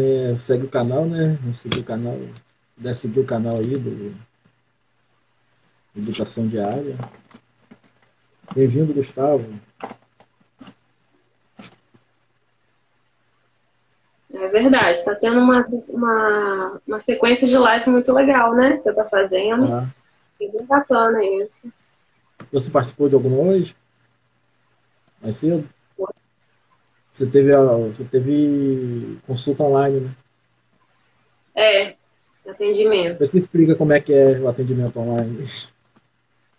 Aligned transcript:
É, 0.00 0.34
segue 0.38 0.64
o 0.64 0.70
canal, 0.70 1.04
né? 1.04 1.38
Seguir 1.52 1.80
o 1.80 1.84
canal, 1.84 2.18
deve 2.74 2.94
seguir 2.94 3.20
o 3.20 3.26
canal 3.26 3.58
aí 3.58 3.76
do 3.76 4.14
Educação 5.94 6.48
Diária. 6.48 6.96
Bem-vindo, 8.54 8.94
Gustavo. 8.94 9.44
É 14.32 14.48
verdade, 14.48 14.96
está 14.98 15.14
tendo 15.16 15.38
uma, 15.38 15.60
uma, 15.90 16.80
uma 16.88 16.98
sequência 16.98 17.46
de 17.46 17.58
live 17.58 17.90
muito 17.90 18.10
legal, 18.14 18.54
né? 18.54 18.78
Que 18.78 18.84
você 18.84 18.90
está 18.90 19.04
fazendo. 19.04 19.70
Ah. 19.70 19.86
É 20.40 20.48
bem 20.48 20.64
bacana 20.64 21.22
isso. 21.22 21.70
Você 22.50 22.70
participou 22.70 23.06
de 23.06 23.16
alguma 23.16 23.36
hoje? 23.36 23.76
Mais 25.20 25.36
cedo? 25.36 25.68
Você 27.12 27.26
teve, 27.26 27.52
você 27.56 28.04
teve 28.04 29.18
consulta 29.26 29.62
online, 29.62 30.00
né? 30.00 30.10
É, 31.54 31.94
atendimento. 32.48 33.18
Você 33.18 33.38
explica 33.38 33.74
como 33.74 33.92
é 33.92 34.00
que 34.00 34.12
é 34.12 34.38
o 34.38 34.48
atendimento 34.48 34.98
online. 34.98 35.46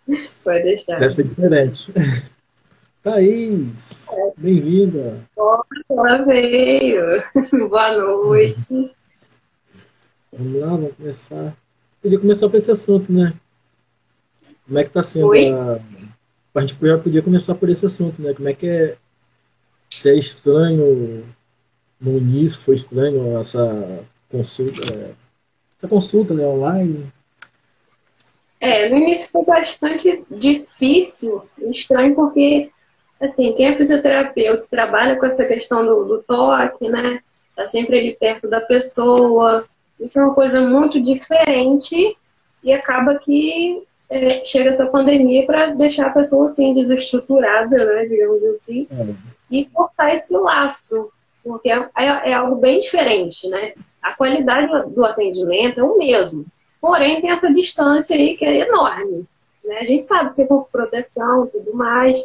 Pode 0.44 0.62
deixar. 0.62 0.98
Deve 0.98 1.14
ser 1.14 1.24
diferente. 1.24 1.92
Thaís, 3.02 4.06
é. 4.12 4.32
bem-vinda. 4.36 5.20
Olá, 5.88 6.18
veio. 6.18 7.04
Boa 7.68 7.96
noite. 7.96 8.94
Vamos 10.32 10.60
lá, 10.60 10.68
vamos 10.68 10.92
começar. 10.96 11.56
Podia 12.00 12.20
começar 12.20 12.48
por 12.48 12.56
esse 12.56 12.70
assunto, 12.70 13.12
né? 13.12 13.34
Como 14.66 14.78
é 14.78 14.84
que 14.84 14.90
está 14.90 15.02
sendo 15.02 15.28
Oi? 15.28 15.52
a... 15.52 15.80
A 16.54 16.60
gente 16.60 16.76
podia 16.76 17.22
começar 17.22 17.54
por 17.54 17.68
esse 17.68 17.86
assunto, 17.86 18.22
né? 18.22 18.34
Como 18.34 18.48
é 18.48 18.54
que 18.54 18.66
é... 18.66 18.96
Se 20.02 20.10
é 20.10 20.16
estranho... 20.16 21.24
No 22.00 22.18
início 22.18 22.58
foi 22.58 22.74
estranho 22.74 23.38
essa 23.38 24.04
consulta... 24.28 25.14
Essa 25.78 25.86
consulta 25.88 26.34
né, 26.34 26.44
online. 26.44 27.06
É, 28.60 28.88
no 28.88 28.96
início 28.96 29.30
foi 29.30 29.44
bastante 29.44 30.24
difícil, 30.28 31.42
estranho, 31.70 32.16
porque, 32.16 32.70
assim, 33.20 33.52
quem 33.52 33.66
é 33.66 33.76
fisioterapeuta 33.76 34.66
trabalha 34.68 35.16
com 35.16 35.26
essa 35.26 35.46
questão 35.46 35.86
do, 35.86 36.04
do 36.04 36.22
toque, 36.24 36.88
né? 36.88 37.20
Tá 37.54 37.66
sempre 37.66 38.00
ali 38.00 38.16
perto 38.16 38.50
da 38.50 38.60
pessoa. 38.60 39.64
Isso 40.00 40.18
é 40.18 40.24
uma 40.24 40.34
coisa 40.34 40.68
muito 40.68 41.00
diferente 41.00 42.16
e 42.64 42.72
acaba 42.72 43.20
que 43.20 43.84
é, 44.10 44.44
chega 44.44 44.70
essa 44.70 44.86
pandemia 44.86 45.46
para 45.46 45.66
deixar 45.74 46.08
a 46.08 46.12
pessoa 46.12 46.46
assim 46.46 46.74
desestruturada, 46.74 47.76
né, 47.76 48.06
digamos 48.06 48.42
assim, 48.44 48.88
é. 48.90 49.06
E 49.52 49.66
cortar 49.66 50.14
esse 50.14 50.36
laço, 50.36 51.12
porque 51.44 51.70
é, 51.70 51.88
é, 51.96 52.30
é, 52.30 52.34
algo 52.34 52.56
bem 52.56 52.80
diferente, 52.80 53.48
né? 53.48 53.74
A 54.02 54.12
qualidade 54.12 54.90
do 54.90 55.04
atendimento 55.04 55.78
é 55.78 55.82
o 55.82 55.98
mesmo, 55.98 56.44
porém 56.80 57.20
tem 57.20 57.30
essa 57.30 57.52
distância 57.52 58.16
aí 58.16 58.36
que 58.36 58.44
é 58.44 58.66
enorme, 58.66 59.26
né? 59.64 59.78
A 59.78 59.84
gente 59.84 60.06
sabe 60.06 60.34
que 60.34 60.42
é 60.42 60.46
com 60.46 60.62
proteção 60.62 61.44
e 61.44 61.48
tudo 61.48 61.74
mais, 61.74 62.18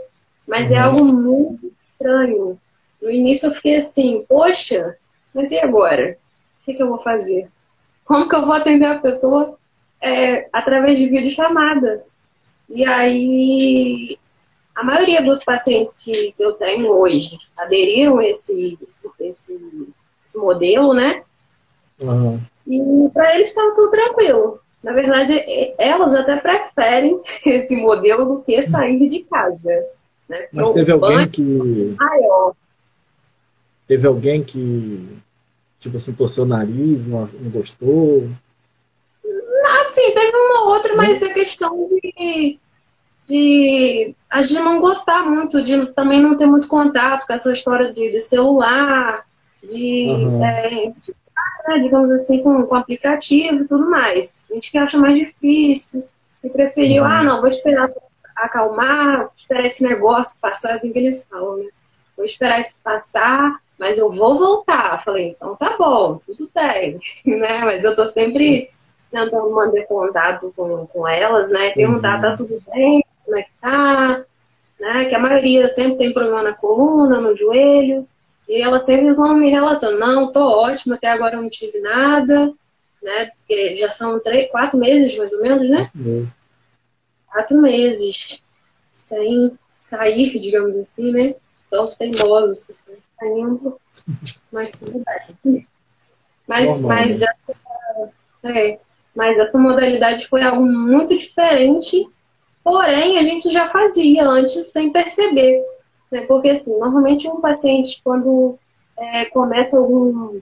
mas 0.47 0.71
é 0.71 0.75
uhum. 0.75 0.79
é 0.79 0.83
algo 0.83 1.05
muito 1.05 1.71
estranho. 1.91 2.57
No 3.01 3.11
início 3.11 3.47
eu 3.47 3.53
fiquei 3.53 3.75
assim, 3.75 4.25
poxa, 4.27 4.97
mas 5.33 5.51
e 5.51 5.59
agora? 5.59 6.17
O 6.61 6.65
que, 6.65 6.73
que 6.73 6.81
eu 6.81 6.87
vou 6.87 6.97
fazer? 6.97 7.49
Como 8.05 8.27
que 8.27 8.35
eu 8.35 8.45
vou 8.45 8.55
atender 8.55 8.85
a 8.85 8.99
pessoa 8.99 9.57
é, 10.01 10.47
através 10.53 10.97
de 10.97 11.09
videochamada. 11.09 12.03
E 12.69 12.85
aí, 12.85 14.17
a 14.77 14.83
maioria 14.83 15.23
dos 15.23 15.43
pacientes 15.43 15.97
que 15.97 16.35
eu 16.37 16.53
tenho 16.53 16.91
hoje 16.91 17.35
aderiram 17.57 18.19
a 18.19 18.27
esse, 18.27 18.77
esse, 19.19 19.59
esse 20.23 20.37
modelo, 20.37 20.93
né? 20.93 21.23
Uhum. 21.99 22.39
E 22.67 23.09
para 23.11 23.35
eles 23.35 23.49
estava 23.49 23.73
tudo 23.73 23.89
tranquilo. 23.89 24.59
Na 24.83 24.93
verdade, 24.93 25.43
elas 25.79 26.15
até 26.15 26.35
preferem 26.37 27.19
esse 27.45 27.75
modelo 27.75 28.25
do 28.25 28.41
que 28.43 28.61
sair 28.61 29.09
de 29.09 29.23
casa. 29.23 29.83
Né? 30.29 30.47
Mas 30.53 30.71
teve 30.71 30.91
alguém 30.91 31.27
que. 31.27 31.95
Maior. 31.99 32.53
Teve 33.87 34.05
alguém 34.05 34.43
que, 34.43 35.17
tipo 35.79 35.97
assim, 35.97 36.13
torceu 36.13 36.43
o 36.43 36.47
nariz, 36.47 37.07
não, 37.07 37.27
não 37.39 37.49
gostou? 37.49 38.29
Sim, 39.97 40.11
teve 40.13 40.37
uma 40.37 40.75
outra, 40.75 40.95
mas 40.95 41.19
é 41.23 41.29
questão 41.33 41.87
de, 41.87 42.59
de 43.27 44.15
a 44.29 44.41
gente 44.41 44.61
não 44.61 44.79
gostar 44.79 45.25
muito, 45.25 45.61
de 45.61 45.87
também 45.93 46.21
não 46.21 46.37
ter 46.37 46.45
muito 46.45 46.67
contato 46.67 47.27
com 47.27 47.33
essa 47.33 47.51
história 47.51 47.93
de, 47.93 48.11
de 48.11 48.21
celular, 48.21 49.25
de, 49.61 50.07
uhum. 50.09 50.43
é, 50.43 50.91
de 50.97 51.13
né, 51.67 51.79
digamos 51.79 52.09
assim, 52.11 52.41
com, 52.41 52.63
com 52.63 52.75
aplicativo 52.75 53.63
e 53.63 53.67
tudo 53.67 53.89
mais. 53.89 54.39
A 54.49 54.53
gente 54.53 54.71
que 54.71 54.77
acha 54.77 54.97
mais 54.97 55.15
difícil 55.15 56.03
e 56.43 56.49
preferiu, 56.49 57.03
uhum. 57.03 57.09
ah, 57.09 57.23
não, 57.23 57.41
vou 57.41 57.49
esperar 57.49 57.89
acalmar, 58.35 59.17
vou 59.17 59.31
esperar 59.35 59.65
esse 59.65 59.83
negócio 59.83 60.39
passar, 60.39 60.75
assim 60.75 60.93
que 60.93 60.99
eles 60.99 61.25
falam, 61.29 61.57
né? 61.57 61.69
Vou 62.15 62.25
esperar 62.25 62.59
isso 62.59 62.79
passar, 62.83 63.59
mas 63.77 63.97
eu 63.97 64.11
vou 64.11 64.37
voltar. 64.37 65.03
Falei, 65.03 65.29
então 65.29 65.55
tá 65.55 65.75
bom, 65.77 66.19
tudo 66.25 66.49
bem, 66.53 66.99
né? 67.25 67.59
Mas 67.65 67.83
eu 67.83 67.95
tô 67.95 68.07
sempre 68.07 68.69
tentando 69.11 69.49
manter 69.51 69.85
contato 69.87 70.53
com, 70.55 70.85
com 70.87 71.07
elas, 71.07 71.51
né? 71.51 71.71
Perguntar, 71.71 72.15
uhum. 72.15 72.21
tá 72.21 72.37
tudo 72.37 72.61
bem? 72.71 73.03
Como 73.27 73.37
é 73.37 73.43
que 73.43 73.51
tá? 73.59 74.23
Né? 74.79 75.05
Que 75.05 75.15
a 75.15 75.19
maioria 75.19 75.67
sempre 75.69 75.97
tem 75.97 76.13
problema 76.13 76.43
na 76.43 76.53
coluna, 76.53 77.17
no 77.17 77.35
joelho. 77.35 78.07
E 78.47 78.61
elas 78.61 78.85
sempre 78.85 79.13
vão 79.13 79.35
me 79.35 79.51
relatando, 79.51 79.99
não, 79.99 80.31
tô 80.31 80.39
ótima, 80.39 80.95
até 80.95 81.09
agora 81.09 81.35
eu 81.35 81.41
não 81.41 81.49
tive 81.49 81.81
nada, 81.81 82.53
né? 83.03 83.25
Porque 83.25 83.75
já 83.75 83.89
são 83.89 84.21
três, 84.21 84.49
quatro 84.49 84.79
meses, 84.79 85.17
mais 85.17 85.33
ou 85.33 85.41
menos, 85.41 85.69
né? 85.69 85.89
Uhum. 85.93 86.27
Quatro 87.29 87.61
meses 87.61 88.41
sem 88.93 89.59
sair, 89.73 90.39
digamos 90.39 90.77
assim, 90.77 91.11
né? 91.11 91.35
Só 91.69 91.83
os 91.83 91.95
teimosos 91.95 92.63
que 92.63 92.71
estão 92.71 92.95
saindo, 93.19 93.77
mas 94.49 94.71
tudo 94.71 95.03
bem. 95.43 95.67
Mas, 96.47 96.81
mas 96.81 97.19
né? 97.19 97.27
é, 98.45 98.79
mas 99.13 99.37
essa 99.37 99.59
modalidade 99.59 100.25
foi 100.29 100.41
algo 100.41 100.65
muito 100.65 101.17
diferente, 101.17 102.07
porém 102.67 103.17
a 103.17 103.23
gente 103.23 103.49
já 103.49 103.69
fazia 103.69 104.27
antes 104.27 104.73
sem 104.73 104.91
perceber. 104.91 105.63
Né? 106.11 106.25
Porque 106.27 106.49
assim, 106.49 106.77
normalmente 106.77 107.25
um 107.25 107.39
paciente 107.39 108.01
quando 108.03 108.59
é, 108.97 109.23
começa 109.23 109.77
algum, 109.77 110.37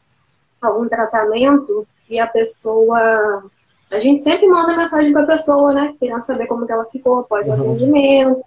algum 0.60 0.90
tratamento 0.90 1.88
e 2.10 2.20
a 2.20 2.26
pessoa. 2.26 3.44
A 3.92 4.00
gente 4.00 4.24
sempre 4.24 4.48
manda 4.48 4.76
mensagem 4.76 5.14
para 5.14 5.22
a 5.22 5.28
pessoa, 5.28 5.72
né? 5.72 5.94
Querendo 6.00 6.24
saber 6.24 6.48
como 6.48 6.66
que 6.66 6.72
ela 6.72 6.86
ficou 6.86 7.20
após 7.20 7.48
uhum. 7.48 7.54
o 7.54 7.74
atendimento, 7.74 8.44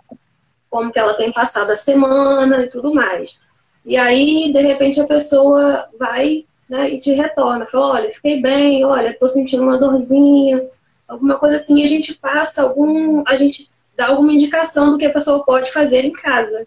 como 0.69 0.91
que 0.91 0.99
ela 0.99 1.15
tem 1.15 1.33
passado 1.33 1.71
a 1.71 1.77
semana 1.77 2.65
e 2.65 2.69
tudo 2.69 2.93
mais. 2.93 3.41
E 3.85 3.97
aí, 3.97 4.53
de 4.53 4.61
repente, 4.61 5.01
a 5.01 5.07
pessoa 5.07 5.87
vai 5.97 6.45
né, 6.69 6.91
e 6.91 6.99
te 6.99 7.13
retorna, 7.13 7.65
fala, 7.65 7.93
olha, 7.93 8.13
fiquei 8.13 8.43
bem, 8.43 8.85
olha, 8.85 9.17
tô 9.17 9.29
sentindo 9.29 9.63
uma 9.63 9.79
dorzinha, 9.79 10.69
alguma 11.09 11.39
coisa 11.39 11.57
assim, 11.57 11.83
a 11.83 11.89
gente 11.89 12.15
passa 12.15 12.63
algum, 12.63 13.25
a 13.27 13.37
gente 13.37 13.71
dá 13.97 14.09
alguma 14.09 14.33
indicação 14.33 14.93
do 14.93 14.99
que 14.99 15.07
a 15.07 15.13
pessoa 15.13 15.45
pode 15.45 15.73
fazer 15.73 16.05
em 16.05 16.13
casa, 16.13 16.67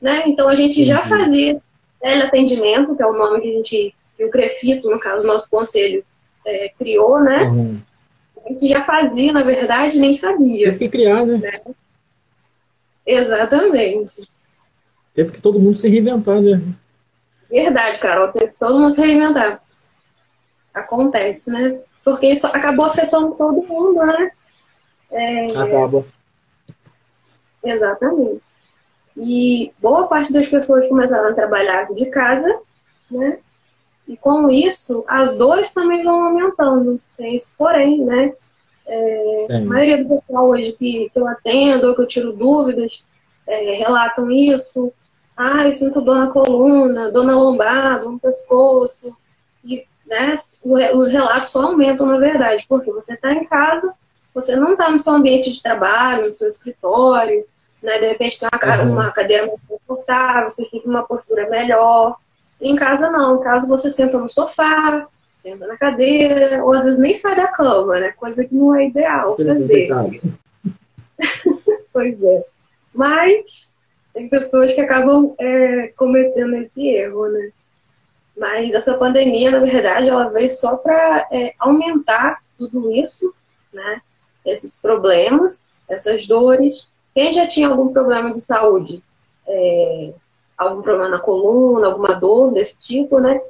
né? 0.00 0.24
Então 0.26 0.48
a 0.48 0.54
gente 0.56 0.84
já 0.84 1.02
uhum. 1.02 1.08
fazia 1.08 1.56
teleatendimento, 2.00 2.96
que 2.96 3.02
é 3.02 3.06
o 3.06 3.12
nome 3.12 3.40
que 3.40 3.48
a 3.48 3.52
gente, 3.52 3.94
que 4.16 4.24
o 4.24 4.30
Crefito, 4.30 4.90
no 4.90 4.98
caso, 4.98 5.26
nosso 5.26 5.48
conselho, 5.48 6.04
é, 6.44 6.68
criou, 6.76 7.20
né? 7.20 7.44
Uhum. 7.44 7.80
A 8.44 8.48
gente 8.50 8.68
já 8.68 8.84
fazia, 8.84 9.32
na 9.32 9.42
verdade, 9.42 9.98
nem 9.98 10.14
sabia. 10.14 10.66
Teve 10.66 10.78
que 10.78 10.88
criar, 10.88 11.24
né? 11.24 11.38
né? 11.38 11.74
Exatamente. 13.06 14.28
Teve 15.14 15.32
que 15.32 15.40
todo 15.40 15.58
mundo 15.58 15.76
se 15.76 15.88
reinventar, 15.88 16.40
né? 16.40 16.60
Verdade, 17.50 17.98
Carol, 17.98 18.32
tem 18.32 18.46
que 18.46 18.58
todo 18.58 18.78
mundo 18.78 18.92
se 18.92 19.00
reinventar. 19.00 19.62
Acontece, 20.74 21.50
né? 21.50 21.80
Porque 22.06 22.28
isso 22.28 22.46
acabou 22.46 22.86
afetando 22.86 23.34
todo 23.34 23.66
mundo, 23.66 23.96
né? 24.06 24.30
É... 25.10 25.46
Acaba. 25.56 26.06
Exatamente. 27.64 28.44
E 29.16 29.72
boa 29.80 30.06
parte 30.06 30.32
das 30.32 30.46
pessoas 30.46 30.88
começaram 30.88 31.30
a 31.30 31.34
trabalhar 31.34 31.92
de 31.92 32.06
casa, 32.06 32.60
né? 33.10 33.40
E 34.06 34.16
com 34.16 34.48
isso, 34.48 35.04
as 35.08 35.36
dores 35.36 35.74
também 35.74 36.04
vão 36.04 36.22
aumentando. 36.26 37.00
Tem 37.16 37.34
esse 37.34 37.56
porém, 37.56 38.04
né? 38.04 38.32
É, 38.86 39.56
a 39.56 39.60
maioria 39.62 40.04
do 40.04 40.20
pessoal 40.20 40.48
hoje 40.48 40.74
que, 40.74 41.10
que 41.10 41.18
eu 41.18 41.26
atendo 41.26 41.88
ou 41.88 41.96
que 41.96 42.02
eu 42.02 42.06
tiro 42.06 42.32
dúvidas 42.32 43.04
é, 43.48 43.78
relatam 43.78 44.30
isso. 44.30 44.92
Ah, 45.36 45.64
eu 45.64 45.72
sinto 45.72 46.00
dor 46.00 46.18
na 46.18 46.30
coluna, 46.30 47.10
dor 47.10 47.24
na 47.24 47.36
lombar, 47.36 47.98
dor 47.98 48.12
no 48.12 48.20
pescoço. 48.20 49.12
E 49.64 49.84
né, 50.06 50.36
os 50.94 51.10
relatos 51.10 51.50
só 51.50 51.62
aumentam, 51.62 52.06
na 52.06 52.18
verdade, 52.18 52.64
porque 52.68 52.90
você 52.92 53.14
está 53.14 53.32
em 53.32 53.44
casa, 53.44 53.94
você 54.32 54.54
não 54.54 54.72
está 54.72 54.90
no 54.90 54.98
seu 54.98 55.14
ambiente 55.14 55.52
de 55.52 55.62
trabalho, 55.62 56.28
no 56.28 56.34
seu 56.34 56.48
escritório, 56.48 57.44
né, 57.82 57.98
de 57.98 58.08
repente 58.08 58.38
tem 58.38 58.48
uma, 58.52 58.82
uhum. 58.82 58.92
uma 58.92 59.10
cadeira 59.10 59.46
mais 59.46 59.60
confortável, 59.66 60.50
você 60.50 60.64
fica 60.66 60.86
em 60.86 60.90
uma 60.90 61.06
postura 61.06 61.48
melhor. 61.48 62.16
Em 62.60 62.74
casa 62.76 63.10
não, 63.10 63.36
em 63.36 63.42
casa 63.42 63.68
você 63.68 63.90
senta 63.90 64.18
no 64.18 64.28
sofá, 64.28 65.06
senta 65.38 65.66
na 65.66 65.76
cadeira, 65.76 66.64
ou 66.64 66.72
às 66.72 66.84
vezes 66.84 67.00
nem 67.00 67.14
sai 67.14 67.36
da 67.36 67.48
cama, 67.48 68.00
né? 68.00 68.12
Coisa 68.12 68.46
que 68.46 68.54
não 68.54 68.74
é 68.74 68.88
ideal 68.88 69.36
fazer. 69.36 69.88
pois 71.92 72.22
é. 72.22 72.44
Mas 72.94 73.70
tem 74.14 74.28
pessoas 74.28 74.72
que 74.72 74.80
acabam 74.80 75.34
é, 75.38 75.88
cometendo 75.96 76.56
esse 76.56 76.88
erro, 76.88 77.28
né? 77.28 77.50
Mas 78.36 78.74
essa 78.74 78.98
pandemia, 78.98 79.50
na 79.50 79.60
verdade, 79.60 80.10
ela 80.10 80.28
veio 80.28 80.50
só 80.50 80.76
para 80.76 81.26
é, 81.32 81.54
aumentar 81.58 82.42
tudo 82.58 82.90
isso, 82.92 83.34
né? 83.72 84.02
Esses 84.44 84.80
problemas, 84.80 85.82
essas 85.88 86.26
dores. 86.26 86.90
Quem 87.14 87.32
já 87.32 87.46
tinha 87.46 87.68
algum 87.68 87.92
problema 87.92 88.32
de 88.32 88.40
saúde, 88.40 89.02
é, 89.48 90.14
algum 90.56 90.82
problema 90.82 91.08
na 91.08 91.18
coluna, 91.18 91.86
alguma 91.86 92.14
dor 92.14 92.52
desse 92.52 92.78
tipo, 92.78 93.18
né? 93.20 93.40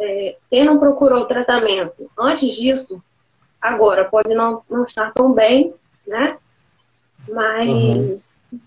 É, 0.00 0.36
quem 0.50 0.64
não 0.64 0.78
procurou 0.78 1.24
tratamento 1.26 2.10
antes 2.18 2.54
disso, 2.54 3.02
agora 3.60 4.04
pode 4.04 4.34
não, 4.34 4.62
não 4.68 4.82
estar 4.82 5.12
tão 5.12 5.32
bem, 5.32 5.74
né? 6.06 6.38
Mas 7.28 8.40
uhum. 8.52 8.60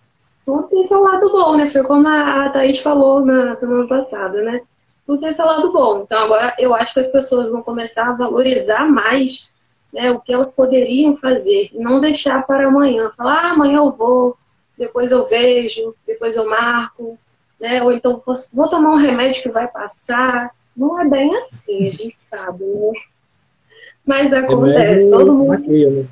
tudo 0.45 0.68
tem 0.69 0.88
seu 0.88 1.01
lado 1.01 1.30
bom, 1.30 1.57
né? 1.57 1.69
Foi 1.69 1.83
como 1.83 2.07
a 2.07 2.50
Thaís 2.50 2.80
falou 2.80 3.25
na 3.25 3.54
semana 3.56 3.88
passada, 3.88 4.42
né? 4.44 4.62
Tudo 5.11 5.23
tem 5.23 5.33
seu 5.33 5.45
lado 5.45 5.73
bom. 5.73 6.03
Então 6.03 6.23
agora 6.23 6.55
eu 6.57 6.73
acho 6.73 6.93
que 6.93 7.01
as 7.01 7.11
pessoas 7.11 7.51
vão 7.51 7.61
começar 7.61 8.07
a 8.07 8.13
valorizar 8.13 8.89
mais 8.89 9.51
né, 9.91 10.09
o 10.09 10.21
que 10.21 10.31
elas 10.31 10.55
poderiam 10.55 11.13
fazer 11.17 11.69
não 11.73 11.99
deixar 11.99 12.47
para 12.47 12.69
amanhã. 12.69 13.09
Falar, 13.09 13.43
ah, 13.43 13.51
amanhã 13.51 13.79
eu 13.79 13.91
vou, 13.91 14.37
depois 14.77 15.11
eu 15.11 15.27
vejo, 15.27 15.93
depois 16.07 16.37
eu 16.37 16.49
marco, 16.49 17.19
né? 17.59 17.83
Ou 17.83 17.91
então 17.91 18.23
vou 18.53 18.69
tomar 18.69 18.93
um 18.93 18.99
remédio 18.99 19.43
que 19.43 19.51
vai 19.51 19.67
passar. 19.67 20.51
Não 20.77 20.97
é 20.97 21.05
bem 21.05 21.35
assim, 21.35 21.89
a 21.89 21.91
gente 21.91 22.15
sabe, 22.15 22.63
né? 22.63 22.91
Mas 24.05 24.31
acontece, 24.31 25.09
todo 25.09 25.33
mundo. 25.33 25.59
né? 25.59 26.07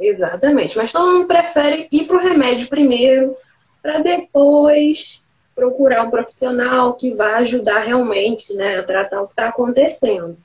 Exatamente, 0.00 0.78
mas 0.78 0.90
todo 0.90 1.12
mundo 1.12 1.26
prefere 1.26 1.88
ir 1.92 2.06
para 2.06 2.16
o 2.16 2.20
remédio 2.20 2.68
primeiro, 2.68 3.36
para 3.82 3.98
depois 3.98 5.21
procurar 5.54 6.04
um 6.04 6.10
profissional 6.10 6.94
que 6.94 7.14
vai 7.14 7.34
ajudar 7.42 7.80
realmente 7.80 8.54
né, 8.54 8.78
a 8.78 8.82
tratar 8.82 9.22
o 9.22 9.26
que 9.26 9.32
está 9.32 9.48
acontecendo. 9.48 10.36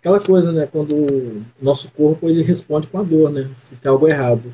Aquela 0.00 0.18
coisa, 0.18 0.50
né? 0.50 0.68
Quando 0.70 0.96
o 0.96 1.44
nosso 1.60 1.90
corpo 1.92 2.28
ele 2.28 2.42
responde 2.42 2.88
com 2.88 2.98
a 2.98 3.02
dor, 3.04 3.30
né? 3.30 3.48
Se 3.58 3.76
tem 3.76 3.88
algo 3.88 4.08
errado. 4.08 4.52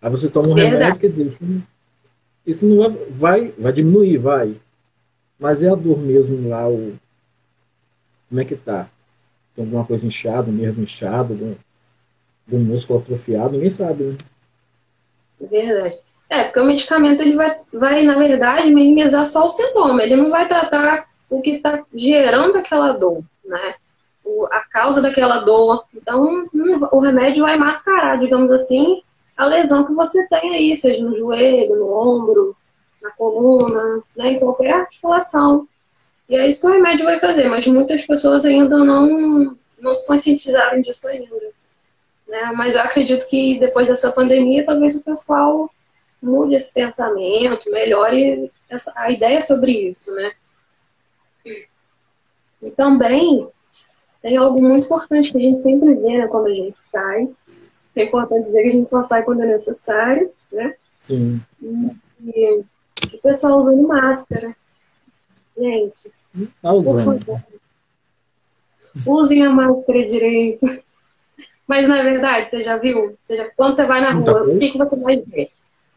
Aí 0.00 0.08
você 0.08 0.28
toma 0.28 0.48
um 0.48 0.54
Verdade. 0.54 0.76
remédio, 0.76 1.00
quer 1.00 1.08
dizer, 1.08 1.26
isso 1.26 1.38
não, 1.40 1.62
isso 2.46 2.66
não 2.66 2.76
vai, 2.76 2.90
vai, 3.10 3.54
vai 3.58 3.72
diminuir, 3.72 4.18
vai. 4.18 4.60
Mas 5.38 5.62
é 5.62 5.68
a 5.68 5.74
dor 5.74 5.98
mesmo 5.98 6.48
lá, 6.48 6.68
o, 6.68 6.96
como 8.28 8.40
é 8.40 8.44
que 8.44 8.54
tá? 8.54 8.88
Tem 9.56 9.64
alguma 9.64 9.84
coisa 9.84 10.06
inchada, 10.06 10.50
um 10.50 10.54
nervo 10.54 10.82
inchado, 10.82 11.32
algum, 11.32 11.54
algum 12.46 12.64
músculo 12.64 13.00
atrofiado, 13.00 13.52
ninguém 13.52 13.70
sabe, 13.70 14.04
né? 14.04 14.18
Verdade. 15.40 16.00
É, 16.28 16.44
porque 16.44 16.60
o 16.60 16.64
medicamento 16.64 17.20
ele 17.20 17.36
vai, 17.36 17.56
vai 17.72 18.02
na 18.02 18.16
verdade, 18.16 18.70
minimizar 18.70 19.26
só 19.26 19.46
o 19.46 19.50
sintoma. 19.50 20.02
Ele 20.02 20.16
não 20.16 20.30
vai 20.30 20.48
tratar 20.48 21.06
o 21.28 21.40
que 21.40 21.50
está 21.50 21.84
gerando 21.94 22.56
aquela 22.56 22.92
dor, 22.92 23.22
né? 23.44 23.74
O, 24.24 24.46
a 24.46 24.60
causa 24.60 25.02
daquela 25.02 25.40
dor. 25.40 25.84
Então, 25.94 26.46
o 26.92 26.98
remédio 26.98 27.44
vai 27.44 27.58
mascarar, 27.58 28.18
digamos 28.18 28.50
assim, 28.50 29.02
a 29.36 29.44
lesão 29.44 29.84
que 29.84 29.92
você 29.92 30.26
tem 30.28 30.54
aí, 30.54 30.76
seja 30.76 31.04
no 31.04 31.16
joelho, 31.16 31.76
no 31.76 31.92
ombro, 31.92 32.56
na 33.02 33.10
coluna, 33.10 34.02
né, 34.16 34.32
em 34.32 34.38
qualquer 34.38 34.72
articulação. 34.72 35.68
E 36.28 36.36
é 36.36 36.46
isso 36.48 36.62
que 36.62 36.66
o 36.68 36.72
remédio 36.72 37.04
vai 37.04 37.20
fazer, 37.20 37.48
mas 37.48 37.66
muitas 37.66 38.06
pessoas 38.06 38.46
ainda 38.46 38.78
não, 38.78 39.56
não 39.78 39.94
se 39.94 40.06
conscientizaram 40.06 40.80
disso 40.80 41.06
ainda. 41.08 41.36
Né? 42.26 42.52
Mas 42.56 42.74
eu 42.74 42.80
acredito 42.80 43.28
que 43.28 43.58
depois 43.58 43.88
dessa 43.88 44.10
pandemia, 44.10 44.64
talvez 44.64 44.96
o 44.96 45.04
pessoal 45.04 45.70
mude 46.24 46.54
esse 46.54 46.72
pensamento, 46.72 47.70
melhore 47.70 48.50
essa, 48.68 48.92
a 48.96 49.10
ideia 49.10 49.42
sobre 49.42 49.72
isso, 49.72 50.12
né? 50.14 50.32
E 52.62 52.70
também 52.70 53.46
tem 54.22 54.36
algo 54.36 54.60
muito 54.60 54.86
importante 54.86 55.30
que 55.30 55.38
a 55.38 55.40
gente 55.40 55.60
sempre 55.60 55.94
vê 55.94 56.18
né, 56.18 56.26
quando 56.28 56.46
a 56.46 56.54
gente 56.54 56.78
sai. 56.90 57.28
É 57.94 58.04
importante 58.04 58.46
dizer 58.46 58.62
que 58.62 58.68
a 58.68 58.72
gente 58.72 58.88
só 58.88 59.02
sai 59.02 59.22
quando 59.22 59.42
é 59.42 59.46
necessário, 59.46 60.30
né? 60.50 60.74
Sim. 61.00 61.40
E, 61.62 61.84
e 62.24 62.64
o 63.12 63.18
pessoal 63.22 63.58
usando 63.58 63.86
máscara. 63.86 64.56
Gente, 65.56 66.10
tá 66.60 66.72
usando. 66.72 67.04
por 67.04 67.20
favor, 67.20 67.42
usem 69.06 69.44
a 69.44 69.50
máscara 69.50 70.06
direito. 70.06 70.66
Mas 71.66 71.88
não 71.88 71.96
é 71.96 72.02
verdade, 72.02 72.50
você 72.50 72.62
já 72.62 72.76
viu? 72.76 73.16
Você 73.22 73.36
já, 73.36 73.50
quando 73.50 73.74
você 73.74 73.86
vai 73.86 74.00
na 74.00 74.12
rua, 74.12 74.44
o 74.44 74.58
que, 74.58 74.70
que 74.70 74.78
você 74.78 74.98
vai 75.00 75.18
ver? 75.20 75.50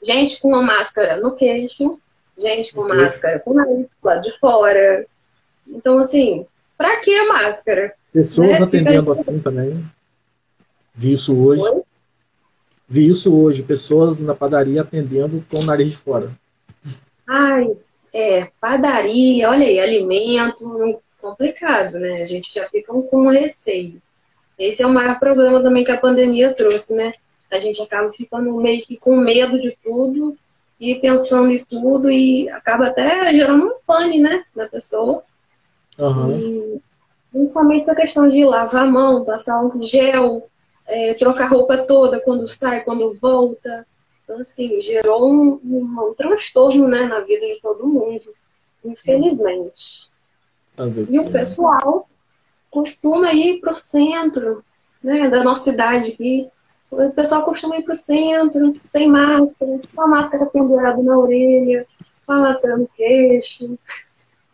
Gente 0.03 0.39
com 0.39 0.49
uma 0.49 0.61
máscara 0.61 1.17
no 1.17 1.35
queixo, 1.35 1.99
gente 2.37 2.73
com 2.73 2.87
máscara 2.87 3.39
com 3.39 3.53
nariz 3.53 3.87
lado 4.03 4.21
de 4.21 4.31
fora. 4.39 5.05
Então, 5.67 5.99
assim, 5.99 6.45
pra 6.77 7.01
que 7.01 7.13
a 7.15 7.27
máscara? 7.27 7.93
Pessoas 8.13 8.51
né? 8.51 8.63
atendendo 8.63 9.11
assim 9.11 9.39
também. 9.39 9.83
Vi 10.93 11.13
isso 11.13 11.35
hoje. 11.35 11.61
Oi? 11.61 11.83
Vi 12.89 13.09
isso 13.09 13.35
hoje, 13.35 13.63
pessoas 13.63 14.21
na 14.21 14.33
padaria 14.33 14.81
atendendo 14.81 15.43
com 15.51 15.59
o 15.59 15.65
nariz 15.65 15.91
de 15.91 15.97
fora. 15.97 16.31
Ai, 17.27 17.75
é, 18.13 18.47
padaria, 18.61 19.49
olha 19.49 19.67
aí, 19.67 19.79
alimento, 19.79 20.63
complicado, 21.21 21.99
né? 21.99 22.21
A 22.21 22.25
gente 22.25 22.53
já 22.53 22.67
fica 22.69 22.93
com 22.93 23.29
receio. 23.29 24.01
Esse 24.57 24.81
é 24.81 24.87
o 24.87 24.93
maior 24.93 25.19
problema 25.19 25.61
também 25.61 25.83
que 25.83 25.91
a 25.91 25.97
pandemia 25.97 26.53
trouxe, 26.53 26.95
né? 26.95 27.13
A 27.51 27.59
gente 27.59 27.81
acaba 27.81 28.09
ficando 28.09 28.55
meio 28.61 28.81
que 28.83 28.97
com 28.97 29.15
medo 29.17 29.59
de 29.59 29.77
tudo 29.83 30.37
e 30.79 30.95
pensando 30.95 31.51
em 31.51 31.63
tudo 31.63 32.11
e 32.11 32.49
acaba 32.49 32.87
até 32.87 33.31
gerando 33.31 33.65
um 33.65 33.75
pane, 33.85 34.19
né, 34.19 34.43
na 34.55 34.67
pessoa. 34.67 35.23
Uhum. 35.97 36.31
E 36.37 36.81
principalmente 37.31 37.81
essa 37.81 37.95
questão 37.95 38.29
de 38.29 38.43
lavar 38.45 38.83
a 38.83 38.87
mão, 38.87 39.25
passar 39.25 39.61
um 39.63 39.81
gel, 39.83 40.47
é, 40.85 41.13
trocar 41.13 41.49
roupa 41.49 41.77
toda 41.77 42.19
quando 42.19 42.47
sai, 42.47 42.83
quando 42.83 43.13
volta. 43.15 43.85
Então, 44.23 44.39
assim, 44.39 44.81
gerou 44.81 45.31
um, 45.31 45.59
um, 45.63 46.09
um 46.09 46.13
transtorno 46.13 46.87
né, 46.87 47.03
na 47.03 47.21
vida 47.21 47.45
de 47.45 47.59
todo 47.61 47.87
mundo, 47.87 48.33
infelizmente. 48.83 50.09
E 51.09 51.19
o 51.19 51.31
pessoal 51.31 52.07
costuma 52.69 53.33
ir 53.33 53.59
para 53.59 53.73
o 53.73 53.77
centro 53.77 54.63
né, 55.01 55.29
da 55.29 55.43
nossa 55.43 55.71
cidade 55.71 56.11
aqui. 56.11 56.49
O 56.89 57.11
pessoal 57.11 57.43
costuma 57.43 57.77
ir 57.77 57.83
para 57.83 57.93
o 57.93 57.97
centro, 57.97 58.73
sem 58.87 59.09
máscara, 59.09 59.79
com 59.93 60.01
a 60.01 60.07
máscara 60.07 60.45
pendurada 60.45 61.01
na 61.03 61.17
orelha, 61.17 61.85
com 62.25 62.33
a 62.33 62.39
máscara 62.39 62.77
no 62.77 62.87
queixo. 62.87 63.77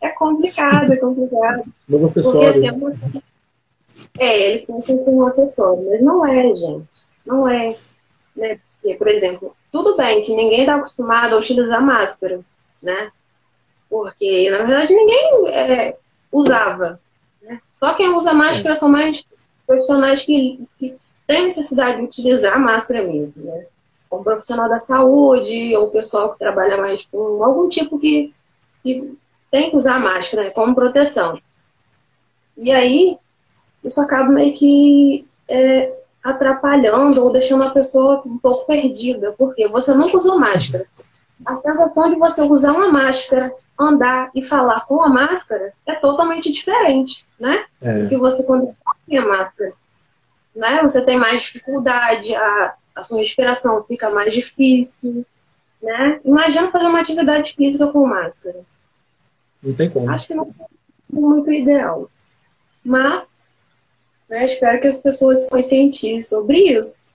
É 0.00 0.08
complicado, 0.10 0.92
é 0.92 0.96
complicado. 0.96 1.62
Novo 1.88 2.06
acessório. 2.06 2.78
Porque, 2.78 3.06
assim, 3.06 3.22
é, 4.18 4.48
eles 4.48 4.66
pensam 4.66 4.98
com 4.98 5.16
um 5.16 5.26
acessório, 5.26 5.88
mas 5.88 6.02
não 6.02 6.26
é, 6.26 6.54
gente. 6.54 7.06
Não 7.24 7.48
é. 7.48 7.76
Né? 8.36 8.60
Porque, 8.80 8.96
por 8.96 9.08
exemplo, 9.08 9.56
tudo 9.72 9.96
bem 9.96 10.22
que 10.22 10.34
ninguém 10.34 10.60
está 10.60 10.74
acostumado 10.74 11.34
a 11.34 11.38
utilizar 11.38 11.80
máscara, 11.80 12.40
né? 12.82 13.10
Porque, 13.88 14.50
na 14.50 14.58
verdade, 14.58 14.92
ninguém 14.92 15.48
é, 15.48 15.96
usava. 16.30 17.00
Né? 17.42 17.60
Só 17.74 17.94
quem 17.94 18.10
usa 18.10 18.34
máscara 18.34 18.74
são 18.74 18.88
mais 18.88 19.24
profissionais 19.66 20.22
que, 20.22 20.66
que 20.78 20.96
têm 21.26 21.44
necessidade 21.44 21.98
de 21.98 22.04
utilizar 22.04 22.60
máscara 22.60 23.02
mesmo, 23.02 23.44
né? 23.44 23.66
Como 24.08 24.24
profissional 24.24 24.68
da 24.68 24.78
saúde, 24.78 25.74
ou 25.76 25.90
pessoal 25.90 26.32
que 26.32 26.38
trabalha 26.38 26.76
mais 26.76 27.04
com 27.04 27.42
algum 27.42 27.68
tipo 27.68 27.98
que, 27.98 28.32
que 28.82 29.18
tem 29.50 29.70
que 29.70 29.76
usar 29.76 29.98
máscara 29.98 30.44
né? 30.44 30.50
como 30.50 30.74
proteção. 30.74 31.40
E 32.56 32.70
aí, 32.70 33.16
isso 33.82 34.00
acaba 34.00 34.30
meio 34.30 34.52
que 34.52 35.26
é, 35.48 35.92
atrapalhando 36.22 37.22
ou 37.22 37.32
deixando 37.32 37.64
a 37.64 37.70
pessoa 37.70 38.22
um 38.24 38.38
pouco 38.38 38.66
perdida, 38.66 39.34
porque 39.36 39.68
você 39.68 39.92
nunca 39.94 40.16
usou 40.16 40.38
máscara. 40.38 40.86
A 41.44 41.56
sensação 41.56 42.10
de 42.10 42.16
você 42.16 42.42
usar 42.42 42.72
uma 42.72 42.90
máscara, 42.90 43.52
andar 43.78 44.30
e 44.34 44.42
falar 44.42 44.86
com 44.86 45.02
a 45.02 45.08
máscara 45.08 45.72
é 45.84 45.94
totalmente 45.96 46.50
diferente, 46.50 47.26
né? 47.38 47.64
É. 47.82 48.02
Do 48.02 48.08
que 48.08 48.16
você 48.16 48.44
quando 48.44 48.74
tem 49.06 49.18
a 49.18 49.26
máscara. 49.26 49.72
Né? 50.54 50.82
Você 50.82 51.04
tem 51.04 51.18
mais 51.18 51.42
dificuldade, 51.42 52.34
a, 52.34 52.74
a 52.94 53.02
sua 53.02 53.18
respiração 53.18 53.84
fica 53.84 54.10
mais 54.10 54.32
difícil, 54.32 55.26
né? 55.82 56.20
Imagina 56.24 56.70
fazer 56.70 56.86
uma 56.86 57.00
atividade 57.00 57.54
física 57.54 57.88
com 57.88 58.06
máscara. 58.06 58.60
Não 59.62 59.74
tem 59.74 59.90
como. 59.90 60.10
Acho 60.10 60.28
que 60.28 60.34
não 60.34 60.44
é 60.44 60.48
muito 61.10 61.52
ideal. 61.52 62.08
Mas 62.84 63.44
né? 64.28 64.46
Espero 64.46 64.80
que 64.80 64.88
as 64.88 65.00
pessoas 65.00 65.44
se 65.44 65.50
conscienciem 65.50 66.22
sobre 66.22 66.58
isso. 66.58 67.14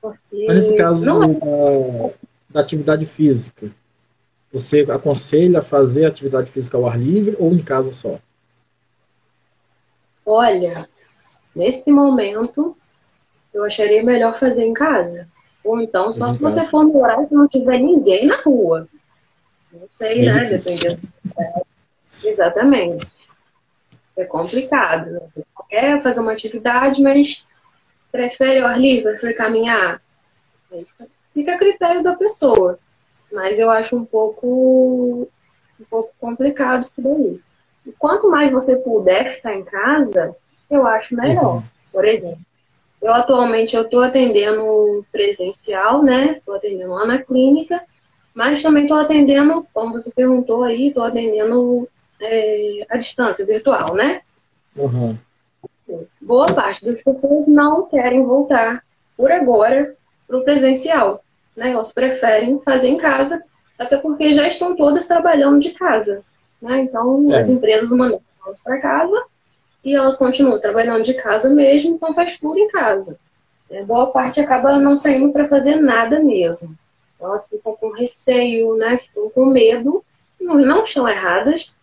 Porque 0.00 0.46
Mas 0.46 0.56
nesse 0.56 0.76
caso 0.76 1.04
não 1.04 1.22
é... 1.22 1.28
da, 1.28 2.14
da 2.50 2.60
atividade 2.60 3.06
física, 3.06 3.70
você 4.52 4.82
aconselha 4.82 5.62
fazer 5.62 6.04
atividade 6.04 6.50
física 6.50 6.76
ao 6.76 6.86
ar 6.86 6.98
livre 6.98 7.36
ou 7.38 7.52
em 7.52 7.62
casa 7.62 7.92
só? 7.92 8.18
Olha, 10.24 10.88
nesse 11.54 11.90
momento, 11.90 12.76
eu 13.52 13.64
acharia 13.64 14.02
melhor 14.02 14.34
fazer 14.34 14.64
em 14.64 14.72
casa. 14.72 15.28
Ou 15.64 15.80
então, 15.80 16.12
só 16.12 16.28
se 16.30 16.40
você 16.40 16.64
for 16.66 16.84
no 16.84 16.98
horário 16.98 17.28
que 17.28 17.34
não 17.34 17.46
tiver 17.46 17.78
ninguém 17.78 18.26
na 18.26 18.40
rua. 18.40 18.88
Não 19.72 19.88
sei, 19.92 20.24
né? 20.24 20.44
Dependendo. 20.44 21.00
É, 21.38 21.62
exatamente. 22.24 23.06
É 24.16 24.24
complicado. 24.24 25.10
Né? 25.10 25.20
Quer 25.68 26.02
fazer 26.02 26.20
uma 26.20 26.32
atividade, 26.32 27.00
mas 27.00 27.46
prefere 28.10 28.60
ao 28.60 28.68
ar 28.68 28.78
livre, 28.78 29.10
prefere 29.12 29.34
caminhar. 29.34 30.02
Fica 31.32 31.54
a 31.54 31.58
critério 31.58 32.02
da 32.02 32.14
pessoa. 32.14 32.78
Mas 33.32 33.58
eu 33.58 33.70
acho 33.70 33.96
um 33.96 34.04
pouco, 34.04 35.28
um 35.80 35.84
pouco 35.88 36.12
complicado 36.20 36.82
isso 36.82 37.00
daí. 37.00 37.40
E 37.86 37.92
quanto 37.92 38.30
mais 38.30 38.52
você 38.52 38.76
puder 38.76 39.30
ficar 39.30 39.54
em 39.54 39.64
casa, 39.64 40.36
eu 40.74 40.86
acho 40.86 41.16
melhor. 41.16 41.56
Uhum. 41.56 41.62
Por 41.92 42.04
exemplo, 42.04 42.40
eu 43.00 43.12
atualmente 43.12 43.76
eu 43.76 43.82
estou 43.82 44.00
atendendo 44.00 45.04
presencial, 45.10 46.02
né? 46.02 46.36
Estou 46.38 46.54
atendendo 46.54 46.92
lá 46.92 47.04
na 47.04 47.18
clínica, 47.18 47.82
mas 48.34 48.62
também 48.62 48.84
estou 48.84 48.98
atendendo, 48.98 49.66
como 49.74 49.92
você 49.92 50.12
perguntou 50.14 50.62
aí, 50.62 50.88
estou 50.88 51.04
atendendo 51.04 51.88
é, 52.20 52.86
à 52.88 52.96
distância, 52.96 53.44
virtual, 53.44 53.94
né? 53.94 54.22
Uhum. 54.76 55.18
Boa 56.20 56.46
parte 56.46 56.84
das 56.84 57.02
pessoas 57.02 57.46
não 57.46 57.86
querem 57.86 58.24
voltar 58.24 58.82
por 59.16 59.30
agora 59.30 59.94
para 60.26 60.38
o 60.38 60.44
presencial, 60.44 61.22
né? 61.56 61.72
Elas 61.72 61.92
preferem 61.92 62.60
fazer 62.60 62.88
em 62.88 62.96
casa, 62.96 63.42
até 63.78 63.96
porque 63.96 64.32
já 64.32 64.46
estão 64.46 64.76
todas 64.76 65.06
trabalhando 65.06 65.60
de 65.60 65.72
casa, 65.72 66.24
né? 66.60 66.82
Então 66.82 67.34
é. 67.34 67.40
as 67.40 67.50
empresas 67.50 67.90
mandam 67.90 68.20
elas 68.46 68.62
para 68.62 68.80
casa 68.80 69.32
e 69.84 69.94
elas 69.94 70.16
continuam 70.16 70.60
trabalhando 70.60 71.02
de 71.02 71.14
casa 71.14 71.50
mesmo, 71.50 71.96
então 71.96 72.14
faz 72.14 72.38
tudo 72.38 72.58
em 72.58 72.68
casa. 72.68 73.18
É, 73.68 73.82
boa 73.82 74.12
parte 74.12 74.40
acaba 74.40 74.78
não 74.78 74.98
saindo 74.98 75.32
para 75.32 75.48
fazer 75.48 75.76
nada 75.76 76.20
mesmo. 76.20 76.76
Elas 77.18 77.48
ficam 77.48 77.74
com 77.76 77.90
receio, 77.90 78.76
né? 78.76 78.98
Ficam 78.98 79.30
com 79.30 79.46
medo. 79.46 80.04
Não, 80.40 80.56
não 80.56 80.82
estão 80.82 81.08
erradas, 81.08 81.74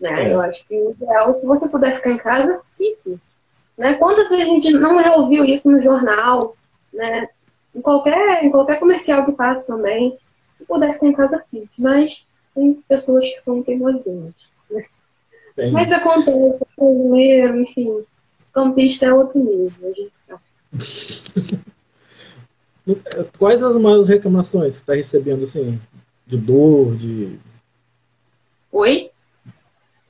né? 0.00 0.28
É. 0.28 0.34
Eu 0.34 0.40
acho 0.40 0.66
que 0.66 0.74
o 0.74 0.90
ideal, 0.90 1.32
se 1.32 1.46
você 1.46 1.68
puder 1.68 1.94
ficar 1.94 2.10
em 2.10 2.16
casa, 2.16 2.60
fique. 2.76 3.18
Né? 3.76 3.94
Quantas 3.94 4.28
vezes 4.28 4.44
a 4.44 4.48
gente 4.48 4.72
não 4.72 5.02
já 5.02 5.14
ouviu 5.14 5.44
isso 5.44 5.70
no 5.70 5.80
jornal, 5.80 6.56
né? 6.92 7.28
Em 7.74 7.80
qualquer, 7.80 8.44
em 8.44 8.50
qualquer 8.50 8.80
comercial 8.80 9.24
que 9.24 9.32
passa 9.32 9.72
também. 9.72 10.18
Se 10.56 10.66
puder 10.66 10.94
ficar 10.94 11.06
em 11.06 11.12
casa, 11.12 11.44
fique. 11.50 11.70
Mas 11.78 12.26
tem 12.54 12.74
pessoas 12.88 13.24
que 13.24 13.38
são 13.38 13.62
teimosinhas. 13.62 14.34
Tem. 15.58 15.72
Mas 15.72 15.90
acontece, 15.90 16.60
brasileiro, 16.76 17.60
enfim. 17.62 18.04
Campista 18.52 19.06
é 19.06 19.12
outro 19.12 19.40
nível, 19.40 19.90
a 19.90 19.92
gente 19.92 20.12
sabe. 20.14 20.40
Quais 23.36 23.60
as 23.60 23.76
maiores 23.76 24.06
reclamações 24.06 24.74
que 24.74 24.76
você 24.76 24.82
está 24.82 24.94
recebendo, 24.94 25.42
assim, 25.42 25.80
de 26.28 26.36
dor, 26.36 26.94
de... 26.96 27.40
Oi? 28.70 29.10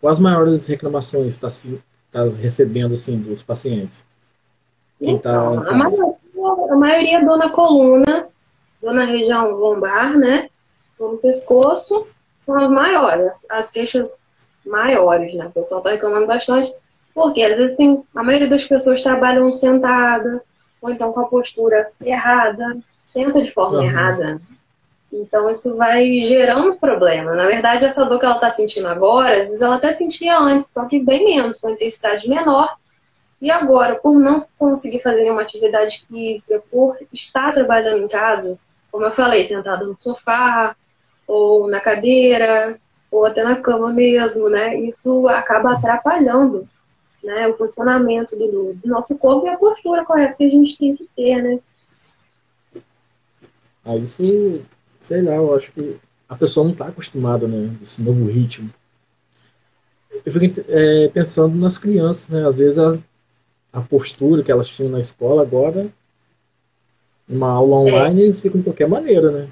Quais 0.03 0.19
as 0.19 0.21
maiores 0.21 0.67
reclamações 0.67 1.33
está 1.33 1.49
tá 2.13 2.25
recebendo, 2.25 2.93
assim, 2.93 3.17
dos 3.19 3.43
pacientes? 3.43 4.01
Tá 4.01 4.07
então, 5.01 5.65
tá... 5.65 5.71
a, 5.71 5.75
maioria, 5.75 6.17
a 6.71 6.77
maioria 6.77 7.19
é 7.21 7.25
dor 7.25 7.39
na 7.39 7.49
coluna, 7.49 8.29
dor 8.83 8.93
na 8.93 9.07
região 9.07 9.51
lombar, 9.51 10.15
né? 10.15 10.51
Dor 10.99 11.13
no 11.13 11.19
pescoço, 11.19 12.07
são 12.45 12.55
as 12.55 12.71
maiores, 12.71 13.51
as 13.51 13.71
queixas 13.71 14.21
maiores, 14.69 15.35
né? 15.35 15.47
O 15.47 15.51
pessoal 15.51 15.81
está 15.81 15.91
reclamando 15.91 16.27
bastante, 16.27 16.73
porque 17.15 17.43
às 17.43 17.59
vezes 17.59 17.77
tem, 17.77 18.03
a 18.15 18.23
maioria 18.23 18.49
das 18.49 18.65
pessoas 18.65 19.03
trabalham 19.03 19.53
sentada, 19.53 20.43
ou 20.81 20.91
então 20.91 21.13
com 21.13 21.21
a 21.21 21.27
postura 21.27 21.91
errada, 22.01 22.79
senta 23.05 23.43
de 23.43 23.51
forma 23.51 23.79
uhum. 23.79 23.85
errada. 23.85 24.41
Então 25.13 25.51
isso 25.51 25.77
vai 25.77 26.05
gerando 26.21 26.77
problema. 26.77 27.35
Na 27.35 27.47
verdade, 27.47 27.85
essa 27.85 28.05
dor 28.05 28.19
que 28.19 28.27
ela 28.27 28.35
está 28.35 28.51
sentindo 28.51 28.89
agora, 28.89 29.33
às 29.33 29.49
vezes 29.49 29.63
ela 29.63 29.77
até 29.77 29.91
sentia 29.91 30.39
antes, 30.39 30.69
só 30.69 30.87
que 30.87 31.01
bem 31.03 31.25
menos, 31.25 31.61
com 31.61 31.71
intensidade 31.71 32.29
menor. 32.29 32.77
E 33.41 33.51
agora, 33.51 33.95
por 33.95 34.19
não 34.19 34.45
conseguir 34.59 35.01
fazer 35.01 35.23
nenhuma 35.23 35.43
atividade 35.43 36.05
física, 36.07 36.63
por 36.71 36.97
estar 37.13 37.55
trabalhando 37.55 38.05
em 38.05 38.09
casa, 38.09 38.59
como 38.91 39.05
eu 39.05 39.13
falei, 39.13 39.45
sentada 39.45 39.87
no 39.87 39.97
sofá 39.97 40.75
ou 41.27 41.69
na 41.69 41.81
cadeira, 41.81 42.79
ou 43.11 43.25
até 43.25 43.43
na 43.43 43.57
cama 43.57 43.93
mesmo, 43.93 44.49
né? 44.49 44.79
Isso 44.79 45.27
acaba 45.29 45.73
atrapalhando 45.73 46.65
né, 47.23 47.49
o 47.49 47.55
funcionamento 47.55 48.37
do, 48.37 48.75
do 48.75 48.89
nosso 48.89 49.17
corpo 49.17 49.47
e 49.47 49.51
a 49.51 49.59
postura 49.59 50.05
correta 50.05 50.37
que 50.37 50.45
a 50.45 50.51
gente 50.51 50.79
tem 50.79 50.97
que 50.97 51.09
ter, 51.17 51.43
né? 51.43 51.61
Aí 53.85 54.03
isso, 54.03 54.63
sei 55.01 55.23
lá, 55.23 55.35
eu 55.35 55.55
acho 55.55 55.73
que 55.73 55.97
a 56.29 56.37
pessoa 56.37 56.65
não 56.65 56.73
está 56.73 56.87
acostumada, 56.87 57.49
né? 57.49 57.75
Esse 57.83 58.03
novo 58.03 58.27
ritmo. 58.27 58.71
Eu 60.25 60.33
fico 60.33 60.61
é, 60.69 61.09
pensando 61.09 61.57
nas 61.57 61.79
crianças, 61.79 62.29
né? 62.29 62.47
Às 62.47 62.59
vezes 62.59 62.79
a, 62.79 62.99
a 63.73 63.81
postura 63.81 64.43
que 64.43 64.53
elas 64.53 64.69
tinham 64.69 64.91
na 64.91 65.01
escola 65.01 65.43
agora, 65.43 65.89
numa 67.27 67.51
aula 67.51 67.89
é. 67.89 67.93
online, 67.93 68.21
é. 68.21 68.25
eles 68.25 68.41
ficam 68.41 68.59
de 68.59 68.65
qualquer 68.65 68.89
maneira, 68.89 69.31
né? 69.31 69.49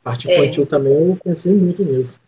A 0.00 0.10
parte 0.10 0.30
infantil 0.30 0.62
é. 0.62 0.66
também 0.66 0.92
eu 0.92 1.18
pensei 1.22 1.52
muito 1.52 1.84
nisso. 1.84 2.18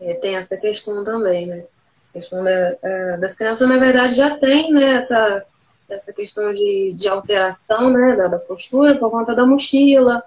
É, 0.00 0.14
tem 0.14 0.36
essa 0.36 0.56
questão 0.56 1.04
também, 1.04 1.46
né? 1.46 1.64
A 2.10 2.12
questão 2.14 2.42
da, 2.42 2.50
é, 2.50 3.16
das 3.18 3.34
crianças, 3.34 3.68
na 3.68 3.78
verdade, 3.78 4.14
já 4.14 4.36
tem 4.36 4.72
né, 4.72 4.94
essa, 4.96 5.44
essa 5.88 6.12
questão 6.12 6.52
de, 6.52 6.92
de 6.94 7.08
alteração 7.08 7.90
né, 7.90 8.16
da, 8.16 8.28
da 8.28 8.38
postura 8.38 8.96
por 8.96 9.10
conta 9.10 9.34
da 9.34 9.46
mochila. 9.46 10.22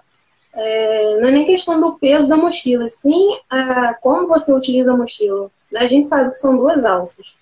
É, 0.54 1.20
não 1.20 1.28
é 1.28 1.32
nem 1.32 1.44
questão 1.44 1.80
do 1.80 1.98
peso 1.98 2.28
da 2.28 2.36
mochila, 2.36 2.88
sim 2.88 3.38
como 4.00 4.28
você 4.28 4.54
utiliza 4.54 4.92
a 4.92 4.96
mochila. 4.96 5.50
Né? 5.70 5.80
A 5.80 5.88
gente 5.88 6.08
sabe 6.08 6.30
que 6.30 6.36
são 6.36 6.56
duas 6.56 6.84
alças. 6.84 7.36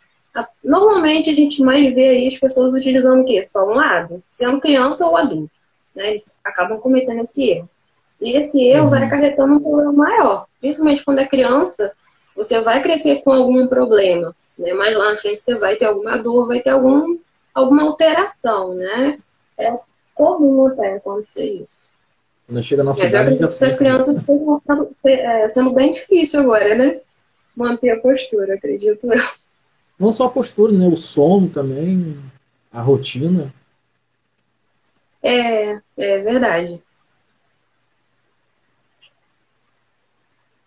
Normalmente 0.65 1.29
a 1.29 1.35
gente 1.35 1.63
mais 1.63 1.95
vê 1.95 2.09
aí 2.09 2.27
as 2.27 2.39
pessoas 2.39 2.75
utilizando 2.75 3.21
o 3.21 3.27
quê? 3.27 3.45
Só 3.45 3.67
um 3.67 3.75
lado, 3.75 4.23
sendo 4.31 4.61
criança 4.61 5.07
ou 5.07 5.17
adulto. 5.17 5.51
Né? 5.95 6.11
Eles 6.11 6.35
acabam 6.43 6.79
cometendo 6.79 7.21
esse 7.21 7.51
erro. 7.51 7.69
E 8.19 8.37
esse 8.37 8.65
erro 8.65 8.85
uhum. 8.85 8.91
vai 8.91 9.05
acarretando 9.05 9.55
um 9.55 9.61
problema 9.61 9.93
maior. 9.93 10.47
Principalmente 10.59 11.05
quando 11.05 11.19
é 11.19 11.27
criança, 11.27 11.93
você 12.35 12.61
vai 12.61 12.83
crescer 12.83 13.23
com 13.23 13.33
algum 13.33 13.67
problema, 13.67 14.35
né? 14.59 14.73
Mas 14.73 14.97
lá 14.97 15.11
na 15.11 15.17
frente 15.17 15.41
você 15.41 15.57
vai 15.59 15.77
ter 15.77 15.87
alguma 15.87 16.17
dor, 16.17 16.47
vai 16.47 16.61
ter 16.61 16.71
algum, 16.71 17.19
alguma 17.55 17.83
alteração, 17.83 18.75
né? 18.75 19.19
É 19.59 19.75
comum 20.15 20.67
até 20.67 20.97
acontecer 20.97 21.45
isso. 21.45 21.93
Quando 22.47 22.63
chega 22.63 22.83
na 22.83 22.95
cidade, 22.95 23.39
Mas 23.41 23.59
para 23.59 23.67
as 23.67 23.79
crianças 23.79 24.25
é, 25.05 25.49
sendo 25.49 25.73
bem 25.73 25.93
difícil 25.93 26.41
agora, 26.41 26.75
né? 26.75 27.01
Manter 27.57 27.91
a 27.91 28.01
postura, 28.01 28.55
acredito 28.55 29.13
eu. 29.13 29.23
Não 29.99 30.13
só 30.13 30.25
a 30.25 30.31
postura, 30.31 30.73
né? 30.73 30.87
O 30.89 30.97
sono 30.97 31.49
também, 31.49 32.19
a 32.73 32.81
rotina. 32.81 33.53
É, 35.23 35.79
é 35.97 36.19
verdade. 36.19 36.83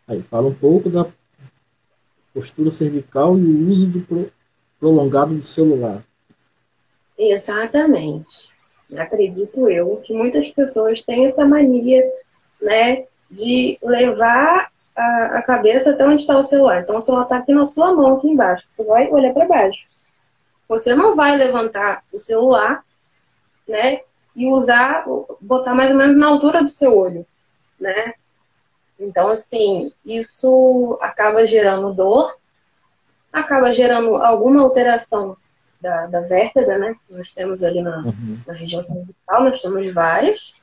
Aí 0.07 0.21
fala 0.23 0.47
um 0.47 0.53
pouco 0.53 0.89
da 0.89 1.05
postura 2.35 2.69
cervical 2.69 3.37
e 3.37 3.41
o 3.41 3.69
uso 3.69 3.87
do 3.87 4.01
pro, 4.01 4.31
prolongado 4.77 5.33
do 5.33 5.45
celular. 5.45 6.03
Exatamente. 7.17 8.53
Acredito 8.97 9.69
eu 9.69 9.95
que 10.05 10.13
muitas 10.13 10.51
pessoas 10.51 11.01
têm 11.01 11.25
essa 11.25 11.45
mania, 11.45 12.03
né, 12.61 13.05
de 13.31 13.79
levar 13.81 14.69
a, 14.95 15.37
a 15.37 15.41
cabeça 15.41 15.91
até 15.91 16.05
onde 16.05 16.21
está 16.21 16.37
o 16.37 16.43
celular. 16.43 16.81
Então 16.81 16.97
o 16.97 17.01
celular 17.01 17.23
está 17.23 17.37
aqui 17.37 17.53
na 17.53 17.65
sua 17.65 17.93
mão, 17.93 18.13
aqui 18.13 18.27
embaixo. 18.27 18.67
Você 18.75 18.83
vai 18.83 19.09
olhar 19.09 19.33
para 19.33 19.47
baixo. 19.47 19.87
Você 20.67 20.93
não 20.93 21.15
vai 21.15 21.37
levantar 21.37 22.03
o 22.11 22.19
celular, 22.19 22.83
né, 23.67 24.01
e 24.35 24.45
usar, 24.47 25.05
botar 25.39 25.73
mais 25.73 25.91
ou 25.91 25.97
menos 25.97 26.17
na 26.17 26.27
altura 26.27 26.61
do 26.61 26.69
seu 26.69 26.95
olho, 26.97 27.25
né? 27.79 28.13
Então, 28.99 29.29
assim, 29.29 29.91
isso 30.05 30.97
acaba 31.01 31.45
gerando 31.45 31.93
dor, 31.93 32.35
acaba 33.31 33.73
gerando 33.73 34.15
alguma 34.15 34.61
alteração 34.61 35.35
da, 35.81 36.07
da 36.07 36.21
vértebra, 36.21 36.77
né? 36.77 36.95
Nós 37.09 37.31
temos 37.33 37.63
ali 37.63 37.81
na, 37.81 37.97
uhum. 37.97 38.39
na 38.47 38.53
região 38.53 38.83
cervical, 38.83 39.43
nós 39.43 39.61
temos 39.61 39.93
várias. 39.93 40.55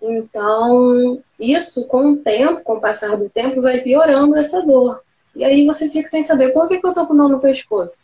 Então, 0.00 1.22
isso 1.38 1.86
com 1.86 2.12
o 2.12 2.16
tempo, 2.18 2.62
com 2.62 2.74
o 2.74 2.80
passar 2.80 3.16
do 3.16 3.28
tempo, 3.28 3.60
vai 3.60 3.80
piorando 3.80 4.36
essa 4.36 4.64
dor. 4.64 5.02
E 5.34 5.44
aí 5.44 5.66
você 5.66 5.88
fica 5.88 6.08
sem 6.08 6.22
saber 6.22 6.52
por 6.52 6.68
que, 6.68 6.80
que 6.80 6.86
eu 6.86 6.94
tô 6.94 7.06
com 7.06 7.16
dor 7.16 7.28
no 7.28 7.40
pescoço. 7.40 7.98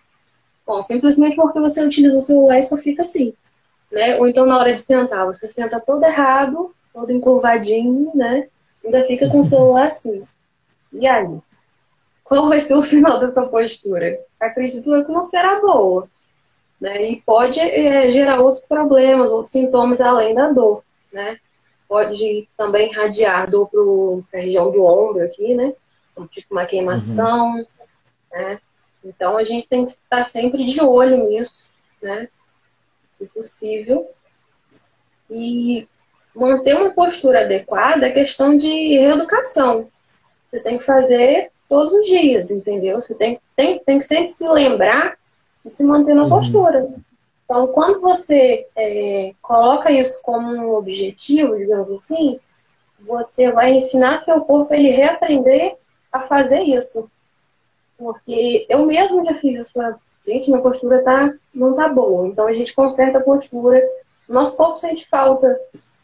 Bom, 0.66 0.82
simplesmente 0.82 1.36
porque 1.36 1.60
você 1.60 1.84
utiliza 1.84 2.18
o 2.18 2.22
celular 2.22 2.58
e 2.58 2.62
só 2.62 2.76
fica 2.76 3.02
assim. 3.02 3.34
Né? 3.90 4.16
Ou 4.18 4.26
então 4.26 4.46
na 4.46 4.58
hora 4.58 4.74
de 4.74 4.82
sentar, 4.82 5.24
você 5.26 5.46
senta 5.46 5.80
todo 5.80 6.04
errado, 6.04 6.74
todo 6.92 7.12
encurvadinho, 7.12 8.10
né? 8.14 8.48
Ainda 8.86 9.04
fica 9.04 9.28
com 9.28 9.40
o 9.40 9.44
celular 9.44 9.88
assim. 9.88 10.24
E 10.92 11.06
aí? 11.06 11.40
Qual 12.24 12.48
vai 12.48 12.60
ser 12.60 12.74
o 12.74 12.82
final 12.82 13.18
dessa 13.18 13.46
postura? 13.46 14.18
Acredito 14.40 15.04
que 15.04 15.12
não 15.12 15.24
será 15.24 15.60
boa. 15.60 16.08
Né? 16.80 17.10
E 17.10 17.22
pode 17.22 17.60
é, 17.60 18.10
gerar 18.10 18.40
outros 18.40 18.66
problemas, 18.66 19.30
outros 19.30 19.52
sintomas 19.52 20.00
além 20.00 20.34
da 20.34 20.50
dor. 20.50 20.82
Né? 21.12 21.38
Pode 21.88 22.48
também 22.56 22.90
irradiar 22.90 23.48
dor 23.48 23.68
para 24.30 24.40
a 24.40 24.42
região 24.42 24.70
do 24.70 24.84
ombro 24.84 25.24
aqui, 25.24 25.54
né? 25.54 25.72
Tipo 26.30 26.54
uma 26.54 26.66
queimação. 26.66 27.54
Uhum. 27.54 27.66
Né? 28.32 28.60
Então 29.04 29.36
a 29.36 29.44
gente 29.44 29.68
tem 29.68 29.84
que 29.84 29.90
estar 29.90 30.24
sempre 30.24 30.64
de 30.64 30.80
olho 30.80 31.16
nisso, 31.28 31.70
né? 32.02 32.28
Se 33.12 33.28
possível. 33.28 34.10
E 35.30 35.88
manter 36.36 36.76
uma 36.76 36.90
postura 36.90 37.42
adequada 37.42 38.06
é 38.06 38.12
questão 38.12 38.56
de 38.56 38.68
reeducação. 38.98 39.88
Você 40.46 40.60
tem 40.60 40.78
que 40.78 40.84
fazer 40.84 41.50
todos 41.68 41.92
os 41.92 42.06
dias, 42.06 42.50
entendeu? 42.50 43.00
Você 43.00 43.14
tem, 43.14 43.40
tem, 43.56 43.78
tem 43.80 43.98
que 43.98 44.04
sempre 44.04 44.28
se 44.28 44.46
lembrar 44.48 45.16
e 45.64 45.70
se 45.70 45.82
manter 45.82 46.14
na 46.14 46.24
uhum. 46.24 46.28
postura. 46.28 46.86
Então, 47.44 47.68
quando 47.68 48.00
você 48.00 48.66
é, 48.76 49.32
coloca 49.40 49.90
isso 49.90 50.20
como 50.22 50.52
um 50.52 50.74
objetivo, 50.74 51.56
digamos 51.56 51.90
assim, 51.92 52.38
você 53.00 53.50
vai 53.52 53.72
ensinar 53.72 54.18
seu 54.18 54.40
corpo 54.42 54.74
a 54.74 54.76
ele 54.76 54.90
reaprender 54.90 55.74
a 56.12 56.20
fazer 56.20 56.60
isso. 56.60 57.10
Porque 57.96 58.66
eu 58.68 58.84
mesmo 58.84 59.24
já 59.24 59.34
fiz 59.34 59.60
isso 59.60 59.72
pra 59.72 59.96
gente, 60.26 60.50
minha 60.50 60.62
postura 60.62 61.02
tá, 61.02 61.32
não 61.54 61.74
tá 61.74 61.88
boa. 61.88 62.26
Então 62.28 62.46
a 62.46 62.52
gente 62.52 62.74
conserta 62.74 63.18
a 63.18 63.22
postura, 63.22 63.80
nosso 64.28 64.56
corpo 64.56 64.76
sente 64.76 65.08
falta. 65.08 65.56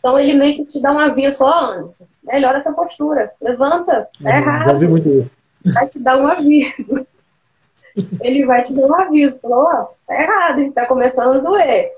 Então 0.02 0.18
ele 0.18 0.34
meio 0.34 0.56
que 0.56 0.64
te 0.64 0.82
dá 0.82 0.92
um 0.92 0.98
aviso, 0.98 1.44
ó, 1.44 1.74
Anderson, 1.74 2.04
melhora 2.24 2.58
essa 2.58 2.72
postura, 2.72 3.32
levanta, 3.40 4.08
tá 4.20 4.30
uhum, 4.30 4.30
errado. 4.30 5.30
Vai 5.64 5.86
te 5.86 6.00
dar 6.00 6.18
um 6.18 6.26
aviso. 6.26 7.06
ele 8.20 8.44
vai 8.44 8.64
te 8.64 8.74
dar 8.74 8.84
um 8.84 8.94
aviso, 8.96 9.40
falou, 9.40 9.60
ó, 9.60 9.86
tá 10.04 10.20
errado, 10.20 10.72
tá 10.72 10.86
começando 10.86 11.36
a 11.36 11.38
doer. 11.38 11.92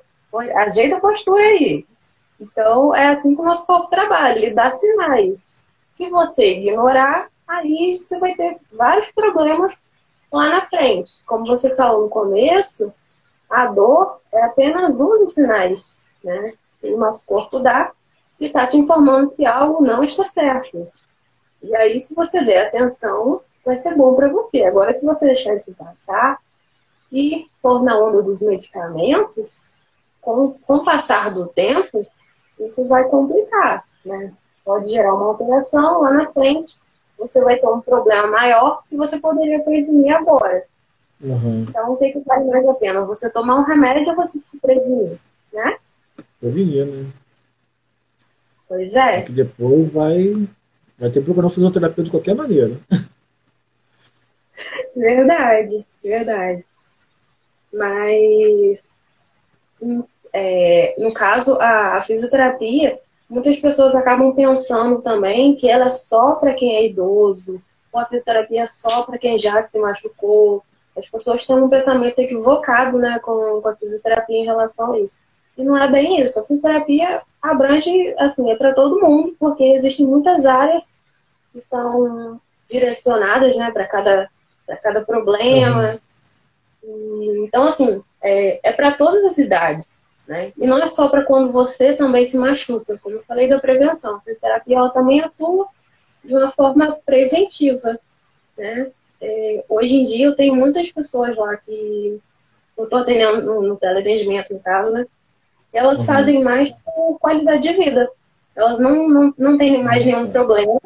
Ajeita 0.55 0.97
a 0.97 1.01
postura 1.01 1.43
aí. 1.43 1.87
Então 2.39 2.95
é 2.95 3.09
assim 3.09 3.35
que 3.35 3.41
o 3.41 3.45
nosso 3.45 3.67
corpo 3.67 3.89
trabalha, 3.89 4.39
ele 4.39 4.55
dá 4.55 4.71
sinais. 4.71 5.55
Se 5.91 6.11
você 6.11 6.59
ignorar, 6.59 7.29
aí 7.49 7.97
você 7.97 8.19
vai 8.19 8.35
ter 8.35 8.59
vários 8.71 9.13
problemas 9.13 9.83
lá 10.31 10.51
na 10.51 10.67
frente. 10.67 11.25
Como 11.25 11.47
você 11.47 11.75
falou 11.75 12.03
no 12.03 12.11
começo, 12.11 12.93
a 13.49 13.65
dor 13.69 14.21
é 14.31 14.43
apenas 14.43 15.01
um 15.01 15.25
dos 15.25 15.33
sinais 15.33 15.97
né, 16.23 16.45
que 16.87 16.95
o 16.95 16.99
nosso 16.99 17.25
corpo 17.27 17.59
dá 17.61 17.93
e 18.39 18.47
está 18.47 18.67
te 18.67 18.77
informando 18.77 19.35
se 19.35 19.47
algo 19.47 19.85
não 19.85 20.03
está 20.03 20.23
certo. 20.23 20.87
E 21.63 21.75
aí, 21.77 21.99
se 21.99 22.15
você 22.15 22.45
der 22.45 22.67
atenção, 22.67 23.41
vai 23.65 23.77
ser 23.77 23.95
bom 23.95 24.15
para 24.15 24.29
você. 24.29 24.65
Agora, 24.65 24.93
se 24.93 25.07
você 25.07 25.27
deixar 25.27 25.55
isso 25.55 25.75
passar 25.75 26.39
e 27.11 27.47
for 27.63 27.83
na 27.83 27.99
onda 27.99 28.23
dos 28.23 28.43
medicamentos, 28.43 29.63
com, 30.21 30.53
com 30.53 30.75
o 30.75 30.85
passar 30.85 31.33
do 31.33 31.49
tempo, 31.49 32.07
isso 32.61 32.87
vai 32.87 33.05
complicar, 33.05 33.85
né? 34.05 34.33
Pode 34.65 34.91
gerar 34.91 35.15
uma 35.15 35.27
alteração 35.27 36.03
lá 36.03 36.13
na 36.13 36.27
frente 36.27 36.79
você 37.19 37.43
vai 37.43 37.57
ter 37.59 37.67
um 37.67 37.81
problema 37.81 38.29
maior 38.29 38.83
que 38.89 38.97
você 38.97 39.19
poderia 39.19 39.61
prevenir 39.61 40.15
agora. 40.15 40.65
Uhum. 41.21 41.65
Então, 41.69 41.93
o 41.93 41.97
que, 41.97 42.13
que 42.13 42.21
vale 42.21 42.45
mais 42.45 42.67
a 42.67 42.75
pena? 42.75 43.05
Você 43.07 43.31
tomar 43.31 43.57
um 43.57 43.65
remédio 43.65 44.11
ou 44.11 44.17
você 44.17 44.39
se 44.39 44.61
prevenir, 44.61 45.19
né? 45.53 45.79
Prevenir, 46.45 46.85
né? 46.85 47.11
Pois 48.69 48.95
é. 48.95 49.21
Porque 49.21 49.33
depois 49.33 49.91
vai, 49.91 50.47
vai 50.99 51.09
ter 51.09 51.21
que 51.21 51.25
procurar 51.25 51.49
fazer 51.49 51.65
uma 51.65 51.73
terapia 51.73 52.05
de 52.05 52.11
qualquer 52.11 52.35
maneira. 52.35 52.79
Verdade, 54.95 55.85
verdade. 56.03 56.65
Mas, 57.73 58.93
é, 60.33 60.95
no 60.99 61.13
caso, 61.13 61.59
a, 61.61 61.97
a 61.97 62.03
fisioterapia, 62.03 63.01
muitas 63.29 63.59
pessoas 63.59 63.97
acabam 63.97 64.33
pensando 64.37 65.03
também 65.03 65.57
que 65.57 65.69
ela 65.69 65.87
é 65.87 65.91
só 65.91 66.37
para 66.37 66.55
quem 66.55 66.77
é 66.77 66.87
idoso, 66.87 67.61
ou 67.91 68.01
a 68.01 68.05
fisioterapia 68.05 68.63
é 68.63 68.67
só 68.69 69.03
para 69.03 69.19
quem 69.19 69.37
já 69.37 69.61
se 69.63 69.81
machucou. 69.81 70.63
As 70.97 71.09
pessoas 71.09 71.45
têm 71.45 71.57
um 71.57 71.69
pensamento 71.69 72.19
equivocado 72.21 72.99
né, 72.99 73.19
com, 73.19 73.61
com 73.61 73.69
a 73.69 73.77
fisioterapia 73.77 74.39
em 74.39 74.45
relação 74.45 74.93
a 74.93 75.01
isso. 75.01 75.19
E 75.57 75.63
não 75.63 75.77
é 75.77 75.91
bem 75.91 76.21
isso. 76.21 76.39
A 76.39 76.45
fisioterapia 76.45 77.23
abrange, 77.41 78.15
assim, 78.19 78.51
é 78.51 78.57
para 78.57 78.75
todo 78.75 79.01
mundo, 79.01 79.37
porque 79.39 79.65
existem 79.65 80.07
muitas 80.07 80.47
áreas 80.47 80.95
que 81.53 81.61
são 81.61 82.41
direcionadas 82.69 83.57
né, 83.57 83.71
para 83.71 83.87
cada, 83.87 84.31
cada 84.83 85.05
problema. 85.05 85.99
Uhum. 86.83 87.45
então, 87.47 87.69
assim, 87.69 88.03
é, 88.21 88.69
é 88.69 88.73
para 88.73 88.93
todas 88.93 89.23
as 89.25 89.39
idades. 89.39 90.03
Né? 90.27 90.53
E 90.57 90.67
não 90.67 90.79
é 90.79 90.89
só 90.89 91.09
para 91.09 91.25
quando 91.25 91.53
você 91.53 91.93
também 91.95 92.25
se 92.25 92.39
machuca, 92.39 92.99
como 92.99 93.17
eu 93.17 93.23
falei 93.23 93.49
da 93.49 93.59
prevenção. 93.59 94.17
A 94.17 94.21
fisioterapia 94.21 94.77
ela 94.77 94.91
também 94.91 95.21
atua 95.21 95.69
de 96.25 96.35
uma 96.35 96.51
forma 96.51 96.99
preventiva. 97.05 97.99
Né? 98.57 98.91
É, 99.21 99.65
hoje 99.69 99.97
em 99.97 100.07
dia 100.07 100.27
eu 100.27 100.37
tenho 100.37 100.55
muitas 100.55 100.91
pessoas 100.91 101.37
lá 101.37 101.57
que 101.57 102.21
eu 102.77 102.85
estou 102.85 102.99
atendendo 102.99 103.43
no, 103.43 103.63
no 103.63 103.77
teleatendimento, 103.77 104.53
no 104.53 104.61
caso, 104.61 104.91
né? 104.93 105.07
Elas 105.75 105.99
uhum. 106.01 106.05
fazem 106.07 106.43
mais 106.43 106.81
por 106.81 107.19
qualidade 107.19 107.63
de 107.63 107.75
vida. 107.75 108.09
Elas 108.55 108.79
não, 108.79 109.09
não, 109.09 109.35
não 109.37 109.59
têm 109.59 109.83
mais 109.83 110.07
nenhum 110.07 110.31
problema 110.31 110.81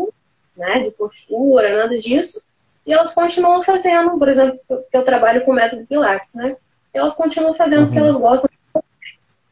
né, 0.57 0.81
de 0.81 0.91
postura, 0.93 1.77
nada 1.77 1.97
disso. 1.99 2.43
E 2.87 2.93
elas 2.93 3.15
continuam 3.15 3.63
fazendo, 3.63 4.19
por 4.19 4.29
exemplo, 4.29 4.59
que 4.91 4.97
eu 4.97 5.05
trabalho 5.05 5.45
com 5.45 5.53
o 5.53 5.55
método 5.55 5.87
Pilates, 5.87 6.35
né? 6.35 6.57
Elas 6.93 7.15
continuam 7.15 7.55
fazendo 7.55 7.81
uhum. 7.81 7.87
porque 7.87 7.99
elas 7.99 8.19
gostam 8.19 8.49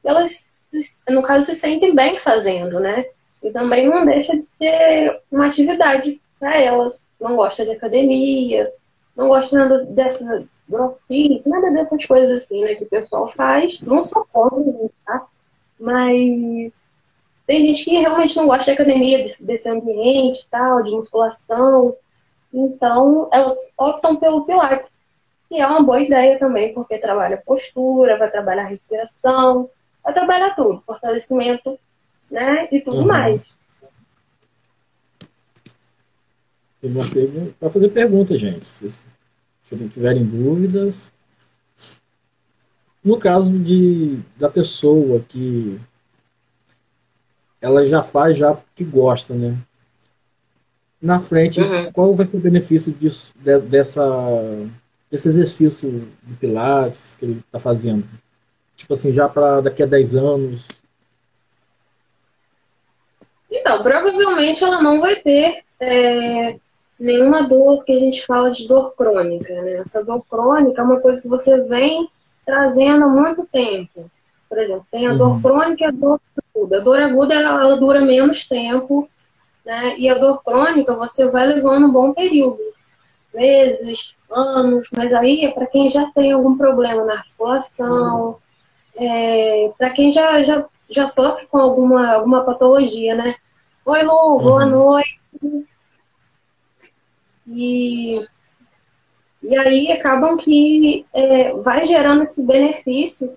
elas, 0.06 0.68
no 1.08 1.20
caso, 1.20 1.46
se 1.46 1.56
sentem 1.56 1.94
bem 1.94 2.16
fazendo, 2.16 2.78
né? 2.80 3.04
E 3.42 3.50
também 3.50 3.88
não 3.88 4.04
deixa 4.04 4.36
de 4.36 4.42
ser 4.42 5.20
uma 5.30 5.46
atividade 5.46 6.20
para 6.38 6.56
elas. 6.60 7.10
Não 7.20 7.36
gosta 7.36 7.64
de 7.64 7.72
academia, 7.72 8.72
não 9.16 9.28
gosta 9.28 9.58
nada 9.58 9.84
dessa 9.86 10.44
crossfit, 10.68 11.48
nada 11.48 11.70
dessas 11.70 12.04
coisas 12.04 12.42
assim, 12.42 12.62
né, 12.64 12.74
que 12.74 12.84
o 12.84 12.88
pessoal 12.88 13.26
faz. 13.26 13.80
Não 13.82 14.02
sou 14.04 14.26
contra, 14.32 14.90
tá? 15.04 15.26
Mas 15.78 16.86
tem 17.46 17.66
gente 17.66 17.84
que 17.84 17.98
realmente 17.98 18.36
não 18.36 18.46
gosta 18.46 18.64
de 18.64 18.70
academia, 18.72 19.22
desse, 19.40 19.68
ambiente 19.68 20.48
tal, 20.50 20.82
de 20.82 20.90
musculação. 20.90 21.96
Então, 22.52 23.28
elas 23.32 23.72
optam 23.78 24.16
pelo 24.16 24.44
Pilates. 24.44 24.98
E 25.50 25.60
é 25.60 25.66
uma 25.66 25.82
boa 25.82 26.00
ideia 26.00 26.38
também, 26.38 26.74
porque 26.74 26.98
trabalha 26.98 27.42
postura, 27.46 28.18
vai 28.18 28.28
trabalhar 28.30 28.64
respiração, 28.64 29.70
vai 30.02 30.12
trabalhar 30.12 30.56
tudo, 30.56 30.80
fortalecimento, 30.80 31.78
né? 32.28 32.68
E 32.72 32.80
tudo 32.80 32.98
uhum. 32.98 33.06
mais. 33.06 33.54
Para 37.60 37.70
fazer 37.70 37.88
pergunta, 37.90 38.36
gente. 38.36 38.66
Se, 39.68 39.88
tiverem 39.88 40.24
dúvidas. 40.24 41.12
No 43.02 43.18
caso 43.18 43.56
de, 43.58 44.18
da 44.36 44.48
pessoa 44.48 45.20
que 45.28 45.78
ela 47.60 47.86
já 47.86 48.02
faz 48.02 48.36
já 48.38 48.56
que 48.74 48.84
gosta, 48.84 49.34
né? 49.34 49.56
Na 51.00 51.20
frente, 51.20 51.60
uhum. 51.60 51.92
qual 51.92 52.14
vai 52.14 52.26
ser 52.26 52.36
o 52.36 52.40
benefício 52.40 52.92
disso, 52.92 53.32
de, 53.36 53.58
dessa, 53.60 54.02
desse 55.10 55.28
exercício 55.28 56.08
de 56.22 56.34
pilates 56.34 57.16
que 57.16 57.24
ele 57.24 57.40
está 57.46 57.60
fazendo? 57.60 58.04
Tipo 58.76 58.94
assim, 58.94 59.12
já 59.12 59.28
para 59.28 59.60
daqui 59.60 59.82
a 59.82 59.86
10 59.86 60.16
anos? 60.16 60.66
Então, 63.50 63.82
provavelmente 63.82 64.62
ela 64.64 64.82
não 64.82 65.00
vai 65.00 65.16
ter 65.16 65.62
é, 65.80 66.58
nenhuma 66.98 67.42
dor 67.42 67.84
que 67.84 67.92
a 67.92 67.98
gente 67.98 68.24
fala 68.24 68.50
de 68.50 68.66
dor 68.66 68.94
crônica. 68.94 69.52
Né? 69.62 69.74
Essa 69.74 70.04
dor 70.04 70.24
crônica 70.28 70.80
é 70.80 70.84
uma 70.84 71.00
coisa 71.00 71.22
que 71.22 71.28
você 71.28 71.60
vem 71.62 72.08
trazendo 72.44 73.04
há 73.04 73.08
muito 73.08 73.46
tempo. 73.46 74.10
Por 74.48 74.58
exemplo, 74.58 74.86
tem 74.90 75.06
a 75.06 75.14
dor 75.14 75.32
uhum. 75.32 75.42
crônica 75.42 75.84
e 75.84 75.86
a 75.86 75.90
dor 75.90 76.20
aguda. 76.54 76.78
A 76.78 76.80
dor 76.80 77.00
aguda 77.00 77.34
ela, 77.34 77.60
ela 77.60 77.76
dura 77.76 78.00
menos 78.00 78.46
tempo, 78.46 79.08
né? 79.64 79.96
E 79.98 80.08
a 80.08 80.14
dor 80.14 80.42
crônica 80.44 80.94
você 80.94 81.28
vai 81.28 81.46
levando 81.46 81.86
um 81.86 81.92
bom 81.92 82.12
período, 82.14 82.60
meses, 83.34 84.16
anos, 84.30 84.88
mas 84.96 85.12
aí 85.12 85.44
é 85.44 85.50
para 85.50 85.66
quem 85.66 85.90
já 85.90 86.10
tem 86.12 86.32
algum 86.32 86.56
problema 86.56 87.04
na 87.04 87.14
articulação, 87.14 88.38
é, 88.96 89.70
para 89.76 89.90
quem 89.90 90.12
já, 90.12 90.42
já, 90.42 90.64
já 90.88 91.08
sofre 91.08 91.46
com 91.48 91.58
alguma, 91.58 92.12
alguma 92.12 92.44
patologia, 92.44 93.14
né? 93.14 93.34
Oi, 93.84 94.02
Lu, 94.02 94.40
boa 94.40 94.64
uhum. 94.64 94.70
noite. 94.70 95.20
E, 97.46 98.24
e 99.42 99.56
aí 99.56 99.92
acabam 99.92 100.36
que 100.36 101.06
é, 101.12 101.52
vai 101.54 101.86
gerando 101.86 102.22
esse 102.22 102.46
benefício 102.46 103.36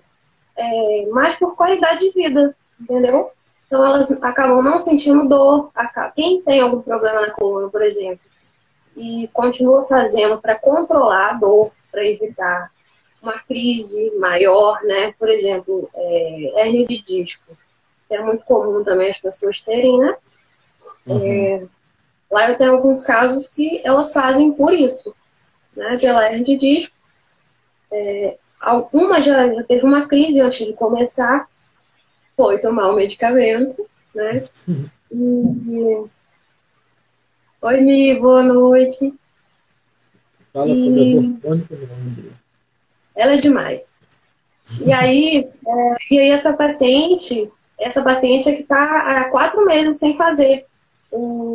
é, 0.56 1.06
mais 1.06 1.38
por 1.38 1.54
qualidade 1.56 2.00
de 2.00 2.10
vida, 2.10 2.56
entendeu? 2.80 3.30
Então 3.66 3.84
elas 3.84 4.10
acabam 4.22 4.62
não 4.62 4.80
sentindo 4.80 5.28
dor. 5.28 5.70
Quem 6.16 6.42
tem 6.42 6.60
algum 6.60 6.82
problema 6.82 7.20
na 7.20 7.30
coluna, 7.30 7.68
por 7.68 7.82
exemplo, 7.82 8.20
e 8.96 9.28
continua 9.32 9.84
fazendo 9.84 10.40
para 10.40 10.58
controlar 10.58 11.30
a 11.30 11.34
dor, 11.34 11.70
para 11.90 12.04
evitar 12.04 12.70
uma 13.22 13.38
crise 13.38 14.12
maior, 14.18 14.82
né? 14.82 15.14
Por 15.18 15.28
exemplo, 15.28 15.88
é, 15.94 16.60
hernia 16.60 16.86
de 16.86 17.00
disco. 17.00 17.56
É 18.10 18.20
muito 18.20 18.44
comum 18.44 18.82
também 18.82 19.10
as 19.10 19.20
pessoas 19.20 19.60
terem, 19.62 19.98
né? 19.98 20.16
Uhum. 21.06 21.26
É, 21.26 21.66
lá 22.30 22.50
eu 22.50 22.56
tenho 22.56 22.72
alguns 22.72 23.04
casos 23.04 23.48
que 23.48 23.80
elas 23.84 24.12
fazem 24.12 24.52
por 24.52 24.72
isso, 24.72 25.14
né? 25.76 25.96
Pela 25.98 26.26
hernia 26.26 26.44
de 26.44 26.56
disco. 26.56 26.94
É, 27.92 28.36
alguma 28.60 29.20
já, 29.20 29.52
já 29.52 29.64
teve 29.64 29.84
uma 29.84 30.06
crise 30.06 30.40
antes 30.40 30.66
de 30.66 30.74
começar, 30.74 31.48
foi 32.36 32.58
tomar 32.58 32.88
o 32.90 32.96
medicamento, 32.96 33.84
né? 34.14 34.48
Uhum. 34.66 34.88
E... 35.12 36.04
Oi, 37.62 37.80
Mi, 37.80 38.18
boa 38.18 38.42
noite. 38.42 39.12
Fala 40.52 40.66
e... 40.68 41.38
sobre 41.44 41.84
a 41.84 42.30
ela 43.20 43.34
é 43.34 43.36
demais. 43.36 43.90
E 44.80 44.92
aí, 44.92 45.48
é, 45.66 45.96
e 46.10 46.18
aí 46.18 46.30
essa 46.30 46.54
paciente, 46.54 47.50
essa 47.78 48.02
paciente 48.02 48.48
é 48.48 48.54
que 48.54 48.62
está 48.62 48.76
há 48.76 49.30
quatro 49.30 49.64
meses 49.66 49.98
sem 49.98 50.16
fazer 50.16 50.64
o, 51.10 51.49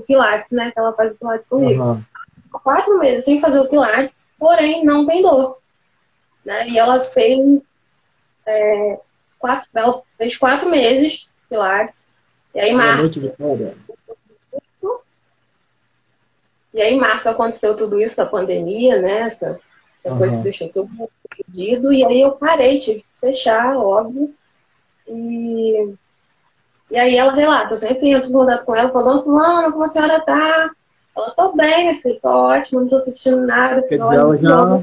o 0.00 0.02
Pilates, 0.02 0.50
né? 0.50 0.70
Que 0.70 0.78
ela 0.78 0.92
faz 0.92 1.14
o 1.14 1.18
Pilates 1.18 1.48
comigo. 1.48 1.82
Uhum. 1.82 2.04
Quatro 2.50 2.98
meses 2.98 3.24
sem 3.24 3.40
fazer 3.40 3.60
o 3.60 3.68
Pilates, 3.68 4.26
porém 4.38 4.84
não 4.84 5.06
tem 5.06 5.22
dor. 5.22 5.58
Né? 6.44 6.68
E 6.68 6.78
ela 6.78 7.00
fez 7.00 7.62
é, 8.46 9.00
quatro, 9.38 9.68
ela 9.74 10.02
fez 10.18 10.36
quatro 10.36 10.68
meses 10.68 11.28
Pilates. 11.48 12.06
E 12.54 12.60
aí, 12.60 12.72
março. 12.72 13.20
E 16.72 16.80
aí, 16.80 16.94
em 16.94 17.00
março 17.00 17.28
aconteceu 17.28 17.76
tudo 17.76 18.00
isso, 18.00 18.20
a 18.22 18.26
pandemia, 18.26 19.00
né? 19.00 19.20
Essa, 19.22 19.60
essa 20.04 20.12
uhum. 20.12 20.18
coisa 20.18 20.36
que 20.36 20.42
deixou 20.44 20.68
todo 20.68 20.88
mundo 20.88 21.10
perdido. 21.28 21.92
E 21.92 22.04
aí 22.04 22.20
eu 22.20 22.32
parei, 22.32 22.78
tive 22.78 23.00
que 23.00 23.20
fechar, 23.20 23.76
óbvio. 23.76 24.34
E, 25.08 25.94
e 26.90 26.98
aí 26.98 27.16
ela 27.16 27.32
relata, 27.32 27.74
eu 27.74 27.78
sempre 27.78 28.10
entro 28.10 28.30
no 28.30 28.64
com 28.64 28.74
ela, 28.74 28.90
falando, 28.90 29.22
fulano, 29.22 29.72
como 29.72 29.84
a 29.84 29.88
senhora 29.88 30.20
tá? 30.20 30.70
Ela, 31.16 31.30
tô 31.30 31.54
bem, 31.54 31.88
minha 31.88 32.00
filha, 32.00 32.18
tô 32.20 32.28
ótima, 32.28 32.80
não 32.80 32.88
tô 32.88 32.98
sentindo 32.98 33.46
nada. 33.46 33.82
Quer 33.82 33.98
dizer, 33.98 34.14
ela 34.14 34.36
já, 34.36 34.82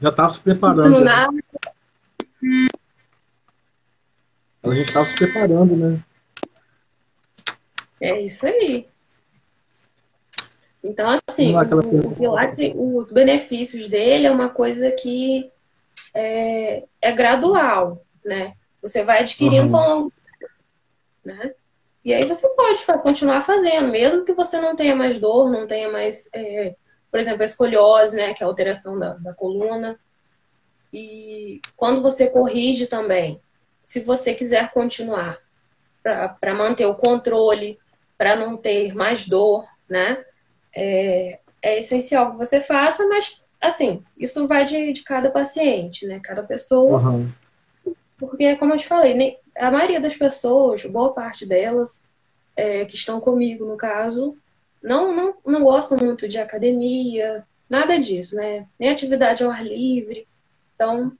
já 0.00 0.12
tava 0.12 0.30
se 0.30 0.40
preparando. 0.40 0.90
Não 0.90 1.00
né? 1.00 1.04
nada. 1.04 1.32
Ela 4.62 4.74
já 4.76 4.82
estava 4.82 5.06
se 5.06 5.16
preparando, 5.16 5.76
né? 5.76 5.98
É 8.00 8.20
isso 8.20 8.46
aí. 8.46 8.86
Então, 10.82 11.16
assim, 11.28 11.54
o, 11.54 12.08
o 12.08 12.16
Pilates, 12.16 12.58
os 12.74 13.12
benefícios 13.12 13.88
dele 13.88 14.26
é 14.26 14.30
uma 14.30 14.48
coisa 14.48 14.90
que 14.90 15.50
é, 16.14 16.84
é 17.00 17.12
gradual, 17.12 18.04
né? 18.24 18.54
Você 18.80 19.04
vai 19.04 19.20
adquirindo 19.20 19.66
uhum. 19.66 20.08
com 20.08 20.12
né? 21.24 21.54
E 22.04 22.12
aí 22.12 22.24
você 22.24 22.48
pode 22.50 22.84
continuar 23.02 23.42
fazendo, 23.42 23.88
mesmo 23.88 24.24
que 24.24 24.32
você 24.32 24.60
não 24.60 24.74
tenha 24.74 24.94
mais 24.94 25.20
dor, 25.20 25.50
não 25.50 25.66
tenha 25.66 25.90
mais, 25.90 26.28
é, 26.34 26.74
por 27.10 27.20
exemplo, 27.20 27.42
a 27.42 27.44
escoliose, 27.44 28.16
né? 28.16 28.34
Que 28.34 28.42
é 28.42 28.46
a 28.46 28.48
alteração 28.48 28.98
da, 28.98 29.14
da 29.14 29.32
coluna. 29.32 29.98
E 30.92 31.60
quando 31.76 32.02
você 32.02 32.28
corrige 32.28 32.86
também, 32.86 33.40
se 33.82 34.00
você 34.00 34.34
quiser 34.34 34.72
continuar 34.72 35.38
para 36.02 36.54
manter 36.54 36.86
o 36.86 36.96
controle, 36.96 37.78
para 38.18 38.36
não 38.36 38.56
ter 38.56 38.94
mais 38.94 39.26
dor, 39.26 39.64
né? 39.88 40.24
é, 40.74 41.38
é 41.60 41.78
essencial 41.78 42.32
que 42.32 42.38
você 42.38 42.60
faça, 42.60 43.06
mas 43.06 43.42
assim, 43.60 44.02
isso 44.16 44.48
vai 44.48 44.64
de, 44.64 44.92
de 44.92 45.02
cada 45.02 45.30
paciente, 45.30 46.06
né? 46.06 46.20
Cada 46.22 46.42
pessoa. 46.42 47.00
Uhum. 47.00 47.30
Porque, 48.18 48.56
como 48.56 48.72
eu 48.72 48.78
te 48.78 48.86
falei, 48.86 49.14
a 49.56 49.70
maioria 49.70 50.00
das 50.00 50.16
pessoas, 50.16 50.84
boa 50.84 51.12
parte 51.12 51.46
delas, 51.46 52.04
é, 52.56 52.84
que 52.84 52.94
estão 52.94 53.20
comigo 53.20 53.66
no 53.66 53.76
caso, 53.76 54.36
não, 54.82 55.14
não, 55.14 55.34
não 55.46 55.62
gostam 55.62 55.98
muito 55.98 56.28
de 56.28 56.38
academia, 56.38 57.44
nada 57.68 57.98
disso, 57.98 58.36
né? 58.36 58.66
Nem 58.78 58.90
atividade 58.90 59.42
ao 59.42 59.50
ar 59.50 59.64
livre. 59.64 60.26
Então, 60.74 61.12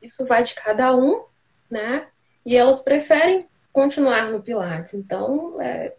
isso 0.00 0.24
vai 0.26 0.42
de 0.42 0.54
cada 0.54 0.96
um, 0.96 1.24
né? 1.70 2.06
E 2.44 2.56
elas 2.56 2.82
preferem 2.82 3.46
continuar 3.72 4.30
no 4.30 4.42
Pilates. 4.42 4.94
Então, 4.94 5.60
é, 5.60 5.94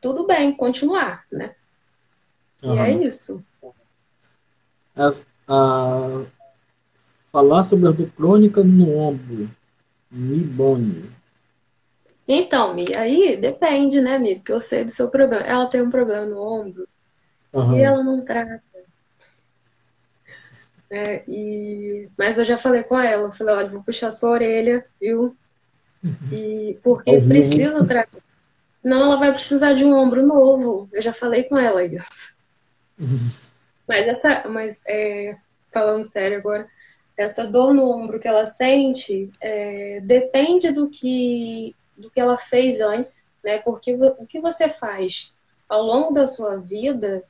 tudo 0.00 0.26
bem 0.26 0.52
continuar, 0.52 1.24
né? 1.30 1.54
Uhum. 2.62 2.76
E 2.76 2.78
é 2.78 2.90
isso. 2.92 3.42
As, 4.94 5.24
a, 5.48 6.24
falar 7.32 7.64
sobre 7.64 7.88
a 7.88 7.92
dor 7.92 8.10
crônica 8.10 8.62
no 8.62 8.96
ombro. 8.96 9.50
Mibone. 10.10 11.10
Então, 12.26 12.74
Mi, 12.74 12.94
aí 12.94 13.36
depende, 13.36 14.00
né, 14.00 14.18
Mi? 14.18 14.36
Porque 14.36 14.52
eu 14.52 14.60
sei 14.60 14.84
do 14.84 14.90
seu 14.90 15.08
problema. 15.10 15.42
Ela 15.42 15.66
tem 15.66 15.82
um 15.82 15.90
problema 15.90 16.26
no 16.26 16.40
ombro 16.40 16.88
uhum. 17.52 17.76
e 17.76 17.82
ela 17.82 18.02
não 18.02 18.24
trata. 18.24 18.62
É, 20.88 21.22
e... 21.28 22.08
Mas 22.18 22.38
eu 22.38 22.44
já 22.44 22.58
falei 22.58 22.82
com 22.82 22.98
ela, 22.98 23.28
eu 23.28 23.32
falei, 23.32 23.54
olha, 23.54 23.68
vou 23.68 23.82
puxar 23.82 24.10
sua 24.10 24.30
orelha, 24.30 24.84
viu? 25.00 25.36
Uhum. 26.02 26.14
E 26.32 26.78
porque 26.82 27.20
precisa 27.20 27.84
tratar. 27.84 28.18
Não, 28.82 29.04
ela 29.04 29.16
vai 29.16 29.32
precisar 29.32 29.74
de 29.74 29.84
um 29.84 29.94
ombro 29.94 30.26
novo. 30.26 30.88
Eu 30.92 31.02
já 31.02 31.12
falei 31.12 31.44
com 31.44 31.56
ela 31.58 31.84
isso. 31.84 32.34
Mas 33.86 34.06
essa, 34.06 34.48
mas 34.48 34.80
é, 34.86 35.36
falando 35.72 36.04
sério 36.04 36.38
agora, 36.38 36.68
essa 37.20 37.44
dor 37.44 37.74
no 37.74 37.88
ombro 37.90 38.18
que 38.18 38.28
ela 38.28 38.46
sente 38.46 39.30
é, 39.40 40.00
depende 40.00 40.70
do 40.72 40.88
que 40.88 41.74
do 41.96 42.10
que 42.10 42.18
ela 42.18 42.38
fez 42.38 42.80
antes, 42.80 43.30
né? 43.44 43.58
Porque 43.58 43.94
o 43.94 44.26
que 44.26 44.40
você 44.40 44.68
faz 44.68 45.32
ao 45.68 45.82
longo 45.82 46.14
da 46.14 46.26
sua 46.26 46.56
vida 46.56 47.22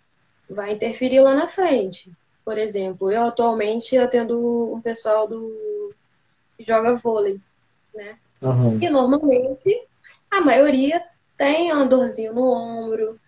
vai 0.48 0.72
interferir 0.72 1.20
lá 1.20 1.34
na 1.34 1.46
frente. 1.46 2.12
Por 2.44 2.56
exemplo, 2.56 3.10
eu 3.10 3.24
atualmente 3.24 3.98
atendo 3.98 4.72
um 4.72 4.80
pessoal 4.80 5.26
do 5.26 5.92
que 6.56 6.64
joga 6.64 6.94
vôlei, 6.94 7.40
né? 7.94 8.16
Uhum. 8.40 8.78
E 8.80 8.88
normalmente 8.88 9.86
a 10.30 10.40
maioria 10.40 11.02
tem 11.36 11.72
uma 11.72 11.86
dorzinha 11.86 12.32
no 12.32 12.44
ombro, 12.44 13.18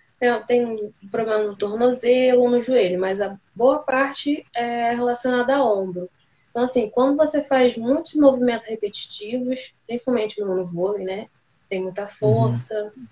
tem 0.47 0.65
um 0.65 1.09
problema 1.11 1.43
no 1.43 1.57
tornozelo, 1.57 2.49
no 2.49 2.63
joelho, 2.63 3.01
mas 3.01 3.21
a 3.21 3.37
boa 3.55 3.81
parte 3.81 4.47
é 4.55 4.95
relacionada 4.95 5.57
a 5.57 5.65
ombro. 5.65 6.09
Então, 6.53 6.63
assim, 6.63 6.89
quando 6.91 7.17
você 7.17 7.43
faz 7.43 7.77
muitos 7.77 8.15
movimentos 8.15 8.67
repetitivos, 8.67 9.75
principalmente 9.87 10.41
no, 10.41 10.65
vôlei, 10.65 11.05
né? 11.05 11.29
Tem 11.69 11.83
muita 11.83 12.07
força, 12.07 12.93
uhum. 12.95 13.07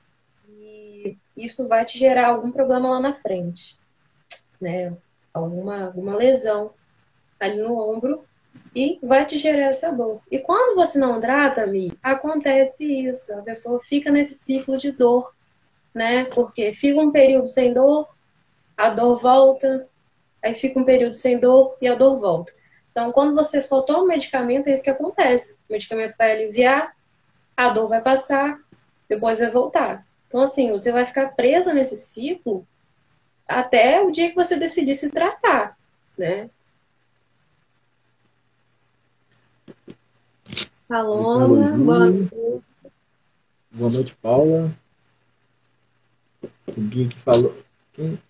e 0.48 1.16
isso 1.36 1.66
vai 1.66 1.84
te 1.84 1.98
gerar 1.98 2.28
algum 2.28 2.52
problema 2.52 2.90
lá 2.90 3.00
na 3.00 3.14
frente, 3.14 3.76
né? 4.60 4.94
Alguma, 5.32 5.86
alguma 5.86 6.14
lesão 6.14 6.72
ali 7.40 7.62
no 7.62 7.74
ombro 7.74 8.22
e 8.74 8.98
vai 9.02 9.24
te 9.24 9.38
gerar 9.38 9.66
essa 9.66 9.90
dor. 9.90 10.20
E 10.30 10.38
quando 10.38 10.76
você 10.76 10.98
não 10.98 11.18
trata, 11.18 11.66
Mi, 11.66 11.92
acontece 12.02 12.84
isso. 12.84 13.32
A 13.32 13.42
pessoa 13.42 13.80
fica 13.80 14.10
nesse 14.10 14.34
ciclo 14.34 14.76
de 14.76 14.92
dor 14.92 15.32
né? 15.94 16.24
Porque 16.26 16.72
fica 16.72 17.00
um 17.00 17.10
período 17.10 17.46
sem 17.46 17.72
dor, 17.72 18.08
a 18.76 18.90
dor 18.90 19.16
volta, 19.16 19.88
aí 20.42 20.54
fica 20.54 20.78
um 20.78 20.84
período 20.84 21.14
sem 21.14 21.38
dor 21.38 21.76
e 21.80 21.88
a 21.88 21.94
dor 21.94 22.18
volta. 22.18 22.52
Então, 23.00 23.12
quando 23.12 23.34
você 23.34 23.62
só 23.62 23.80
toma 23.80 24.02
o 24.02 24.06
medicamento, 24.06 24.68
é 24.68 24.74
isso 24.74 24.82
que 24.82 24.90
acontece. 24.90 25.54
O 25.66 25.72
medicamento 25.72 26.14
vai 26.18 26.32
aliviar, 26.32 26.94
a 27.56 27.70
dor 27.70 27.88
vai 27.88 28.02
passar, 28.02 28.60
depois 29.08 29.38
vai 29.38 29.48
voltar. 29.48 30.04
Então, 30.26 30.42
assim, 30.42 30.70
você 30.70 30.92
vai 30.92 31.06
ficar 31.06 31.34
presa 31.34 31.72
nesse 31.72 31.96
ciclo 31.96 32.66
até 33.48 34.02
o 34.02 34.10
dia 34.10 34.28
que 34.28 34.34
você 34.34 34.54
decidir 34.54 34.94
se 34.94 35.08
tratar, 35.08 35.78
né? 36.18 36.50
Alô, 40.86 41.38
boa 41.38 42.10
noite. 42.10 42.30
Boa 43.70 43.90
noite, 43.90 44.14
Paula. 44.16 44.70
O 46.66 46.80
Gui 46.82 47.08
que 47.08 47.18
falou. 47.18 47.56
Quem? 47.94 48.20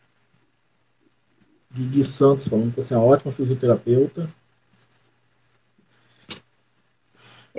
Gui 1.73 2.05
Santos 2.05 2.47
falando 2.47 2.73
que 2.73 2.81
você 2.81 2.95
é 2.95 2.97
uma 2.97 3.07
ótima 3.07 3.33
fisioterapeuta. 3.33 4.31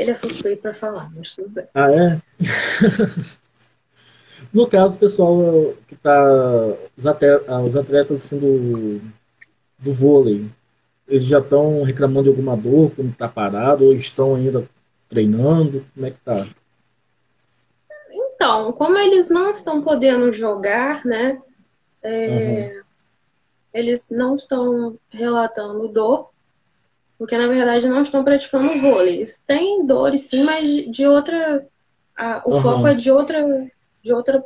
Ele 0.01 0.09
é 0.09 0.15
suspeito 0.15 0.63
para 0.63 0.73
falar, 0.73 1.11
mas 1.15 1.33
tudo 1.33 1.49
bem. 1.49 1.67
Ah, 1.75 1.91
é? 1.91 2.19
no 4.51 4.65
caso, 4.65 4.97
pessoal 4.97 5.75
que 5.87 5.95
tá. 5.95 6.75
Os 6.97 7.05
atletas, 7.05 7.47
ah, 7.47 7.61
os 7.61 7.75
atletas 7.75 8.25
assim, 8.25 8.39
do, 8.39 8.99
do 9.77 9.93
vôlei, 9.93 10.49
eles 11.07 11.25
já 11.25 11.37
estão 11.37 11.83
reclamando 11.83 12.23
de 12.23 12.29
alguma 12.29 12.57
dor 12.57 12.91
quando 12.95 13.11
está 13.11 13.27
parado, 13.27 13.85
ou 13.85 13.93
estão 13.93 14.33
ainda 14.33 14.67
treinando? 15.07 15.85
Como 15.93 16.07
é 16.07 16.09
que 16.09 16.17
tá? 16.25 16.47
Então, 18.09 18.73
como 18.73 18.97
eles 18.97 19.29
não 19.29 19.51
estão 19.51 19.83
podendo 19.83 20.33
jogar, 20.33 21.05
né? 21.05 21.39
É, 22.01 22.73
uhum. 22.73 22.81
Eles 23.71 24.09
não 24.09 24.35
estão 24.35 24.97
relatando 25.11 25.87
dor, 25.89 26.30
porque 27.21 27.37
na 27.37 27.45
verdade 27.47 27.87
não 27.87 28.01
estão 28.01 28.23
praticando 28.23 28.81
vôlei. 28.81 29.17
Eles 29.17 29.43
têm 29.45 29.85
dores 29.85 30.23
sim, 30.23 30.43
mas 30.43 30.67
de 30.67 31.05
outra. 31.05 31.67
A, 32.17 32.41
o 32.43 32.55
uhum. 32.55 32.61
foco 32.63 32.87
é 32.87 32.95
de 32.95 33.11
outra, 33.11 33.71
de 34.03 34.11
outra, 34.11 34.43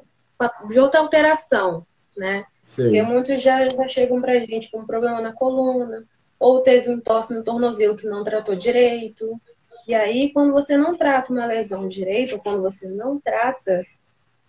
de 0.68 0.78
outra 0.78 1.00
alteração, 1.00 1.88
né? 2.18 2.46
Sim. 2.66 2.84
Porque 2.84 3.02
muitos 3.02 3.42
já, 3.42 3.66
já 3.70 3.88
chegam 3.88 4.20
pra 4.20 4.38
gente 4.40 4.70
com 4.70 4.80
um 4.80 4.86
problema 4.86 5.22
na 5.22 5.32
coluna, 5.32 6.04
ou 6.38 6.62
teve 6.62 6.90
um 6.90 7.00
torce 7.00 7.34
no 7.34 7.46
tornozelo 7.46 7.96
que 7.96 8.10
não 8.10 8.26
tratou 8.26 8.58
direito. 8.58 9.40
E 9.88 9.96
aí, 9.96 10.34
quando 10.34 10.52
você 10.52 10.76
não 10.76 10.98
trata 10.98 11.32
uma 11.32 11.46
lesão 11.46 11.88
direito, 11.88 12.34
ou 12.34 12.42
quando 12.42 12.62
você 12.62 12.90
não 12.90 13.18
trata, 13.18 13.86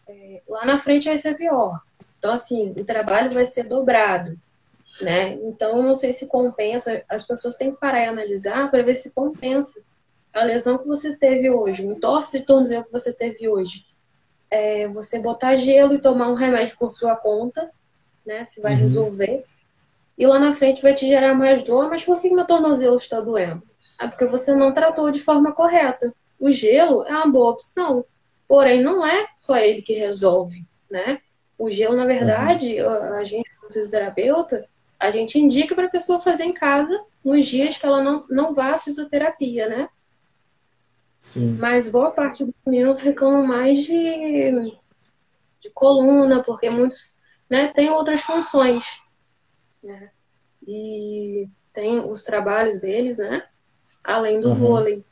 é, 0.08 0.42
lá 0.48 0.64
na 0.64 0.80
frente 0.80 1.06
vai 1.06 1.16
ser 1.16 1.36
pior. 1.36 1.80
Então, 2.18 2.32
assim, 2.32 2.74
o 2.76 2.84
trabalho 2.84 3.30
vai 3.30 3.44
ser 3.44 3.62
dobrado, 3.62 4.36
né? 5.00 5.34
Então, 5.34 5.82
não 5.82 5.94
sei 5.94 6.12
se 6.12 6.26
compensa. 6.26 7.02
As 7.08 7.26
pessoas 7.26 7.56
têm 7.56 7.72
que 7.72 7.80
parar 7.80 8.04
e 8.04 8.08
analisar 8.08 8.70
para 8.70 8.82
ver 8.82 8.94
se 8.94 9.10
compensa 9.12 9.80
a 10.32 10.44
lesão 10.44 10.78
que 10.78 10.86
você 10.86 11.16
teve 11.16 11.50
hoje, 11.50 11.84
o 11.84 11.92
entorse 11.92 12.38
de 12.38 12.44
tornozelo 12.44 12.84
que 12.84 12.92
você 12.92 13.12
teve 13.12 13.48
hoje. 13.48 13.86
É, 14.50 14.86
você 14.88 15.18
botar 15.18 15.56
gelo 15.56 15.94
e 15.94 16.00
tomar 16.00 16.28
um 16.28 16.34
remédio 16.34 16.76
por 16.78 16.92
sua 16.92 17.16
conta, 17.16 17.70
né? 18.24 18.44
Se 18.44 18.60
vai 18.60 18.74
uhum. 18.74 18.80
resolver. 18.80 19.44
E 20.16 20.26
lá 20.26 20.38
na 20.38 20.54
frente 20.54 20.82
vai 20.82 20.94
te 20.94 21.06
gerar 21.06 21.34
mais 21.34 21.62
dor. 21.62 21.88
Mas 21.88 22.04
por 22.04 22.20
que 22.20 22.30
meu 22.30 22.46
tornozelo 22.46 22.96
está 22.96 23.20
doendo? 23.20 23.62
É 23.98 24.06
porque 24.06 24.26
você 24.26 24.54
não 24.54 24.72
tratou 24.72 25.10
de 25.10 25.20
forma 25.20 25.52
correta. 25.52 26.14
O 26.38 26.50
gelo 26.50 27.04
é 27.04 27.12
uma 27.12 27.30
boa 27.30 27.52
opção. 27.52 28.04
Porém, 28.46 28.82
não 28.82 29.04
é 29.04 29.26
só 29.36 29.56
ele 29.56 29.82
que 29.82 29.94
resolve, 29.94 30.64
né? 30.90 31.20
O 31.58 31.70
gelo, 31.70 31.96
na 31.96 32.04
verdade, 32.04 32.80
uhum. 32.80 33.14
a 33.14 33.24
gente, 33.24 33.50
como 33.56 33.72
fisioterapeuta, 33.72 34.68
a 35.06 35.10
gente 35.10 35.38
indica 35.38 35.74
para 35.74 35.86
a 35.86 35.90
pessoa 35.90 36.20
fazer 36.20 36.44
em 36.44 36.52
casa 36.52 37.04
nos 37.24 37.46
dias 37.46 37.78
que 37.78 37.86
ela 37.86 38.02
não, 38.02 38.26
não 38.28 38.52
vá 38.52 38.74
à 38.74 38.78
fisioterapia, 38.78 39.68
né? 39.68 39.88
Sim. 41.20 41.56
Mas 41.58 41.90
boa 41.90 42.10
parte 42.10 42.44
dos 42.44 42.54
meninos 42.64 43.00
reclamam 43.00 43.44
mais 43.44 43.84
de, 43.84 44.78
de 45.60 45.70
coluna, 45.74 46.42
porque 46.42 46.70
muitos 46.70 47.16
né, 47.50 47.68
têm 47.68 47.90
outras 47.90 48.20
funções. 48.20 49.02
Né? 49.82 50.10
E 50.66 51.48
tem 51.72 51.98
os 51.98 52.22
trabalhos 52.22 52.80
deles, 52.80 53.18
né? 53.18 53.44
Além 54.02 54.40
do 54.40 54.48
uhum. 54.48 54.54
vôlei. 54.54 55.04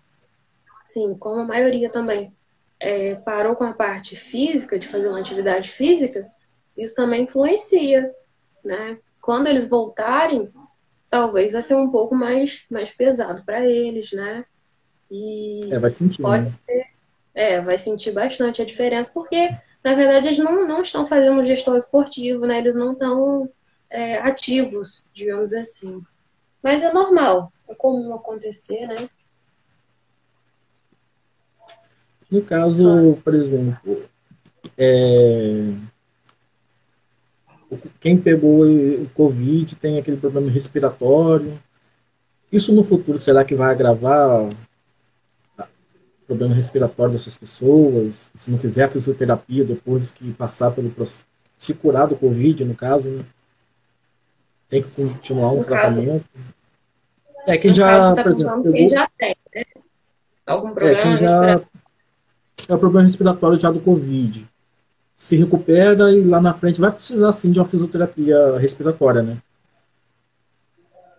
Sim, 0.84 1.16
como 1.18 1.40
a 1.40 1.44
maioria 1.44 1.90
também 1.90 2.32
é, 2.78 3.16
parou 3.16 3.56
com 3.56 3.64
a 3.64 3.72
parte 3.72 4.14
física, 4.14 4.78
de 4.78 4.86
fazer 4.86 5.08
uma 5.08 5.20
atividade 5.20 5.70
física, 5.70 6.30
isso 6.76 6.94
também 6.94 7.22
influencia, 7.22 8.14
né? 8.64 8.98
Quando 9.24 9.46
eles 9.46 9.66
voltarem, 9.66 10.52
talvez 11.08 11.52
vai 11.52 11.62
ser 11.62 11.76
um 11.76 11.90
pouco 11.90 12.14
mais, 12.14 12.66
mais 12.70 12.92
pesado 12.92 13.42
para 13.42 13.64
eles, 13.64 14.12
né? 14.12 14.44
E 15.10 15.72
é, 15.72 15.78
vai 15.78 15.90
sentir, 15.90 16.20
pode 16.20 16.44
né? 16.44 16.50
ser, 16.50 16.86
é, 17.34 17.60
vai 17.62 17.78
sentir 17.78 18.12
bastante 18.12 18.60
a 18.60 18.66
diferença, 18.66 19.10
porque 19.14 19.48
na 19.82 19.94
verdade 19.94 20.26
eles 20.26 20.38
não, 20.38 20.68
não 20.68 20.82
estão 20.82 21.06
fazendo 21.06 21.46
gestor 21.46 21.74
esportivo, 21.74 22.44
né? 22.44 22.58
Eles 22.58 22.74
não 22.74 22.92
estão 22.92 23.50
é, 23.88 24.18
ativos, 24.18 25.06
digamos 25.14 25.54
assim. 25.54 26.04
Mas 26.62 26.82
é 26.82 26.92
normal, 26.92 27.50
é 27.66 27.74
comum 27.74 28.14
acontecer, 28.14 28.86
né? 28.86 29.08
No 32.30 32.42
caso, 32.42 33.16
por 33.24 33.34
exemplo, 33.34 34.04
é... 34.76 35.72
quem 38.00 38.16
pegou 38.16 38.64
o 38.64 39.08
Covid 39.14 39.76
tem 39.76 39.98
aquele 39.98 40.16
problema 40.16 40.50
respiratório. 40.50 41.58
Isso 42.50 42.74
no 42.74 42.84
futuro 42.84 43.18
será 43.18 43.44
que 43.44 43.54
vai 43.54 43.72
agravar 43.72 44.44
o 45.58 45.66
problema 46.26 46.54
respiratório 46.54 47.12
dessas 47.12 47.36
pessoas? 47.36 48.30
Se 48.36 48.50
não 48.50 48.58
fizer 48.58 48.84
a 48.84 48.88
fisioterapia 48.88 49.64
depois 49.64 50.12
que 50.12 50.32
passar 50.32 50.70
pelo 50.70 50.90
processo, 50.90 51.26
se 51.58 51.74
curar 51.74 52.06
do 52.06 52.16
Covid, 52.16 52.64
no 52.64 52.74
caso, 52.74 53.08
né? 53.08 53.24
tem 54.68 54.82
que 54.82 54.90
continuar 54.90 55.52
um 55.52 55.58
no 55.58 55.64
tratamento. 55.64 56.24
Caso, 56.24 57.46
é, 57.46 57.58
quem 57.58 57.74
já, 57.74 57.86
caso, 57.86 58.16
tá 58.16 58.22
por 58.22 58.32
exemplo, 58.32 58.62
pegou... 58.62 58.72
quem 58.72 58.88
já 58.88 59.08
tem, 59.18 59.36
né? 59.54 59.62
Algum 60.46 60.74
problema 60.74 61.14
é, 61.14 61.16
já, 61.16 61.60
é 62.68 62.74
o 62.74 62.78
problema 62.78 63.06
respiratório 63.06 63.58
já 63.58 63.70
do 63.70 63.80
Covid. 63.80 64.46
Se 65.24 65.36
recupera 65.36 66.12
e 66.12 66.22
lá 66.22 66.38
na 66.38 66.52
frente 66.52 66.78
vai 66.78 66.92
precisar 66.92 67.32
sim 67.32 67.50
de 67.50 67.58
uma 67.58 67.64
fisioterapia 67.64 68.58
respiratória, 68.58 69.22
né? 69.22 69.38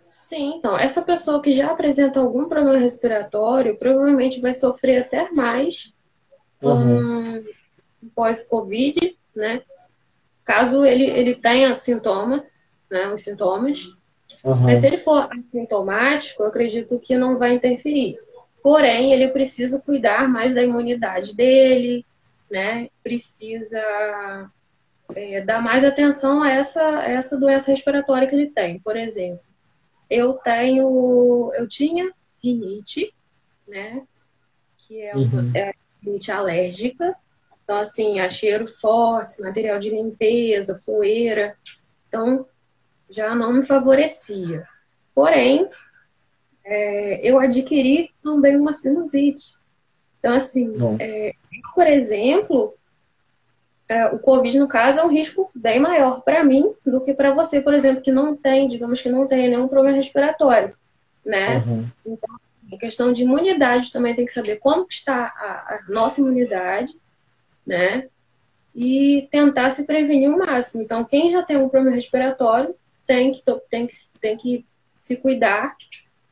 Sim, 0.06 0.58
então, 0.58 0.78
essa 0.78 1.02
pessoa 1.02 1.42
que 1.42 1.52
já 1.52 1.72
apresenta 1.72 2.20
algum 2.20 2.48
problema 2.48 2.78
respiratório 2.78 3.76
provavelmente 3.80 4.40
vai 4.40 4.54
sofrer 4.54 5.02
até 5.02 5.32
mais 5.32 5.92
uhum. 6.62 7.40
um, 7.40 7.46
pós-Covid, 8.14 9.18
né? 9.36 9.64
Caso 10.44 10.86
ele, 10.86 11.06
ele 11.06 11.34
tenha 11.34 11.74
sintoma, 11.74 12.46
né, 12.88 13.12
os 13.12 13.24
sintomas. 13.24 13.86
Uhum. 14.44 14.56
Mas 14.58 14.82
se 14.82 14.86
ele 14.86 15.00
for 15.00 15.28
assintomático, 15.34 16.44
eu 16.44 16.48
acredito 16.48 17.00
que 17.00 17.18
não 17.18 17.40
vai 17.40 17.56
interferir. 17.56 18.20
Porém, 18.62 19.14
ele 19.14 19.30
precisa 19.30 19.82
cuidar 19.82 20.28
mais 20.28 20.54
da 20.54 20.62
imunidade 20.62 21.36
dele, 21.36 22.06
né? 22.50 22.90
Precisa 23.04 23.82
é, 25.16 25.42
dar 25.42 25.62
mais 25.62 25.84
atenção 25.84 26.42
a 26.42 26.52
essa, 26.52 27.04
essa 27.04 27.40
doença 27.40 27.72
respiratória 27.72 28.28
que 28.28 28.36
ele 28.36 28.50
tem. 28.50 28.80
Por 28.80 28.96
exemplo, 28.96 29.44
eu 30.10 30.34
tenho, 30.34 31.52
eu 31.56 31.68
tinha 31.68 32.12
rinite, 32.44 33.14
né? 33.68 34.04
Que 34.78 35.02
é 35.02 35.16
uma 35.16 35.42
uhum. 35.42 35.52
é 35.56 35.72
rinite 36.04 36.32
alérgica. 36.32 37.16
Então, 37.64 37.78
assim, 37.80 38.20
a 38.20 38.30
cheiros 38.30 38.80
fortes, 38.80 39.40
material 39.40 39.80
de 39.80 39.90
limpeza, 39.90 40.80
poeira. 40.86 41.58
Então, 42.08 42.46
já 43.10 43.34
não 43.34 43.54
me 43.54 43.66
favorecia. 43.66 44.68
Porém, 45.16 45.68
é, 46.64 47.28
eu 47.28 47.40
adquiri 47.40 48.12
também 48.24 48.56
uma 48.56 48.74
sinusite. 48.74 49.56
Então, 50.20 50.34
assim, 50.34 50.74
é, 51.00 51.34
por 51.74 51.88
exemplo, 51.88 52.74
é, 53.88 54.08
o 54.08 54.20
Covid, 54.20 54.58
no 54.60 54.68
caso, 54.68 55.00
é 55.00 55.04
um 55.04 55.10
risco 55.10 55.50
bem 55.54 55.80
maior 55.80 56.22
para 56.22 56.44
mim 56.44 56.74
do 56.86 57.02
que 57.02 57.14
para 57.14 57.34
você, 57.34 57.62
por 57.62 57.74
exemplo, 57.74 58.02
que 58.02 58.12
não 58.12 58.36
tem, 58.36 58.68
digamos 58.68 59.02
que 59.02 59.10
não 59.10 59.28
tem 59.28 59.50
nenhum 59.50 59.68
problema 59.68 59.98
respiratório, 59.98 60.76
né? 61.26 61.58
Uhum. 61.58 61.86
Então, 62.06 62.36
a 62.74 62.78
questão 62.78 63.14
de 63.14 63.24
imunidade 63.24 63.92
também 63.92 64.16
tem 64.16 64.26
que 64.26 64.32
saber 64.32 64.58
como 64.58 64.88
está 64.90 65.26
a, 65.26 65.76
a 65.76 65.80
nossa 65.88 66.22
imunidade, 66.22 66.94
né? 67.66 68.08
E 68.74 69.28
tentar 69.32 69.70
se 69.72 69.86
prevenir 69.86 70.30
o 70.30 70.38
máximo. 70.38 70.84
Então, 70.84 71.06
quem 71.06 71.30
já 71.30 71.42
tem 71.44 71.58
um 71.58 71.70
problema 71.70 71.96
respiratório 71.96 72.76
tem 73.06 73.32
que, 73.32 73.42
tem 73.70 73.88
que, 73.88 73.94
tem 74.20 74.38
que 74.38 74.66
se 74.94 75.16
cuidar 75.16 75.76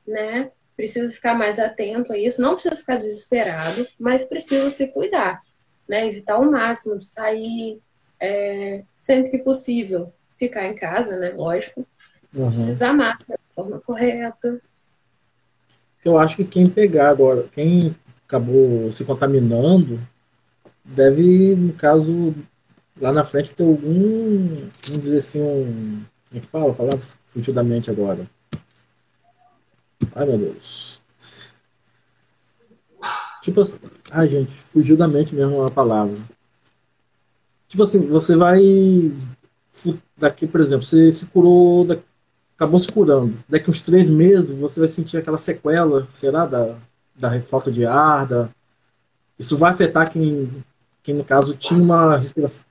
né? 0.07 0.51
Precisa 0.75 1.11
ficar 1.11 1.35
mais 1.35 1.59
atento 1.59 2.11
a 2.11 2.17
isso. 2.17 2.41
Não 2.41 2.53
precisa 2.53 2.75
ficar 2.75 2.97
desesperado, 2.97 3.87
mas 3.99 4.25
precisa 4.25 4.69
se 4.69 4.87
cuidar, 4.87 5.41
né? 5.87 6.07
Evitar 6.07 6.39
o 6.39 6.51
máximo 6.51 6.97
de 6.97 7.05
sair 7.05 7.79
é, 8.19 8.83
sempre 8.99 9.31
que 9.31 9.39
possível. 9.39 10.11
Ficar 10.37 10.67
em 10.67 10.75
casa, 10.75 11.15
né? 11.17 11.31
Lógico. 11.31 11.85
Uhum. 12.33 12.73
Usar 12.73 12.93
máscara 12.93 13.39
de 13.47 13.55
forma 13.55 13.79
correta. 13.79 14.59
Eu 16.03 16.17
acho 16.17 16.35
que 16.35 16.43
quem 16.43 16.69
pegar 16.69 17.09
agora, 17.09 17.47
quem 17.53 17.95
acabou 18.27 18.91
se 18.91 19.05
contaminando, 19.05 19.99
deve, 20.83 21.55
no 21.55 21.73
caso, 21.73 22.35
lá 22.99 23.13
na 23.13 23.23
frente 23.23 23.53
ter 23.53 23.63
algum, 23.63 24.69
vamos 24.85 25.01
dizer 25.01 25.19
assim, 25.19 25.41
um. 25.41 26.03
Como 26.29 26.39
é 26.39 26.39
que 26.39 26.47
fala? 26.47 26.73
Falar 26.73 26.97
fugiu 27.27 27.53
da 27.53 27.63
mente 27.63 27.91
agora. 27.91 28.27
Ai, 30.15 30.25
meu 30.25 30.37
Deus. 30.37 31.01
Tipo 33.41 33.61
assim. 33.61 33.77
Ai, 34.09 34.27
gente, 34.27 34.53
fugiu 34.53 34.95
da 34.95 35.07
mente 35.07 35.35
mesmo 35.35 35.63
a 35.63 35.69
palavra. 35.69 36.17
Tipo 37.67 37.83
assim, 37.83 37.99
você 38.07 38.35
vai. 38.35 38.61
Daqui, 40.17 40.47
por 40.47 40.61
exemplo, 40.61 40.85
você 40.85 41.11
se 41.11 41.25
curou. 41.25 41.85
Acabou 42.55 42.79
se 42.79 42.87
curando. 42.87 43.37
Daqui 43.49 43.69
uns 43.69 43.81
três 43.81 44.09
meses 44.09 44.53
você 44.53 44.79
vai 44.79 44.89
sentir 44.89 45.17
aquela 45.17 45.37
sequela, 45.37 46.07
será? 46.13 46.45
Da, 46.45 46.75
da 47.15 47.41
falta 47.41 47.71
de 47.71 47.85
ar. 47.85 48.27
Da... 48.27 48.49
Isso 49.37 49.57
vai 49.57 49.71
afetar 49.71 50.11
quem, 50.11 50.63
quem, 51.01 51.15
no 51.15 51.25
caso, 51.25 51.55
tinha 51.55 51.81
uma 51.81 52.15
respiração. 52.17 52.63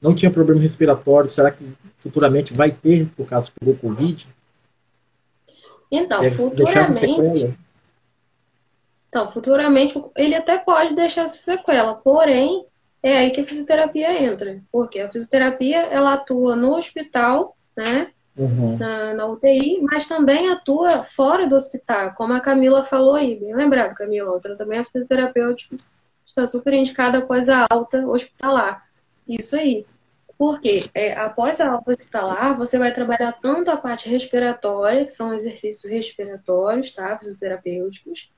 Não 0.00 0.14
tinha 0.14 0.30
problema 0.30 0.60
respiratório. 0.60 1.30
Será 1.30 1.50
que 1.50 1.64
futuramente 1.96 2.52
vai 2.52 2.70
ter, 2.70 3.06
por 3.16 3.26
caso 3.26 3.52
pegou 3.58 3.76
Covid? 3.76 4.26
Então, 5.90 6.20
Deve 6.20 6.36
futuramente. 6.36 7.58
Então, 9.08 9.30
futuramente 9.30 10.00
ele 10.16 10.34
até 10.34 10.58
pode 10.58 10.94
deixar 10.94 11.24
essa 11.24 11.38
sequela, 11.38 11.94
porém, 11.94 12.66
é 13.02 13.16
aí 13.16 13.30
que 13.30 13.40
a 13.40 13.44
fisioterapia 13.44 14.22
entra. 14.22 14.60
Porque 14.70 15.00
a 15.00 15.08
fisioterapia, 15.08 15.78
ela 15.86 16.14
atua 16.14 16.54
no 16.54 16.76
hospital, 16.76 17.56
né? 17.76 18.08
Uhum. 18.36 18.76
Na, 18.76 19.14
na, 19.14 19.26
UTI, 19.26 19.80
mas 19.82 20.06
também 20.06 20.48
atua 20.48 21.02
fora 21.02 21.48
do 21.48 21.56
hospital, 21.56 22.14
como 22.14 22.32
a 22.34 22.40
Camila 22.40 22.84
falou 22.84 23.16
aí, 23.16 23.34
bem 23.34 23.52
lembrado, 23.52 23.96
Camila, 23.96 24.30
o 24.30 24.38
tratamento 24.38 24.92
fisioterapêutico 24.92 25.76
está 26.24 26.46
super 26.46 26.72
indicado 26.72 27.18
após 27.18 27.48
a 27.48 27.66
alta 27.68 28.06
hospitalar. 28.06 28.86
Isso 29.26 29.56
aí. 29.56 29.84
Porque 30.38 30.88
é, 30.94 31.14
após 31.14 31.60
a 31.60 31.68
alta 31.68 31.90
hospitalar, 31.90 32.56
você 32.56 32.78
vai 32.78 32.92
trabalhar 32.92 33.32
tanto 33.32 33.72
a 33.72 33.76
parte 33.76 34.08
respiratória, 34.08 35.04
que 35.04 35.10
são 35.10 35.34
exercícios 35.34 35.90
respiratórios, 35.92 36.92
tá? 36.92 37.18
Fisioterapêuticos, 37.18 38.32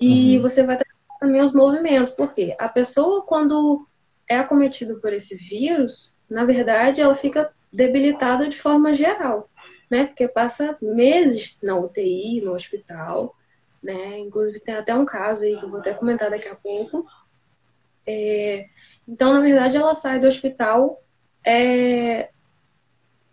e 0.00 0.36
uhum. 0.36 0.42
você 0.42 0.64
vai 0.64 0.78
trabalhar 0.78 1.18
também 1.20 1.42
os 1.42 1.52
movimentos. 1.52 2.14
Porque 2.14 2.56
a 2.58 2.68
pessoa, 2.68 3.22
quando 3.22 3.86
é 4.28 4.38
acometida 4.38 4.94
por 4.96 5.12
esse 5.12 5.36
vírus, 5.36 6.16
na 6.28 6.46
verdade, 6.46 7.02
ela 7.02 7.14
fica 7.14 7.52
debilitada 7.70 8.48
de 8.48 8.56
forma 8.56 8.94
geral, 8.94 9.50
né? 9.90 10.06
Porque 10.06 10.26
passa 10.26 10.78
meses 10.80 11.58
na 11.62 11.78
UTI, 11.78 12.40
no 12.40 12.54
hospital, 12.54 13.36
né? 13.82 14.18
Inclusive 14.20 14.60
tem 14.60 14.74
até 14.74 14.94
um 14.94 15.04
caso 15.04 15.44
aí 15.44 15.54
que 15.56 15.64
eu 15.66 15.70
vou 15.70 15.80
até 15.80 15.92
comentar 15.92 16.30
daqui 16.30 16.48
a 16.48 16.56
pouco. 16.56 17.06
É... 18.06 18.66
Então, 19.06 19.34
na 19.34 19.40
verdade, 19.40 19.76
ela 19.76 19.94
sai 19.94 20.18
do 20.18 20.26
hospital, 20.26 21.02
é... 21.46 22.30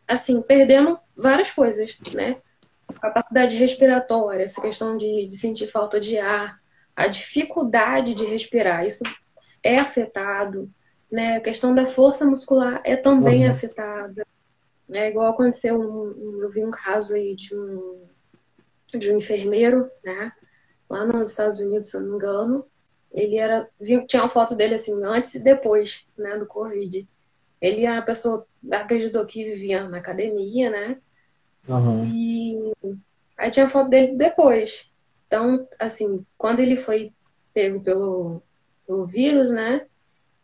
assim, 0.08 0.42
perdendo 0.42 1.00
várias 1.16 1.52
coisas, 1.52 1.98
né? 2.14 2.38
Capacidade 3.02 3.56
respiratória, 3.56 4.44
essa 4.44 4.62
questão 4.62 4.98
de, 4.98 5.28
de 5.28 5.36
sentir 5.36 5.68
falta 5.68 6.00
de 6.00 6.18
ar, 6.18 6.62
a 6.96 7.08
dificuldade 7.08 8.14
de 8.14 8.26
respirar, 8.26 8.86
isso 8.86 9.04
é 9.64 9.80
afetado, 9.80 10.70
né? 11.12 11.38
A 11.38 11.42
questão 11.42 11.74
da 11.74 11.86
força 11.86 12.26
muscular 12.26 12.82
é 12.84 12.96
também 12.96 13.46
uhum. 13.46 13.52
afetada. 13.52 14.26
É 14.92 15.10
igual 15.10 15.32
aconteceu, 15.32 15.80
um, 15.80 16.42
eu 16.42 16.50
vi 16.52 16.64
um 16.64 16.72
caso 16.72 17.16
aí 17.16 17.36
de 17.36 17.56
um, 17.56 18.06
de 18.94 19.12
um 19.12 19.18
enfermeiro, 19.18 19.90
né? 20.04 20.32
Lá 20.90 21.06
nos 21.06 21.30
Estados 21.30 21.60
Unidos, 21.60 21.90
se 21.90 21.98
eu 21.98 22.02
não 22.02 22.10
me 22.10 22.16
engano. 22.16 22.66
Ele 23.12 23.38
era. 23.38 23.70
Tinha 24.08 24.24
uma 24.24 24.30
foto 24.30 24.56
dele 24.56 24.76
assim, 24.76 24.94
antes 25.04 25.36
e 25.36 25.40
depois, 25.40 26.06
né, 26.18 26.38
do 26.38 26.46
Covid. 26.46 27.08
Ele 27.64 27.86
era 27.86 27.96
uma 27.96 28.02
pessoa, 28.02 28.46
acreditou 28.72 29.26
que 29.26 29.44
vivia 29.44 29.88
na 29.88 29.98
academia, 29.98 30.70
né? 30.70 30.98
Uhum. 31.68 32.04
E 32.04 32.74
aí 33.38 33.50
tinha 33.50 33.66
a 33.66 33.70
foto 33.70 33.90
dele 33.90 34.18
depois. 34.18 34.92
Então, 35.28 35.68
assim, 35.80 36.26
quando 36.38 36.60
ele 36.60 36.76
foi 36.76 37.14
pego 37.54 37.82
pelo, 37.82 38.44
pelo 38.86 39.06
vírus, 39.06 39.50
né? 39.50 39.86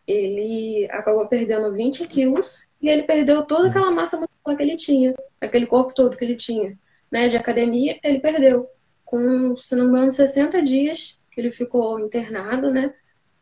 ele 0.10 0.88
acabou 0.90 1.28
perdendo 1.28 1.72
20 1.72 2.08
quilos 2.08 2.68
e 2.82 2.90
ele 2.90 3.04
perdeu 3.04 3.46
toda 3.46 3.70
aquela 3.70 3.92
massa 3.92 4.18
muscular 4.18 4.58
que 4.58 4.64
ele 4.64 4.76
tinha, 4.76 5.14
aquele 5.40 5.68
corpo 5.68 5.94
todo 5.94 6.18
que 6.18 6.26
ele 6.26 6.36
tinha, 6.36 6.76
né, 7.12 7.28
de 7.28 7.38
academia, 7.38 8.00
ele 8.04 8.20
perdeu. 8.20 8.68
Com, 9.06 9.56
se 9.56 9.76
não 9.76 9.86
me 9.86 9.92
engano, 9.92 10.12
60 10.12 10.64
dias 10.64 11.20
que 11.32 11.40
ele 11.40 11.52
ficou 11.52 12.00
internado, 12.00 12.72
né, 12.72 12.92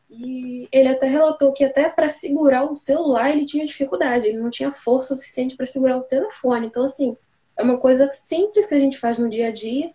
e 0.10 0.67
ele 0.72 0.88
até 0.88 1.08
relatou 1.08 1.52
que 1.52 1.63
até 1.63 1.89
para 1.89 2.08
segurar 2.08 2.63
o 2.63 2.78
celular 2.78 3.30
ele 3.30 3.46
tinha 3.46 3.65
dificuldade, 3.65 4.28
ele 4.28 4.39
não 4.39 4.50
tinha 4.50 4.72
força 4.72 5.15
suficiente 5.15 5.56
para 5.56 5.65
segurar 5.65 5.98
o 5.98 6.04
telefone. 6.04 6.67
Então, 6.67 6.84
assim, 6.84 7.17
é 7.58 7.63
uma 7.63 7.78
coisa 7.78 8.10
simples 8.12 8.65
que 8.67 8.76
a 8.76 8.80
gente 8.80 8.98
faz 8.98 9.17
no 9.17 9.30
dia 9.30 9.50
a 9.50 9.52
dia, 9.52 9.91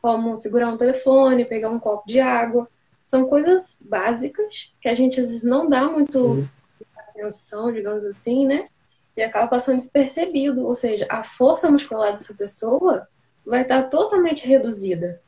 como 0.00 0.36
segurar 0.36 0.68
um 0.68 0.76
telefone, 0.76 1.44
pegar 1.44 1.70
um 1.70 1.80
copo 1.80 2.06
de 2.06 2.20
água, 2.20 2.68
são 3.06 3.28
coisas 3.28 3.80
básicas 3.80 4.74
que 4.80 4.88
a 4.88 4.94
gente 4.94 5.20
às 5.20 5.28
vezes 5.28 5.44
não 5.44 5.68
dá 5.68 5.84
muito 5.84 6.18
Sim. 6.18 6.48
atenção, 6.96 7.72
digamos 7.72 8.04
assim, 8.04 8.46
né? 8.46 8.68
E 9.16 9.22
acaba 9.22 9.46
passando 9.46 9.76
despercebido. 9.76 10.66
Ou 10.66 10.74
seja, 10.74 11.06
a 11.08 11.22
força 11.22 11.70
muscular 11.70 12.10
dessa 12.10 12.34
pessoa 12.34 13.08
vai 13.44 13.62
estar 13.62 13.84
totalmente 13.84 14.46
reduzida. 14.46 15.22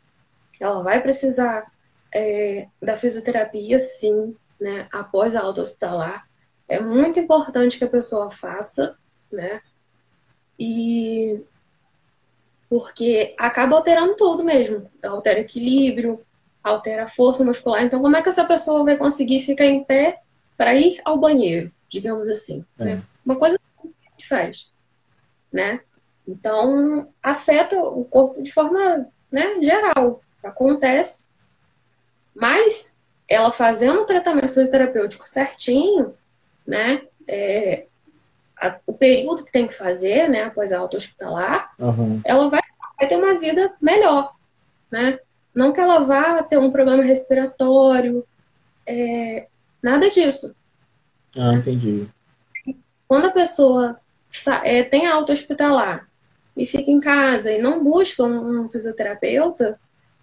Ela 0.60 0.82
vai 0.82 1.00
precisar 1.00 1.70
é, 2.14 2.66
da 2.80 2.96
fisioterapia, 2.96 3.78
sim, 3.78 4.36
né? 4.60 4.88
Após 4.92 5.34
a 5.36 5.40
alta 5.40 5.60
hospitalar. 5.60 6.26
É 6.68 6.80
muito 6.80 7.18
importante 7.18 7.78
que 7.78 7.84
a 7.84 7.88
pessoa 7.88 8.30
faça, 8.30 8.96
né? 9.32 9.60
E 10.58 11.40
porque 12.68 13.34
acaba 13.38 13.76
alterando 13.76 14.14
tudo 14.16 14.44
mesmo. 14.44 14.90
Altera 15.02 15.40
equilíbrio, 15.40 16.20
altera 16.62 17.04
a 17.04 17.08
força 17.08 17.44
muscular. 17.44 17.82
Então, 17.82 18.00
como 18.02 18.16
é 18.16 18.22
que 18.22 18.28
essa 18.28 18.44
pessoa 18.44 18.84
vai 18.84 18.96
conseguir 18.96 19.40
ficar 19.40 19.64
em 19.64 19.84
pé 19.84 20.20
para 20.56 20.74
ir 20.74 21.00
ao 21.04 21.18
banheiro, 21.18 21.72
digamos 21.88 22.28
assim? 22.28 22.64
É. 22.78 22.84
Né? 22.84 23.02
Uma 23.24 23.36
coisa 23.36 23.58
que 23.58 23.88
a 23.88 24.10
gente 24.10 24.28
faz, 24.28 24.70
né? 25.52 25.80
Então, 26.26 27.08
afeta 27.22 27.80
o 27.80 28.04
corpo 28.04 28.42
de 28.42 28.52
forma 28.52 29.08
né, 29.32 29.62
geral. 29.62 30.20
Acontece. 30.42 31.27
Mas, 32.40 32.92
ela 33.28 33.50
fazendo 33.50 34.00
o 34.00 34.06
tratamento 34.06 34.48
fisioterapêutico 34.48 35.28
certinho, 35.28 36.14
né? 36.66 37.02
É, 37.26 37.86
a, 38.56 38.78
o 38.86 38.92
período 38.92 39.44
que 39.44 39.52
tem 39.52 39.66
que 39.66 39.74
fazer, 39.74 40.28
né, 40.28 40.44
após 40.44 40.72
a 40.72 40.78
alta 40.78 40.96
hospitalar, 40.96 41.72
uhum. 41.78 42.20
ela 42.24 42.48
vai, 42.48 42.60
vai 42.98 43.08
ter 43.08 43.16
uma 43.16 43.38
vida 43.38 43.74
melhor, 43.80 44.34
né? 44.90 45.18
Não 45.54 45.72
que 45.72 45.80
ela 45.80 46.00
vá 46.00 46.42
ter 46.42 46.58
um 46.58 46.70
problema 46.70 47.02
respiratório, 47.02 48.24
é, 48.86 49.48
nada 49.82 50.08
disso. 50.08 50.54
Ah, 51.36 51.54
entendi. 51.54 52.08
Quando 53.06 53.26
a 53.26 53.32
pessoa 53.32 53.98
é, 54.62 54.82
tem 54.82 55.06
alta 55.06 55.32
hospitalar 55.32 56.08
e 56.56 56.66
fica 56.66 56.90
em 56.90 57.00
casa 57.00 57.50
e 57.50 57.60
não 57.60 57.82
busca 57.82 58.22
um, 58.22 58.62
um 58.62 58.68
fisioterapeuta, 58.68 59.78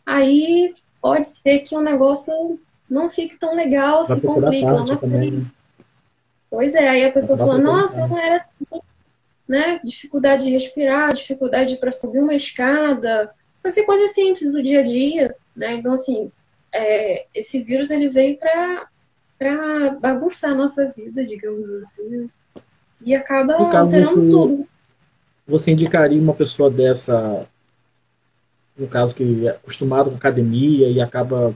aí 0.05 0.73
pode 1.05 1.27
ser 1.27 1.59
que 1.59 1.75
o 1.75 1.81
negócio 1.81 2.59
não 2.89 3.11
fique 3.11 3.37
tão 3.37 3.55
legal, 3.55 4.03
Vai 4.03 4.15
se 4.15 4.25
complique 4.25 4.65
lá 4.65 4.83
na 4.83 4.97
frente. 4.97 5.35
Né? 5.35 5.45
Pois 6.49 6.73
é, 6.73 6.89
aí 6.89 7.05
a 7.05 7.11
pessoa 7.11 7.37
fala, 7.37 7.59
nossa, 7.59 8.07
não 8.07 8.17
era 8.17 8.37
assim, 8.37 8.81
né? 9.47 9.79
Dificuldade 9.83 10.45
de 10.45 10.51
respirar, 10.51 11.13
dificuldade 11.13 11.75
para 11.75 11.91
subir 11.91 12.17
uma 12.17 12.33
escada, 12.33 13.29
fazer 13.61 13.83
coisas 13.83 14.15
simples 14.15 14.53
do 14.53 14.63
dia 14.63 14.79
a 14.79 14.83
dia, 14.83 15.35
né? 15.55 15.75
Então, 15.75 15.93
assim, 15.93 16.31
é, 16.73 17.27
esse 17.35 17.61
vírus 17.61 17.91
ele 17.91 18.09
veio 18.09 18.39
para 18.39 18.87
para 19.37 19.91
bagunçar 20.01 20.53
a 20.53 20.55
nossa 20.55 20.91
vida, 20.95 21.23
digamos 21.23 21.69
assim, 21.69 22.31
e 22.99 23.13
acaba 23.13 23.53
alterando 23.53 24.07
você, 24.07 24.29
tudo. 24.31 24.67
Você 25.45 25.71
indicaria 25.71 26.19
uma 26.19 26.33
pessoa 26.33 26.71
dessa, 26.71 27.45
no 28.77 28.87
caso 28.87 29.15
que 29.15 29.47
é 29.47 29.51
acostumado 29.51 30.09
com 30.09 30.17
academia 30.17 30.89
e 30.89 31.01
acaba 31.01 31.53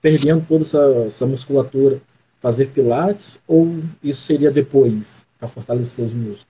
perdendo 0.00 0.44
toda 0.46 0.62
essa, 0.62 0.82
essa 1.06 1.26
musculatura, 1.26 2.00
fazer 2.40 2.66
pilates 2.66 3.40
ou 3.48 3.80
isso 4.02 4.22
seria 4.22 4.50
depois 4.50 5.26
para 5.38 5.48
fortalecer 5.48 6.04
os 6.04 6.14
músculos? 6.14 6.46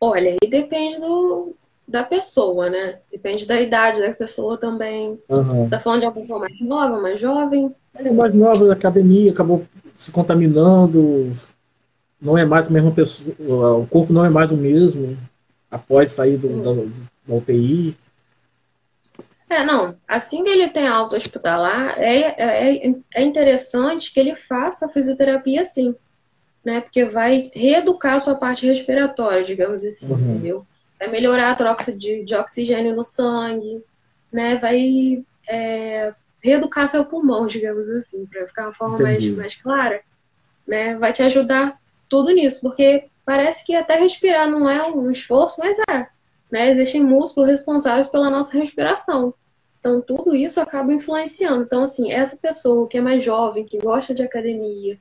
Olha, 0.00 0.36
aí 0.40 0.48
depende 0.48 1.00
do, 1.00 1.54
da 1.86 2.04
pessoa, 2.04 2.70
né? 2.70 3.00
Depende 3.10 3.46
da 3.46 3.60
idade 3.60 4.00
da 4.00 4.12
pessoa 4.12 4.56
também. 4.56 5.20
Uhum. 5.28 5.64
Você 5.64 5.70
tá 5.70 5.80
falando 5.80 6.00
de 6.00 6.06
uma 6.06 6.12
pessoa 6.12 6.38
mais 6.38 6.60
nova, 6.60 7.00
mais 7.00 7.20
jovem? 7.20 7.74
É, 7.94 8.10
mais 8.10 8.34
nova 8.34 8.66
da 8.66 8.74
academia, 8.74 9.32
acabou 9.32 9.64
se 9.96 10.12
contaminando, 10.12 11.32
não 12.20 12.38
é 12.38 12.44
mais 12.44 12.68
a 12.68 12.70
mesma 12.70 12.92
pessoa, 12.92 13.78
o 13.78 13.86
corpo 13.88 14.12
não 14.12 14.24
é 14.24 14.28
mais 14.28 14.52
o 14.52 14.56
mesmo 14.56 15.18
após 15.70 16.10
sair 16.10 16.36
do, 16.36 16.62
da, 16.62 16.82
da 17.26 17.34
UTI. 17.34 17.96
É, 19.50 19.64
não. 19.64 19.96
Assim 20.06 20.44
que 20.44 20.50
ele 20.50 20.68
tem 20.68 20.86
alta 20.86 21.16
hospitalar, 21.16 21.98
é, 21.98 22.34
é, 22.38 22.94
é 23.14 23.22
interessante 23.22 24.12
que 24.12 24.20
ele 24.20 24.34
faça 24.34 24.88
fisioterapia 24.88 25.64
sim. 25.64 25.94
Né? 26.64 26.80
Porque 26.80 27.04
vai 27.04 27.50
reeducar 27.54 28.16
a 28.16 28.20
sua 28.20 28.34
parte 28.34 28.66
respiratória, 28.66 29.42
digamos 29.42 29.84
assim, 29.84 30.12
uhum. 30.12 30.18
entendeu? 30.18 30.66
vai 30.98 31.08
melhorar 31.08 31.52
a 31.52 31.54
troca 31.54 31.92
de, 31.92 32.24
de 32.24 32.34
oxigênio 32.34 32.96
no 32.96 33.04
sangue, 33.04 33.82
né? 34.32 34.56
Vai 34.56 35.24
é, 35.48 36.12
reeducar 36.42 36.88
seu 36.88 37.04
pulmão, 37.04 37.46
digamos 37.46 37.88
assim, 37.88 38.26
para 38.26 38.46
ficar 38.46 38.64
uma 38.64 38.72
forma 38.72 38.98
mais, 38.98 39.28
mais 39.30 39.54
clara, 39.54 40.00
né? 40.66 40.96
Vai 40.96 41.12
te 41.12 41.22
ajudar 41.22 41.78
tudo 42.08 42.30
nisso, 42.30 42.60
porque 42.60 43.06
parece 43.28 43.62
que 43.62 43.76
até 43.76 43.96
respirar 43.98 44.50
não 44.50 44.70
é 44.70 44.90
um 44.90 45.10
esforço, 45.10 45.60
mas 45.60 45.76
é. 45.90 46.08
Né? 46.50 46.70
Existem 46.70 47.04
músculos 47.04 47.50
responsáveis 47.50 48.08
pela 48.08 48.30
nossa 48.30 48.56
respiração. 48.56 49.34
Então, 49.78 50.00
tudo 50.00 50.34
isso 50.34 50.58
acaba 50.62 50.90
influenciando. 50.94 51.62
Então, 51.62 51.82
assim, 51.82 52.10
essa 52.10 52.38
pessoa 52.38 52.88
que 52.88 52.96
é 52.96 53.02
mais 53.02 53.22
jovem, 53.22 53.66
que 53.66 53.76
gosta 53.76 54.14
de 54.14 54.22
academia, 54.22 54.98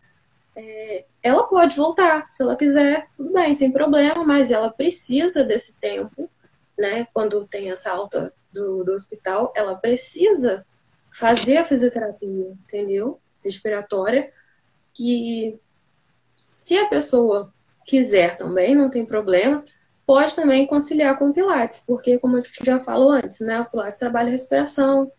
é, 0.58 1.06
ela 1.24 1.44
pode 1.48 1.78
voltar, 1.78 2.28
se 2.30 2.44
ela 2.44 2.58
quiser, 2.58 3.08
tudo 3.16 3.32
bem, 3.32 3.54
sem 3.54 3.72
problema, 3.72 4.26
mas 4.26 4.52
ela 4.52 4.70
precisa 4.70 5.46
desse 5.46 5.80
tempo, 5.80 6.30
né? 6.78 7.08
Quando 7.14 7.48
tem 7.48 7.72
essa 7.72 7.92
alta 7.92 8.34
do, 8.52 8.84
do 8.84 8.92
hospital, 8.92 9.54
ela 9.56 9.76
precisa 9.76 10.66
fazer 11.14 11.56
a 11.56 11.64
fisioterapia, 11.64 12.52
entendeu? 12.52 13.22
respiratória, 13.42 14.34
que 14.94 15.58
se 16.58 16.78
a 16.78 16.90
pessoa 16.90 17.54
quiser 17.88 18.36
também, 18.36 18.76
não 18.76 18.90
tem 18.92 19.06
problema, 19.06 19.64
pode 20.06 20.36
também 20.36 20.68
conciliar 20.68 21.18
com 21.18 21.30
o 21.30 21.34
Pilates, 21.34 21.84
porque, 21.88 22.20
como 22.20 22.38
eu 22.38 22.44
já 22.64 22.80
falo 22.82 23.10
antes, 23.10 23.40
né, 23.40 23.62
o 23.62 23.66
Pilates 23.66 23.98
trabalha 23.98 24.30
respiração, 24.30 25.12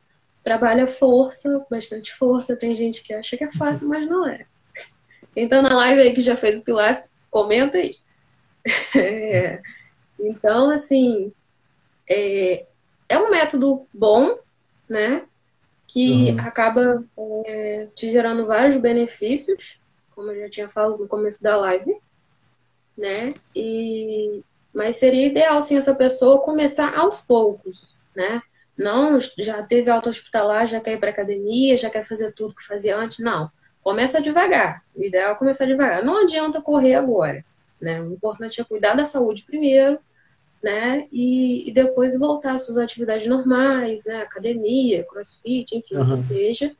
trabalha 0.44 0.86
força, 0.86 1.66
bastante 1.70 2.14
força. 2.14 2.56
Tem 2.56 2.74
gente 2.74 3.02
que 3.02 3.12
acha 3.12 3.36
que 3.36 3.44
é 3.44 3.50
fácil, 3.50 3.88
mas 3.88 4.08
não 4.08 4.26
é. 4.26 4.46
Então, 5.34 5.62
na 5.62 5.74
live 5.74 6.00
aí 6.00 6.14
que 6.14 6.20
já 6.20 6.36
fez 6.36 6.58
o 6.58 6.64
Pilates, 6.64 7.04
comenta 7.30 7.78
aí. 7.78 7.96
É, 8.96 9.60
então, 10.20 10.70
assim, 10.70 11.32
é, 12.08 12.66
é 13.08 13.18
um 13.18 13.30
método 13.30 13.86
bom, 13.92 14.38
né? 14.88 15.24
Que 15.86 16.32
uhum. 16.32 16.40
acaba 16.40 17.04
é, 17.46 17.88
te 17.94 18.10
gerando 18.10 18.46
vários 18.46 18.76
benefícios, 18.76 19.80
como 20.14 20.30
eu 20.30 20.42
já 20.42 20.50
tinha 20.50 20.68
falado 20.68 20.98
no 20.98 21.08
começo 21.08 21.42
da 21.42 21.56
live, 21.56 21.96
né? 22.98 23.32
E, 23.54 24.42
mas 24.74 24.96
seria 24.96 25.28
ideal, 25.28 25.62
sim, 25.62 25.76
essa 25.76 25.94
pessoa 25.94 26.42
começar 26.42 26.98
aos 26.98 27.20
poucos, 27.20 27.96
né? 28.14 28.42
Não, 28.76 29.18
já 29.38 29.62
teve 29.62 29.88
alta 29.90 30.10
hospitalar, 30.10 30.68
já 30.68 30.80
quer 30.80 30.94
ir 30.94 31.00
para 31.00 31.10
academia, 31.10 31.76
já 31.76 31.88
quer 31.88 32.04
fazer 32.04 32.32
tudo 32.32 32.54
que 32.54 32.66
fazia 32.66 32.96
antes. 32.96 33.18
Não. 33.18 33.50
Começa 33.82 34.20
devagar. 34.20 34.84
O 34.94 35.02
ideal 35.02 35.32
é 35.32 35.36
começar 35.36 35.64
devagar. 35.64 36.04
Não 36.04 36.22
adianta 36.22 36.60
correr 36.60 36.94
agora. 36.94 37.44
Né? 37.80 38.00
O 38.02 38.12
importante 38.12 38.60
é 38.60 38.64
cuidar 38.64 38.94
da 38.94 39.04
saúde 39.04 39.44
primeiro, 39.44 39.98
né? 40.62 41.08
E, 41.10 41.68
e 41.68 41.72
depois 41.72 42.18
voltar 42.18 42.54
às 42.54 42.66
suas 42.66 42.78
atividades 42.78 43.26
normais, 43.26 44.04
né? 44.04 44.22
Academia, 44.22 45.04
crossfit, 45.04 45.76
enfim, 45.76 45.96
uhum. 45.96 46.02
o 46.02 46.06
que 46.10 46.16
seja. 46.16 46.76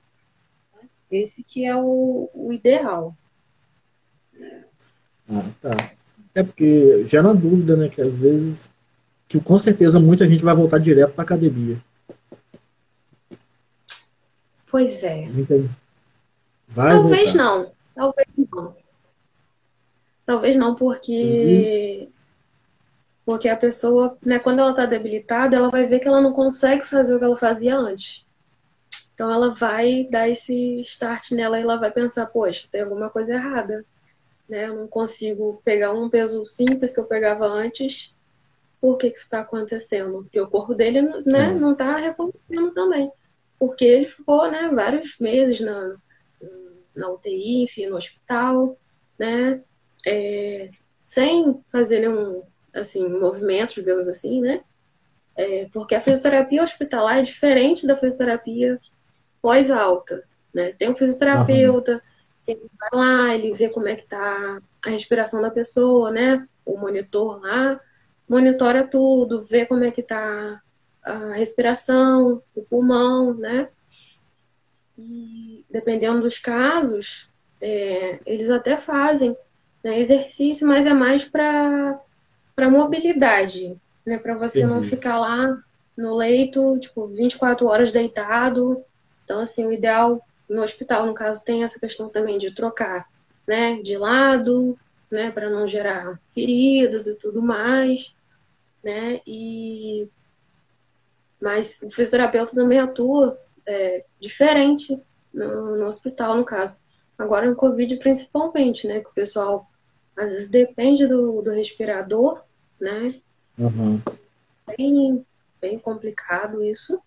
Esse 1.10 1.42
que 1.42 1.64
é 1.64 1.74
o, 1.74 2.30
o 2.32 2.52
ideal. 2.52 3.16
Ah, 5.28 5.50
tá. 5.60 5.97
É 6.38 6.42
porque 6.44 7.04
gera 7.08 7.34
dúvida, 7.34 7.76
né? 7.76 7.88
Que 7.88 8.00
às 8.00 8.16
vezes 8.16 8.70
que 9.28 9.40
com 9.40 9.58
certeza 9.58 9.98
muita 9.98 10.24
gente 10.24 10.44
vai 10.44 10.54
voltar 10.54 10.78
direto 10.78 11.12
para 11.12 11.24
academia. 11.24 11.76
Pois 14.70 15.02
é. 15.02 15.28
Talvez 16.72 17.32
voltar. 17.32 17.44
não. 17.44 17.72
Talvez 17.92 18.28
não. 18.52 18.76
Talvez 20.24 20.56
não, 20.56 20.74
porque. 20.76 22.02
Uhum. 22.02 22.12
Porque 23.26 23.48
a 23.48 23.56
pessoa, 23.56 24.16
né, 24.24 24.38
quando 24.38 24.60
ela 24.60 24.70
está 24.70 24.86
debilitada, 24.86 25.56
ela 25.56 25.70
vai 25.70 25.86
ver 25.86 25.98
que 25.98 26.06
ela 26.06 26.22
não 26.22 26.32
consegue 26.32 26.86
fazer 26.86 27.16
o 27.16 27.18
que 27.18 27.24
ela 27.24 27.36
fazia 27.36 27.76
antes. 27.76 28.24
Então 29.12 29.28
ela 29.28 29.52
vai 29.56 30.06
dar 30.08 30.28
esse 30.28 30.80
start 30.82 31.32
nela 31.32 31.58
e 31.58 31.62
ela 31.62 31.78
vai 31.78 31.90
pensar, 31.90 32.26
poxa, 32.26 32.68
tem 32.70 32.82
alguma 32.82 33.10
coisa 33.10 33.34
errada. 33.34 33.84
Né? 34.48 34.66
Eu 34.66 34.76
não 34.76 34.88
consigo 34.88 35.60
pegar 35.64 35.92
um 35.92 36.08
peso 36.08 36.44
simples 36.44 36.94
que 36.94 37.00
eu 37.00 37.04
pegava 37.04 37.46
antes. 37.46 38.16
Por 38.80 38.96
que, 38.96 39.10
que 39.10 39.16
isso 39.16 39.24
está 39.24 39.40
acontecendo? 39.40 40.22
Porque 40.22 40.40
o 40.40 40.48
corpo 40.48 40.74
dele 40.74 41.02
né, 41.26 41.52
não 41.52 41.72
está 41.72 41.96
reconhecendo 41.96 42.72
também 42.72 43.10
porque 43.58 43.84
ele 43.84 44.06
ficou 44.06 44.50
né, 44.50 44.70
vários 44.72 45.18
meses 45.18 45.60
na, 45.60 45.96
na 46.94 47.10
UTI, 47.10 47.64
enfim, 47.64 47.86
no 47.86 47.96
hospital, 47.96 48.78
né, 49.18 49.60
é, 50.06 50.70
sem 51.02 51.60
fazer 51.68 52.00
nenhum 52.00 52.42
assim, 52.72 53.08
movimento, 53.08 53.74
digamos 53.74 54.06
assim, 54.08 54.40
né, 54.40 54.60
é, 55.36 55.68
porque 55.72 55.94
a 55.94 56.00
fisioterapia 56.00 56.62
hospitalar 56.62 57.18
é 57.18 57.22
diferente 57.22 57.86
da 57.86 57.96
fisioterapia 57.96 58.78
pós-alta, 59.42 60.24
né, 60.54 60.72
tem 60.72 60.90
um 60.90 60.96
fisioterapeuta, 60.96 61.94
uhum. 61.94 62.00
Ele 62.52 62.70
vai 62.78 62.90
lá, 62.92 63.34
ele 63.34 63.52
vê 63.52 63.68
como 63.68 63.88
é 63.88 63.96
que 63.96 64.06
tá 64.06 64.60
a 64.84 64.90
respiração 64.90 65.42
da 65.42 65.50
pessoa, 65.50 66.10
né, 66.10 66.46
o 66.64 66.76
monitor 66.76 67.40
lá, 67.40 67.80
monitora 68.28 68.86
tudo, 68.86 69.42
vê 69.42 69.66
como 69.66 69.84
é 69.84 69.90
que 69.90 70.02
tá 70.02 70.62
a 71.02 71.32
respiração, 71.32 72.42
o 72.54 72.62
pulmão, 72.62 73.32
né? 73.32 73.68
E 74.98 75.64
dependendo 75.70 76.20
dos 76.20 76.38
casos, 76.38 77.30
é, 77.60 78.20
eles 78.26 78.50
até 78.50 78.76
fazem 78.76 79.36
né, 79.82 79.98
exercício, 79.98 80.66
mas 80.66 80.86
é 80.86 80.92
mais 80.92 81.24
para 81.24 82.00
mobilidade, 82.70 83.76
né? 84.04 84.18
Para 84.18 84.36
você 84.36 84.60
Entendi. 84.60 84.74
não 84.74 84.82
ficar 84.82 85.18
lá 85.18 85.56
no 85.96 86.14
leito, 86.14 86.78
tipo, 86.78 87.06
24 87.06 87.66
horas 87.66 87.90
deitado. 87.90 88.84
Então, 89.24 89.40
assim, 89.40 89.66
o 89.66 89.72
ideal 89.72 90.20
no 90.48 90.62
hospital, 90.62 91.06
no 91.06 91.14
caso, 91.14 91.44
tem 91.44 91.62
essa 91.62 91.78
questão 91.78 92.08
também 92.08 92.38
de 92.38 92.54
trocar, 92.54 93.08
né? 93.46 93.82
De 93.82 93.96
lado, 93.96 94.78
né? 95.10 95.30
Para 95.30 95.50
não 95.50 95.68
gerar 95.68 96.18
feridas 96.34 97.06
e 97.06 97.14
tudo 97.16 97.42
mais, 97.42 98.14
né? 98.82 99.20
E 99.26 100.08
mas 101.40 101.78
o 101.82 101.90
fisioterapeuta 101.90 102.54
também 102.54 102.80
atua 102.80 103.38
é, 103.64 104.04
diferente 104.18 105.00
no, 105.32 105.76
no, 105.76 105.86
hospital, 105.86 106.36
no 106.36 106.44
caso. 106.44 106.80
Agora 107.16 107.48
no 107.48 107.54
Covid 107.54 107.96
principalmente, 107.96 108.86
né? 108.88 109.00
Que 109.00 109.08
o 109.08 109.14
pessoal 109.14 109.68
às 110.16 110.32
vezes 110.32 110.48
depende 110.48 111.06
do, 111.06 111.42
do 111.42 111.50
respirador, 111.50 112.42
né? 112.80 113.20
Uhum. 113.56 114.00
Bem, 114.66 115.24
bem 115.60 115.78
complicado 115.78 116.62
isso. 116.62 117.00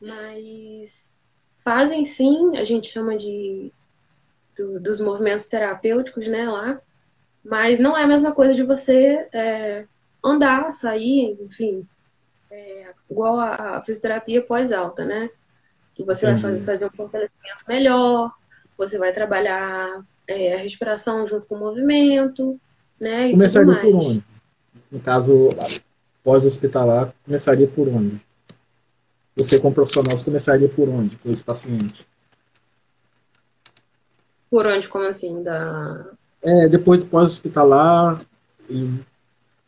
Mas 0.00 1.09
fazem 1.70 2.04
sim, 2.04 2.56
a 2.56 2.64
gente 2.64 2.90
chama 2.90 3.16
de 3.16 3.70
do, 4.58 4.80
dos 4.80 5.00
movimentos 5.00 5.46
terapêuticos, 5.46 6.26
né, 6.26 6.50
lá. 6.50 6.80
Mas 7.44 7.78
não 7.78 7.96
é 7.96 8.02
a 8.02 8.08
mesma 8.08 8.32
coisa 8.32 8.54
de 8.54 8.64
você 8.64 9.28
é, 9.32 9.86
andar, 10.22 10.74
sair, 10.74 11.38
enfim, 11.40 11.86
é, 12.50 12.92
igual 13.08 13.38
a, 13.38 13.76
a 13.76 13.82
fisioterapia 13.82 14.42
pós-alta, 14.42 15.04
né? 15.04 15.30
Que 15.94 16.02
você 16.02 16.26
vai 16.26 16.38
fazer, 16.38 16.60
fazer 16.62 16.86
um 16.86 16.92
fortalecimento 16.92 17.64
melhor, 17.68 18.32
você 18.76 18.98
vai 18.98 19.12
trabalhar 19.12 20.04
é, 20.26 20.54
a 20.54 20.58
respiração 20.58 21.24
junto 21.24 21.46
com 21.46 21.54
o 21.54 21.60
movimento, 21.60 22.60
né? 22.98 23.28
E 23.28 23.30
Começaria 23.30 23.76
por 23.76 23.94
onde? 23.94 24.24
No 24.90 24.98
caso, 24.98 25.50
pós-hospitalar, 26.24 27.14
começaria 27.24 27.68
por 27.68 27.86
onde? 27.86 28.20
Você, 29.36 29.58
como 29.58 29.74
profissional, 29.74 30.16
você 30.16 30.24
começaria 30.24 30.68
por 30.68 30.88
onde 30.88 31.16
com 31.16 31.30
esse 31.30 31.42
paciente? 31.42 32.06
Por 34.50 34.66
onde, 34.66 34.88
como 34.88 35.04
assim? 35.04 35.42
Da... 35.42 36.06
É, 36.42 36.68
depois 36.68 37.04
pós-hospitalar, 37.04 38.20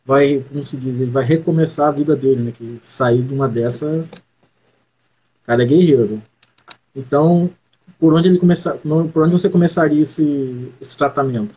vai, 0.05 0.43
como 0.49 0.63
se 0.63 0.77
diz, 0.77 0.99
ele 0.99 1.11
vai 1.11 1.23
recomeçar 1.23 1.87
a 1.87 1.91
vida 1.91 2.15
dele, 2.15 2.41
né? 2.41 2.51
Que 2.51 2.79
sair 2.81 3.21
de 3.21 3.33
uma 3.33 3.47
dessa, 3.47 4.07
cara 5.45 5.63
é 5.63 5.65
guerreiro. 5.65 6.21
Então, 6.95 7.49
por 7.99 8.13
onde 8.13 8.27
ele 8.27 8.39
começar, 8.39 8.77
por 8.77 9.23
onde 9.23 9.31
você 9.31 9.49
começaria 9.49 10.01
esse, 10.01 10.71
esse 10.81 10.97
tratamento? 10.97 11.55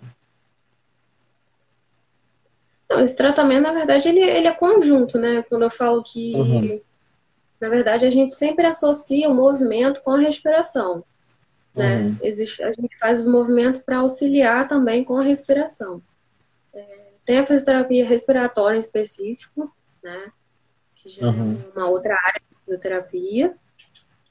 Não, 2.88 3.00
esse 3.00 3.16
tratamento, 3.16 3.62
na 3.62 3.72
verdade, 3.72 4.09
ele, 4.09 4.20
ele 4.20 4.46
é 4.46 4.54
conjunto, 4.54 5.18
né? 5.18 5.42
Quando 5.48 5.62
eu 5.62 5.70
falo 5.70 6.02
que, 6.02 6.34
uhum. 6.36 6.80
Na 7.61 7.68
verdade, 7.68 8.07
a 8.07 8.11
gente 8.11 8.34
sempre 8.34 8.66
associa 8.66 9.28
o 9.28 9.34
movimento 9.34 10.02
com 10.02 10.12
a 10.12 10.18
respiração. 10.18 11.04
Né? 11.74 11.98
Uhum. 11.98 12.16
Existe, 12.22 12.62
a 12.62 12.72
gente 12.72 12.96
faz 12.98 13.20
os 13.20 13.26
movimentos 13.26 13.82
para 13.82 13.98
auxiliar 13.98 14.66
também 14.66 15.04
com 15.04 15.16
a 15.16 15.22
respiração. 15.22 16.02
Tem 17.26 17.38
a 17.38 17.46
fisioterapia 17.46 18.07
respiratória 18.09 18.76
em 18.76 18.80
específico, 18.80 19.74
né? 20.02 20.30
Que 20.94 21.09
já 21.09 21.26
uhum. 21.26 21.61
é 21.74 21.78
uma 21.78 21.88
outra 21.88 22.14
área 22.14 22.40
de 22.40 22.64
fisioterapia, 22.64 23.57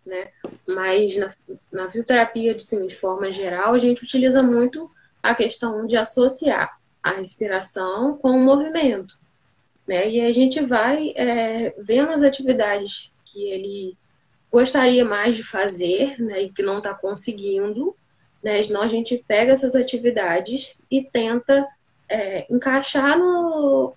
né? 0.05 0.29
Mas 0.65 1.17
na, 1.17 1.29
na 1.71 1.85
fisioterapia, 1.87 2.55
de, 2.55 2.63
assim, 2.63 2.87
de 2.87 2.95
forma 2.95 3.29
geral, 3.31 3.73
a 3.73 3.79
gente 3.79 4.01
utiliza 4.01 4.41
muito 4.41 4.89
a 5.21 5.35
questão 5.35 5.85
de 5.85 5.97
associar 5.97 6.79
a 7.03 7.11
respiração 7.11 8.17
com 8.17 8.31
o 8.31 8.43
movimento, 8.43 9.19
né? 9.85 10.09
E 10.09 10.21
a 10.21 10.31
gente 10.31 10.61
vai 10.61 11.11
é, 11.17 11.75
vendo 11.77 12.11
as 12.11 12.23
atividades 12.23 13.13
que 13.35 13.49
ele 13.49 13.97
gostaria 14.49 15.03
mais 15.03 15.35
de 15.35 15.43
fazer, 15.43 16.17
né? 16.17 16.43
E 16.43 16.49
que 16.49 16.63
não 16.63 16.77
está 16.77 16.93
conseguindo, 16.93 17.93
né? 18.41 18.63
Senão 18.63 18.81
a 18.81 18.87
gente 18.87 19.21
pega 19.27 19.51
essas 19.51 19.75
atividades 19.75 20.79
e 20.89 21.03
tenta 21.03 21.67
é, 22.07 22.45
encaixar 22.49 23.19
no, 23.19 23.93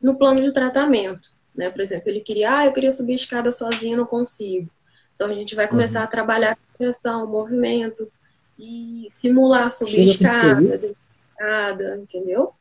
no 0.00 0.16
plano 0.16 0.40
de 0.40 0.52
tratamento. 0.52 1.30
Né? 1.54 1.68
Por 1.68 1.82
exemplo, 1.82 2.08
ele 2.08 2.20
queria, 2.20 2.58
ah, 2.58 2.66
eu 2.66 2.72
queria 2.72 2.90
subir 2.90 3.12
a 3.12 3.16
escada 3.16 3.52
sozinho, 3.52 3.98
não 3.98 4.06
consigo. 4.06 4.70
Então 5.14 5.28
a 5.28 5.34
gente 5.34 5.54
vai 5.54 5.68
começar 5.68 5.98
uhum. 5.98 6.04
a 6.04 6.08
trabalhar 6.08 6.52
a 6.52 6.78
pressão, 6.78 7.30
movimento 7.30 8.10
e 8.58 9.06
simular 9.10 9.70
subir 9.70 10.00
a 10.00 10.04
escada, 10.04 10.94
escada, 11.36 11.98
entendeu? 11.98 12.54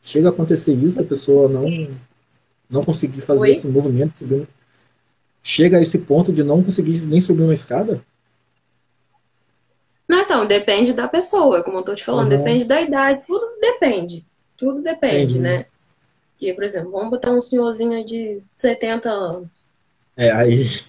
Chega 0.00 0.28
a 0.28 0.30
acontecer 0.30 0.74
isso, 0.74 1.00
a 1.00 1.04
pessoa 1.04 1.48
não, 1.48 1.64
não 2.70 2.84
conseguir 2.84 3.22
fazer 3.22 3.40
Oi? 3.40 3.50
esse 3.50 3.66
movimento. 3.66 4.18
Subindo. 4.18 4.46
Chega 5.46 5.76
a 5.76 5.82
esse 5.82 5.98
ponto 5.98 6.32
de 6.32 6.42
não 6.42 6.64
conseguir 6.64 6.98
nem 7.02 7.20
subir 7.20 7.42
uma 7.42 7.52
escada? 7.52 8.02
Não 10.08 10.26
Não, 10.26 10.46
depende 10.46 10.92
da 10.92 11.06
pessoa, 11.06 11.62
como 11.62 11.78
eu 11.78 11.82
tô 11.82 11.94
te 11.94 12.02
falando, 12.02 12.32
uhum. 12.32 12.38
depende 12.38 12.64
da 12.64 12.80
idade, 12.80 13.22
tudo 13.26 13.60
depende. 13.60 14.24
Tudo 14.56 14.82
depende, 14.82 15.38
Entendi. 15.38 15.38
né? 15.38 15.66
E, 16.40 16.52
por 16.52 16.64
exemplo, 16.64 16.90
vamos 16.90 17.10
botar 17.10 17.30
um 17.30 17.40
senhorzinho 17.40 18.04
de 18.04 18.42
70 18.52 19.10
anos. 19.10 19.72
É, 20.16 20.30
aí. 20.30 20.80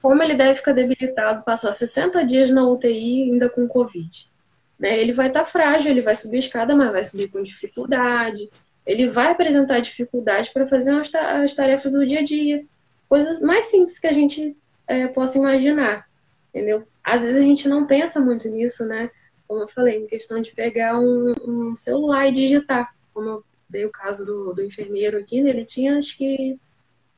Como 0.00 0.22
ele 0.22 0.34
deve 0.34 0.54
ficar 0.54 0.72
debilitado, 0.72 1.44
passar 1.44 1.72
60 1.72 2.24
dias 2.24 2.50
na 2.50 2.66
UTI 2.68 3.30
ainda 3.30 3.48
com 3.48 3.68
Covid? 3.68 4.30
Né? 4.78 4.98
Ele 4.98 5.12
vai 5.12 5.28
estar 5.28 5.40
tá 5.40 5.46
frágil, 5.46 5.90
ele 5.90 6.00
vai 6.00 6.16
subir 6.16 6.36
a 6.36 6.40
escada, 6.40 6.74
mas 6.74 6.92
vai 6.92 7.04
subir 7.04 7.28
com 7.28 7.42
dificuldade. 7.42 8.48
Ele 8.86 9.06
vai 9.06 9.32
apresentar 9.32 9.80
dificuldade 9.80 10.50
para 10.52 10.66
fazer 10.66 10.92
as 10.92 11.52
tarefas 11.54 11.92
do 11.92 12.06
dia 12.06 12.20
a 12.20 12.24
dia. 12.24 12.64
Coisas 13.08 13.40
mais 13.40 13.66
simples 13.66 13.98
que 13.98 14.06
a 14.06 14.12
gente 14.12 14.56
é, 14.86 15.06
possa 15.08 15.38
imaginar. 15.38 16.08
Entendeu? 16.50 16.86
Às 17.02 17.22
vezes 17.22 17.40
a 17.40 17.44
gente 17.44 17.68
não 17.68 17.86
pensa 17.86 18.20
muito 18.20 18.48
nisso, 18.48 18.84
né? 18.84 19.10
Como 19.46 19.60
eu 19.60 19.68
falei, 19.68 20.02
em 20.02 20.06
questão 20.06 20.40
de 20.40 20.52
pegar 20.52 20.98
um, 20.98 21.34
um 21.44 21.76
celular 21.76 22.28
e 22.28 22.32
digitar. 22.32 22.94
Como 23.12 23.28
eu 23.28 23.44
dei 23.68 23.84
o 23.84 23.90
caso 23.90 24.24
do, 24.24 24.54
do 24.54 24.62
enfermeiro 24.62 25.18
aqui, 25.18 25.38
ele 25.38 25.64
tinha 25.64 25.98
acho 25.98 26.16
que 26.16 26.58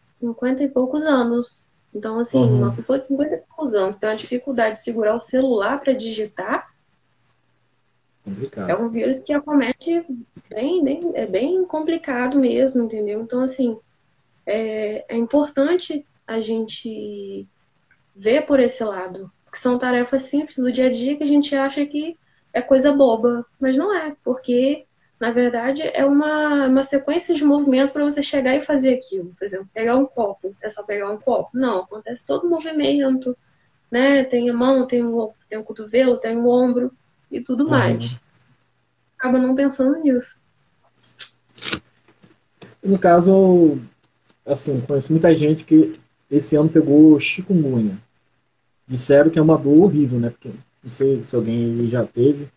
50 0.09 0.65
e 0.65 0.69
poucos 0.69 1.05
anos. 1.05 1.67
Então, 1.95 2.19
assim, 2.19 2.39
uhum. 2.39 2.59
uma 2.59 2.75
pessoa 2.75 2.99
de 2.99 3.07
50 3.07 3.35
e 3.35 3.39
poucos 3.39 3.75
anos 3.75 3.97
tem 3.97 4.11
uma 4.11 4.17
dificuldade 4.17 4.75
de 4.75 4.85
segurar 4.85 5.15
o 5.15 5.21
celular 5.21 5.81
para 5.81 5.93
digitar. 5.93 6.73
Complicado. 8.25 8.71
É 8.71 8.77
um 8.77 8.91
vírus 8.91 9.21
que 9.21 9.33
acomete 9.33 10.05
bem, 10.51 10.85
bem, 10.85 11.13
é 11.15 11.27
bem 11.27 11.65
complicado 11.65 12.39
mesmo, 12.39 12.85
entendeu? 12.85 13.23
Então, 13.23 13.41
assim, 13.41 13.79
é, 14.49 15.05
é 15.09 15.17
importante 15.17 16.07
a 16.27 16.41
gente 16.41 17.47
ver 18.17 18.47
por 18.47 18.59
esse 18.59 18.83
lado. 18.83 19.31
Porque 19.45 19.59
são 19.59 19.79
tarefas 19.79 20.23
simples 20.23 20.57
do 20.57 20.73
dia 20.73 20.87
a 20.87 20.93
dia 20.93 21.17
que 21.17 21.23
a 21.23 21.27
gente 21.27 21.55
acha 21.55 21.85
que 21.87 22.17
é 22.53 22.61
coisa 22.63 22.93
boba, 22.93 23.47
mas 23.61 23.77
não 23.77 23.95
é, 23.95 24.17
porque 24.25 24.87
na 25.21 25.33
verdade, 25.33 25.83
é 25.83 26.05
uma, 26.07 26.67
uma 26.67 26.83
sequência 26.85 27.35
de 27.35 27.45
movimentos 27.45 27.93
para 27.93 28.05
você 28.05 28.23
chegar 28.23 28.55
e 28.55 28.61
fazer 28.61 28.95
aquilo. 28.95 29.31
Por 29.37 29.45
exemplo, 29.45 29.69
pegar 29.75 29.97
um 29.97 30.07
copo, 30.07 30.55
é 30.63 30.69
só 30.69 30.85
pegar 30.85 31.11
um 31.11 31.19
copo. 31.19 31.51
Não, 31.53 31.81
acontece 31.81 32.25
todo 32.25 32.47
o 32.47 32.51
movimento, 32.51 33.37
né? 33.91 34.23
Tem 34.23 34.49
a 34.49 34.55
mão, 34.55 34.87
tem 34.87 35.05
o, 35.05 35.33
tem 35.49 35.59
o 35.59 35.65
cotovelo, 35.65 36.19
tem 36.19 36.37
o 36.37 36.49
ombro 36.49 36.93
e 37.29 37.41
tudo 37.41 37.65
uhum. 37.65 37.71
mais. 37.71 38.17
Acaba 39.19 39.39
não 39.39 39.57
pensando 39.57 39.99
nisso. 39.99 40.41
No 42.81 42.97
caso, 42.97 43.81
assim, 44.49 44.81
conheço 44.81 45.13
muita 45.13 45.35
gente 45.37 45.65
que 45.65 45.99
esse 46.31 46.57
ano 46.57 46.69
pegou 46.69 47.19
chikungunya. 47.21 47.99
Disseram 48.87 49.31
que 49.31 49.39
é 49.39 49.43
uma 49.43 49.59
dor 49.59 49.85
horrível, 49.85 50.19
né? 50.19 50.31
Porque 50.31 50.51
não 50.83 50.91
sei 50.91 51.23
se 51.25 51.37
alguém 51.37 51.89
já 51.89 52.05
teve. 52.05 52.49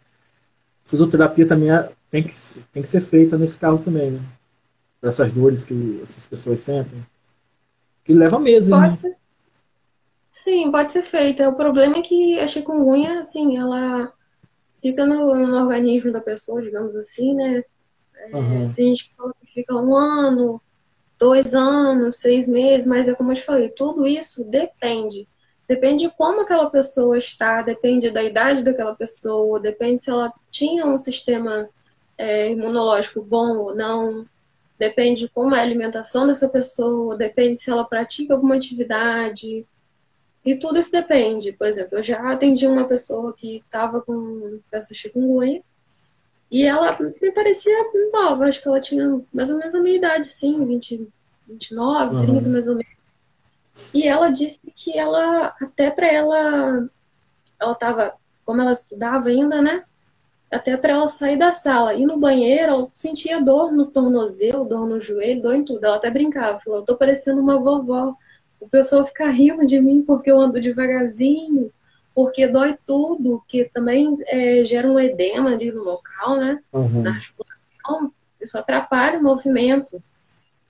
Fisioterapia 0.85 1.47
também 1.47 1.71
é 1.71 1.91
tem 2.09 2.23
que, 2.23 2.33
tem 2.73 2.83
que 2.83 2.89
ser 2.89 3.01
feita 3.01 3.37
nesse 3.37 3.57
caso 3.57 3.81
também, 3.81 4.11
né? 4.11 4.19
Para 4.99 5.09
essas 5.09 5.31
dores 5.31 5.63
que 5.63 5.99
essas 6.03 6.25
pessoas 6.25 6.59
sentem. 6.59 7.03
Que 8.03 8.13
leva 8.13 8.37
meses, 8.37 8.69
pode 8.69 8.81
né? 8.83 8.91
Ser. 8.91 9.15
Sim, 10.29 10.71
pode 10.71 10.91
ser 10.91 11.03
feita. 11.03 11.49
O 11.49 11.55
problema 11.55 11.97
é 11.97 12.01
que 12.01 12.37
a 12.39 12.47
chikungunya, 12.47 13.21
assim, 13.21 13.57
ela 13.57 14.11
fica 14.81 15.05
no, 15.05 15.33
no 15.35 15.57
organismo 15.57 16.11
da 16.11 16.19
pessoa, 16.19 16.61
digamos 16.61 16.95
assim, 16.95 17.33
né? 17.33 17.63
Uhum. 18.33 18.71
Tem 18.73 18.87
gente 18.87 19.05
que 19.05 19.15
fala 19.15 19.33
que 19.39 19.51
fica 19.51 19.73
um 19.75 19.95
ano, 19.95 20.61
dois 21.21 21.53
anos, 21.53 22.17
seis 22.17 22.47
meses, 22.47 22.87
mas 22.87 23.07
é 23.07 23.13
como 23.13 23.31
eu 23.31 23.35
te 23.35 23.43
falei, 23.43 23.69
tudo 23.69 24.07
isso 24.07 24.43
depende. 24.43 25.27
Depende 25.67 26.07
de 26.07 26.17
como 26.17 26.41
aquela 26.41 26.67
pessoa 26.71 27.15
está, 27.15 27.61
depende 27.61 28.09
da 28.09 28.23
idade 28.23 28.63
daquela 28.63 28.95
pessoa, 28.95 29.59
depende 29.59 30.01
se 30.01 30.09
ela 30.09 30.33
tinha 30.49 30.83
um 30.83 30.97
sistema 30.97 31.69
é, 32.17 32.49
imunológico 32.49 33.21
bom 33.21 33.55
ou 33.57 33.75
não, 33.75 34.25
depende 34.79 35.21
de 35.21 35.29
como 35.29 35.53
é 35.53 35.59
a 35.59 35.61
alimentação 35.61 36.25
dessa 36.25 36.49
pessoa, 36.49 37.15
depende 37.15 37.61
se 37.61 37.69
ela 37.69 37.85
pratica 37.85 38.33
alguma 38.33 38.55
atividade. 38.55 39.63
E 40.43 40.55
tudo 40.55 40.79
isso 40.79 40.91
depende. 40.91 41.51
Por 41.53 41.67
exemplo, 41.67 41.99
eu 41.99 42.03
já 42.03 42.31
atendi 42.31 42.65
uma 42.65 42.87
pessoa 42.87 43.31
que 43.31 43.57
estava 43.57 44.01
com 44.01 44.59
essa 44.71 44.91
chikungunya 44.95 45.61
e 46.51 46.63
ela 46.63 46.95
me 46.99 47.31
parecia 47.31 47.73
nova, 48.11 48.45
acho 48.45 48.61
que 48.61 48.67
ela 48.67 48.81
tinha 48.81 49.21
mais 49.33 49.49
ou 49.49 49.57
menos 49.57 49.73
a 49.73 49.81
minha 49.81 49.95
idade, 49.95 50.29
sim, 50.29 50.65
20, 50.65 51.07
29, 51.47 52.15
uhum. 52.15 52.21
30 52.21 52.49
mais 52.49 52.67
ou 52.67 52.75
menos. 52.75 52.91
E 53.93 54.07
ela 54.07 54.29
disse 54.29 54.59
que 54.75 54.97
ela, 54.97 55.55
até 55.61 55.89
para 55.89 56.07
ela, 56.07 56.89
ela 57.59 57.71
estava, 57.71 58.13
como 58.45 58.61
ela 58.61 58.73
estudava 58.73 59.29
ainda, 59.29 59.61
né? 59.61 59.85
até 60.51 60.75
para 60.75 60.93
ela 60.93 61.07
sair 61.07 61.37
da 61.37 61.53
sala. 61.53 61.93
E 61.93 62.05
no 62.05 62.17
banheiro, 62.17 62.71
ela 62.71 62.87
sentia 62.93 63.41
dor 63.41 63.71
no 63.71 63.85
tornozelo, 63.85 64.65
dor 64.65 64.85
no 64.85 64.99
joelho, 64.99 65.41
dor 65.41 65.55
em 65.55 65.63
tudo. 65.63 65.85
Ela 65.85 65.95
até 65.95 66.11
brincava, 66.11 66.59
falou, 66.59 66.79
eu 66.79 66.85
tô 66.85 66.97
parecendo 66.97 67.39
uma 67.39 67.57
vovó. 67.57 68.13
O 68.59 68.67
pessoal 68.67 69.05
fica 69.05 69.29
rindo 69.29 69.65
de 69.65 69.79
mim 69.79 70.03
porque 70.03 70.29
eu 70.29 70.37
ando 70.37 70.59
devagarzinho, 70.59 71.71
porque 72.13 72.47
dói 72.47 72.77
tudo, 72.85 73.43
que 73.47 73.65
também 73.65 74.17
é, 74.27 74.63
gera 74.65 74.87
um 74.87 74.99
edema 74.99 75.51
ali 75.51 75.71
no 75.71 75.83
local, 75.83 76.37
né? 76.37 76.61
Uhum. 76.73 77.01
Na 77.01 77.11
articulação. 77.11 78.13
Isso 78.39 78.57
atrapalha 78.57 79.19
o 79.19 79.23
movimento. 79.23 80.01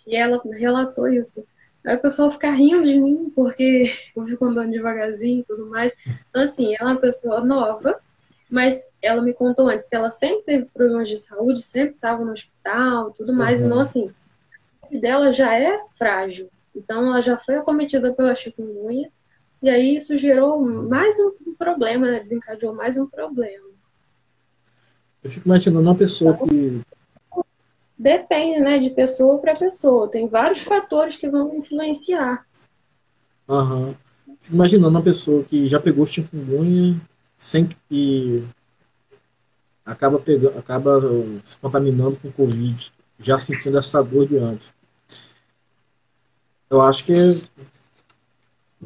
E 0.05 0.15
ela 0.15 0.41
relatou 0.57 1.07
isso. 1.07 1.45
Aí 1.85 1.95
o 1.95 2.01
pessoal 2.01 2.29
fica 2.29 2.51
rindo 2.51 2.83
de 2.83 2.99
mim 2.99 3.31
porque 3.35 3.83
eu 4.15 4.25
fico 4.25 4.45
andando 4.45 4.71
devagarzinho 4.71 5.41
e 5.41 5.43
tudo 5.43 5.65
mais. 5.67 5.95
Então, 6.29 6.43
assim, 6.43 6.75
ela 6.79 6.91
é 6.91 6.93
uma 6.93 7.01
pessoa 7.01 7.43
nova, 7.43 7.99
mas 8.49 8.91
ela 9.01 9.21
me 9.21 9.33
contou 9.33 9.67
antes 9.67 9.87
que 9.87 9.95
ela 9.95 10.09
sempre 10.09 10.43
teve 10.43 10.65
problemas 10.65 11.09
de 11.09 11.17
saúde, 11.17 11.61
sempre 11.61 11.95
estava 11.95 12.23
no 12.23 12.33
hospital, 12.33 13.11
tudo 13.11 13.33
mais. 13.33 13.61
Uhum. 13.61 13.67
Então, 13.67 13.79
assim, 13.79 14.11
a 14.83 14.97
dela 14.97 15.31
já 15.31 15.57
é 15.57 15.79
frágil. 15.93 16.49
Então, 16.75 17.07
ela 17.07 17.21
já 17.21 17.35
foi 17.35 17.55
acometida 17.55 18.13
pela 18.13 18.35
chikungunya. 18.35 19.09
E 19.61 19.69
aí, 19.69 19.95
isso 19.95 20.17
gerou 20.17 20.59
mais 20.89 21.15
um 21.19 21.53
problema, 21.53 22.09
né? 22.09 22.19
desencadeou 22.19 22.73
mais 22.73 22.97
um 22.97 23.05
problema. 23.05 23.69
Eu 25.23 25.29
fico 25.29 25.47
imaginando 25.47 25.87
uma 25.87 25.95
pessoa 25.95 26.35
que. 26.35 26.81
Depende, 27.97 28.59
né, 28.59 28.79
de 28.79 28.89
pessoa 28.89 29.37
para 29.37 29.55
pessoa. 29.55 30.09
Tem 30.09 30.27
vários 30.27 30.61
fatores 30.61 31.15
que 31.17 31.29
vão 31.29 31.53
influenciar. 31.55 32.43
Aham. 33.47 33.93
Fico 34.41 34.55
imaginando 34.55 34.89
uma 34.89 35.03
pessoa 35.03 35.43
que 35.43 35.67
já 35.67 35.79
pegou 35.79 36.07
chikungunya 36.07 36.99
sem 37.37 37.69
que 37.87 38.43
acaba 39.85 40.17
pegando, 40.17 40.57
acaba 40.57 40.99
se 41.43 41.57
contaminando 41.57 42.17
com 42.17 42.31
Covid, 42.31 42.91
já 43.19 43.37
sentindo 43.37 43.77
essa 43.77 44.01
dor 44.01 44.27
de 44.27 44.37
antes. 44.37 44.73
Eu 46.69 46.81
acho 46.81 47.05
que 47.05 47.39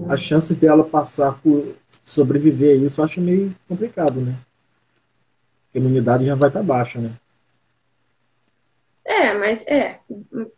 as 0.10 0.22
chances 0.22 0.58
dela 0.58 0.84
passar 0.84 1.39
por 1.41 1.76
sobreviver 2.04 2.80
a 2.80 2.86
isso, 2.86 3.02
eu 3.02 3.06
acho 3.06 3.22
meio 3.22 3.56
complicado, 3.68 4.22
né? 4.22 4.36
A 5.74 5.78
imunidade 5.78 6.26
já 6.26 6.36
vai 6.36 6.50
estar 6.50 6.64
baixa, 6.64 7.00
né? 7.00 7.12
É, 9.04 9.34
mas 9.34 9.66
é. 9.68 10.00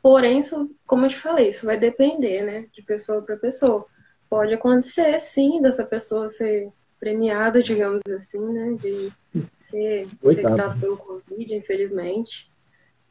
Porém, 0.01 0.39
isso, 0.39 0.69
como 0.85 1.05
eu 1.05 1.09
te 1.09 1.17
falei, 1.17 1.49
isso 1.49 1.65
vai 1.65 1.77
depender, 1.77 2.43
né? 2.43 2.65
De 2.73 2.81
pessoa 2.81 3.21
para 3.21 3.35
pessoa. 3.37 3.85
Pode 4.29 4.53
acontecer, 4.53 5.19
sim, 5.19 5.61
dessa 5.61 5.85
pessoa 5.85 6.29
ser 6.29 6.69
premiada, 6.99 7.61
digamos 7.61 8.01
assim, 8.15 8.53
né? 8.53 8.77
De 8.81 9.11
ser 9.55 10.07
infectado 10.23 10.79
pelo 10.79 10.97
Covid, 10.97 11.55
infelizmente. 11.55 12.49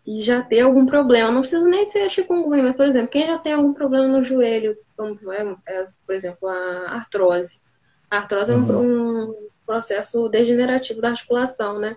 E 0.06 0.22
já 0.22 0.40
ter 0.42 0.60
algum 0.60 0.86
problema. 0.86 1.32
Não 1.32 1.40
precisa 1.40 1.68
nem 1.68 1.84
ser 1.84 2.08
chikungunya, 2.08 2.62
mas, 2.62 2.76
por 2.76 2.86
exemplo, 2.86 3.08
quem 3.08 3.26
já 3.26 3.38
tem 3.38 3.54
algum 3.54 3.72
problema 3.72 4.06
no 4.06 4.22
joelho, 4.22 4.78
como 4.96 5.16
é, 5.32 5.82
por 6.06 6.14
exemplo, 6.14 6.48
a 6.48 6.92
artrose. 6.92 7.60
A 8.10 8.18
artrose 8.18 8.52
uhum. 8.52 8.70
é 8.70 8.76
um, 8.76 9.30
um, 9.30 9.48
processo 9.66 10.28
degenerativo 10.28 11.00
da 11.00 11.10
articulação, 11.10 11.78
né? 11.78 11.96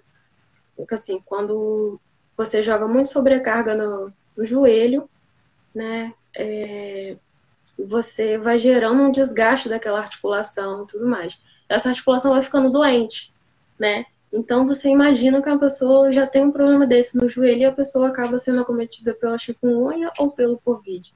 Assim, 0.91 1.21
quando 1.23 1.99
você 2.35 2.63
joga 2.63 2.87
muito 2.87 3.11
sobrecarga 3.11 3.75
no, 3.75 4.11
no 4.35 4.45
joelho, 4.45 5.07
né? 5.75 6.13
É, 6.35 7.15
você 7.77 8.37
vai 8.37 8.57
gerando 8.57 9.03
um 9.03 9.11
desgaste 9.11 9.69
daquela 9.69 9.99
articulação 9.99 10.83
e 10.83 10.87
tudo 10.87 11.05
mais 11.05 11.39
essa 11.69 11.89
articulação 11.89 12.31
vai 12.33 12.41
ficando 12.41 12.71
doente, 12.71 13.31
né? 13.77 14.05
Então 14.31 14.67
você 14.67 14.89
imagina 14.89 15.41
que 15.41 15.49
a 15.49 15.57
pessoa 15.57 16.11
já 16.11 16.27
tem 16.27 16.45
um 16.45 16.51
problema 16.51 16.85
desse 16.85 17.17
no 17.17 17.27
joelho 17.27 17.61
e 17.61 17.65
a 17.65 17.71
pessoa 17.71 18.09
acaba 18.09 18.37
sendo 18.37 18.61
acometida 18.61 19.13
pela 19.13 19.37
chikungunya 19.37 20.11
ou 20.19 20.31
pelo 20.31 20.59
covid. 20.59 21.15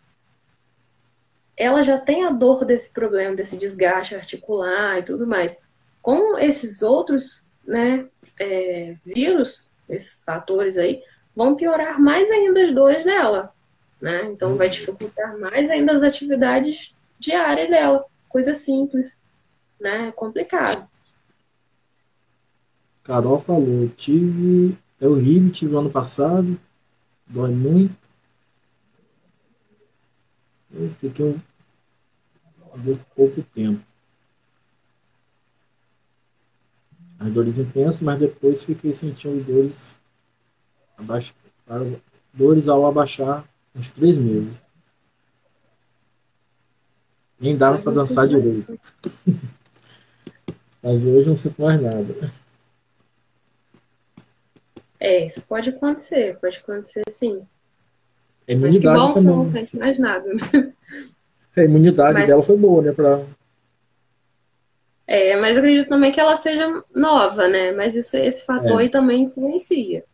Ela 1.56 1.84
já 1.84 2.00
tem 2.00 2.26
a 2.26 2.32
dor 2.32 2.66
desse 2.66 2.92
problema, 2.92 3.36
desse 3.36 3.56
desgaste 3.56 4.16
articular 4.16 4.98
e 5.00 5.04
tudo 5.04 5.28
mais. 5.28 5.56
Com 6.02 6.38
esses 6.40 6.82
outros, 6.82 7.46
né, 7.64 8.08
é, 8.40 8.96
vírus, 9.06 9.70
esses 9.88 10.24
fatores 10.24 10.78
aí, 10.78 11.04
vão 11.36 11.56
piorar 11.56 12.00
mais 12.02 12.30
ainda 12.32 12.64
as 12.64 12.74
dores 12.74 13.06
dela, 13.06 13.54
né? 14.02 14.26
Então 14.26 14.58
vai 14.58 14.70
dificultar 14.70 15.38
mais 15.40 15.70
ainda 15.70 15.94
as 15.94 16.04
atividades 16.04 16.96
diárias 17.20 17.70
dela, 17.70 18.06
coisa 18.28 18.54
simples, 18.54 19.22
né? 19.80 20.10
É 20.10 20.12
complicado. 20.12 20.88
Carol 23.04 23.42
falou, 23.42 23.90
tive. 23.90 24.78
É 25.00 25.08
horrível, 25.08 25.52
tive 25.52 25.76
ano 25.76 25.90
passado. 25.90 26.60
Dói 27.28 27.52
muito. 27.52 27.96
Eu 30.72 30.90
fiquei 31.00 31.26
um, 31.26 31.40
um 32.76 32.98
pouco 33.16 33.44
tempo. 33.54 33.84
As 37.20 37.32
dores 37.32 37.60
intensas, 37.60 38.02
mas 38.02 38.20
depois 38.20 38.64
fiquei 38.64 38.94
sentindo 38.94 39.46
dores 39.46 40.00
abaixo, 40.98 41.34
dores 42.34 42.68
ao 42.68 42.86
abaixar 42.86 43.48
uns 43.76 43.92
três 43.92 44.18
meses. 44.18 44.54
Nem 47.40 47.58
dava 47.58 47.78
para 47.80 47.94
dançar 47.94 48.28
direito. 48.28 48.80
Mas 50.82 51.06
hoje 51.06 51.30
não 51.30 51.36
sinto 51.36 51.62
mais 51.62 51.82
nada. 51.82 52.43
É, 55.06 55.26
isso 55.26 55.42
pode 55.46 55.70
acontecer, 55.70 56.38
pode 56.40 56.60
acontecer 56.60 57.04
sim. 57.10 57.46
Imunidade 58.48 58.56
Mas 58.64 58.78
que 58.78 58.88
bom 58.88 59.08
também. 59.14 59.24
você 59.24 59.30
não 59.30 59.46
sente 59.46 59.78
mais 59.78 60.00
nada, 60.00 60.34
né? 60.34 60.74
A 61.58 61.62
imunidade 61.62 62.14
Mas- 62.20 62.30
dela 62.30 62.42
foi 62.42 62.56
boa, 62.58 62.82
né? 62.82 62.94
Pra... 62.94 63.22
É, 65.06 65.36
mas 65.36 65.58
eu 65.58 65.62
acredito 65.62 65.90
também 65.90 66.12
que 66.12 66.20
ela 66.20 66.36
seja 66.38 66.84
nova, 66.96 67.48
né? 67.50 67.74
Mas 67.74 67.96
isso, 67.96 68.16
esse 68.16 68.46
fator 68.46 68.80
É. 68.80 68.84
aí 68.84 68.90
também 68.90 69.24
influencia, 69.24 70.06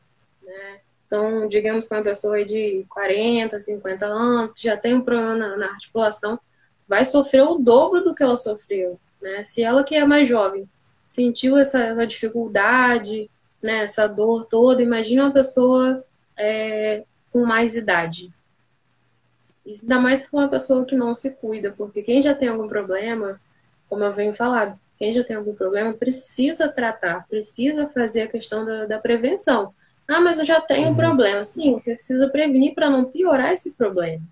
né? 0.43 0.79
Então, 1.05 1.47
digamos 1.47 1.87
que 1.87 1.93
uma 1.93 2.03
pessoa 2.03 2.35
aí 2.35 2.45
de 2.45 2.85
40, 2.89 3.59
50 3.59 4.05
anos, 4.07 4.53
que 4.53 4.63
já 4.63 4.75
tem 4.75 4.95
um 4.95 5.01
problema 5.01 5.35
na, 5.35 5.57
na 5.57 5.65
articulação, 5.67 6.39
vai 6.87 7.05
sofrer 7.05 7.43
o 7.43 7.55
dobro 7.59 8.03
do 8.03 8.13
que 8.15 8.23
ela 8.23 8.35
sofreu, 8.35 8.99
né? 9.21 9.43
Se 9.43 9.61
ela 9.61 9.83
que 9.83 9.95
é 9.95 10.03
mais 10.05 10.27
jovem 10.27 10.67
sentiu 11.07 11.57
essa, 11.57 11.79
essa 11.83 12.05
dificuldade, 12.05 13.29
né? 13.61 13.83
Essa 13.83 14.07
dor 14.07 14.45
toda, 14.45 14.81
imagina 14.83 15.23
uma 15.25 15.33
pessoa 15.33 16.03
é, 16.37 17.03
com 17.31 17.45
mais 17.45 17.75
idade. 17.75 18.31
Ainda 19.65 19.99
mais 19.99 20.21
se 20.21 20.29
for 20.29 20.37
uma 20.37 20.47
pessoa 20.49 20.85
que 20.85 20.95
não 20.95 21.13
se 21.13 21.29
cuida, 21.31 21.71
porque 21.77 22.01
quem 22.01 22.21
já 22.21 22.33
tem 22.33 22.49
algum 22.49 22.67
problema, 22.67 23.39
como 23.87 24.03
eu 24.03 24.11
venho 24.11 24.33
falar, 24.33 24.77
quem 24.97 25.13
já 25.13 25.23
tem 25.23 25.35
algum 25.35 25.53
problema 25.53 25.93
precisa 25.93 26.67
tratar, 26.67 27.27
precisa 27.27 27.87
fazer 27.87 28.23
a 28.23 28.27
questão 28.27 28.65
da, 28.65 28.85
da 28.85 28.99
prevenção. 28.99 29.73
Ah, 30.07 30.19
mas 30.19 30.39
eu 30.39 30.45
já 30.45 30.59
tenho 30.59 30.87
um 30.87 30.91
Uhum. 30.91 30.95
problema. 30.95 31.43
Sim, 31.43 31.73
você 31.73 31.93
precisa 31.93 32.27
prevenir 32.29 32.73
para 32.73 32.89
não 32.89 33.05
piorar 33.05 33.53
esse 33.53 33.73
problema. 33.73 34.23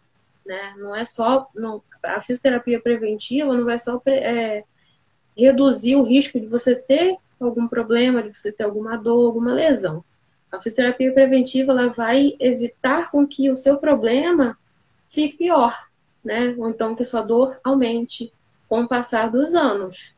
Né? 0.45 0.73
Não 0.77 0.95
é 0.95 1.05
só. 1.05 1.47
Não, 1.53 1.83
a 2.01 2.19
fisioterapia 2.19 2.81
preventiva 2.81 3.53
não 3.53 3.63
vai 3.63 3.77
só 3.77 4.01
é, 4.07 4.63
reduzir 5.37 5.95
o 5.95 6.03
risco 6.03 6.39
de 6.39 6.47
você 6.47 6.75
ter 6.75 7.17
algum 7.45 7.67
problema, 7.67 8.23
de 8.23 8.33
você 8.33 8.51
ter 8.51 8.63
alguma 8.63 8.97
dor, 8.97 9.27
alguma 9.27 9.53
lesão. 9.53 10.03
A 10.51 10.61
fisioterapia 10.61 11.13
preventiva 11.13 11.71
ela 11.71 11.89
vai 11.89 12.35
evitar 12.39 13.11
com 13.11 13.27
que 13.27 13.49
o 13.51 13.55
seu 13.55 13.77
problema 13.77 14.57
fique 15.07 15.37
pior, 15.37 15.87
né? 16.23 16.55
Ou 16.57 16.69
então 16.69 16.95
que 16.95 17.03
a 17.03 17.05
sua 17.05 17.21
dor 17.21 17.59
aumente 17.63 18.31
com 18.67 18.81
o 18.81 18.87
passar 18.87 19.29
dos 19.29 19.53
anos. 19.53 20.15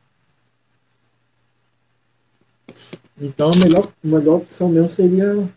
Então 3.20 3.52
a 3.52 3.56
melhor, 3.56 3.92
a 4.02 4.06
melhor 4.06 4.36
opção 4.36 4.68
mesmo 4.68 4.88
seria 4.88 5.48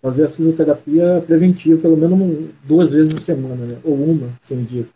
fazer 0.00 0.26
a 0.26 0.28
fisioterapia 0.28 1.24
preventiva, 1.26 1.80
pelo 1.80 1.96
menos 1.96 2.50
duas 2.62 2.92
vezes 2.92 3.12
na 3.12 3.20
semana, 3.20 3.64
né? 3.64 3.80
Ou 3.82 3.94
uma, 3.94 4.30
sem 4.42 4.62
dia. 4.62 4.86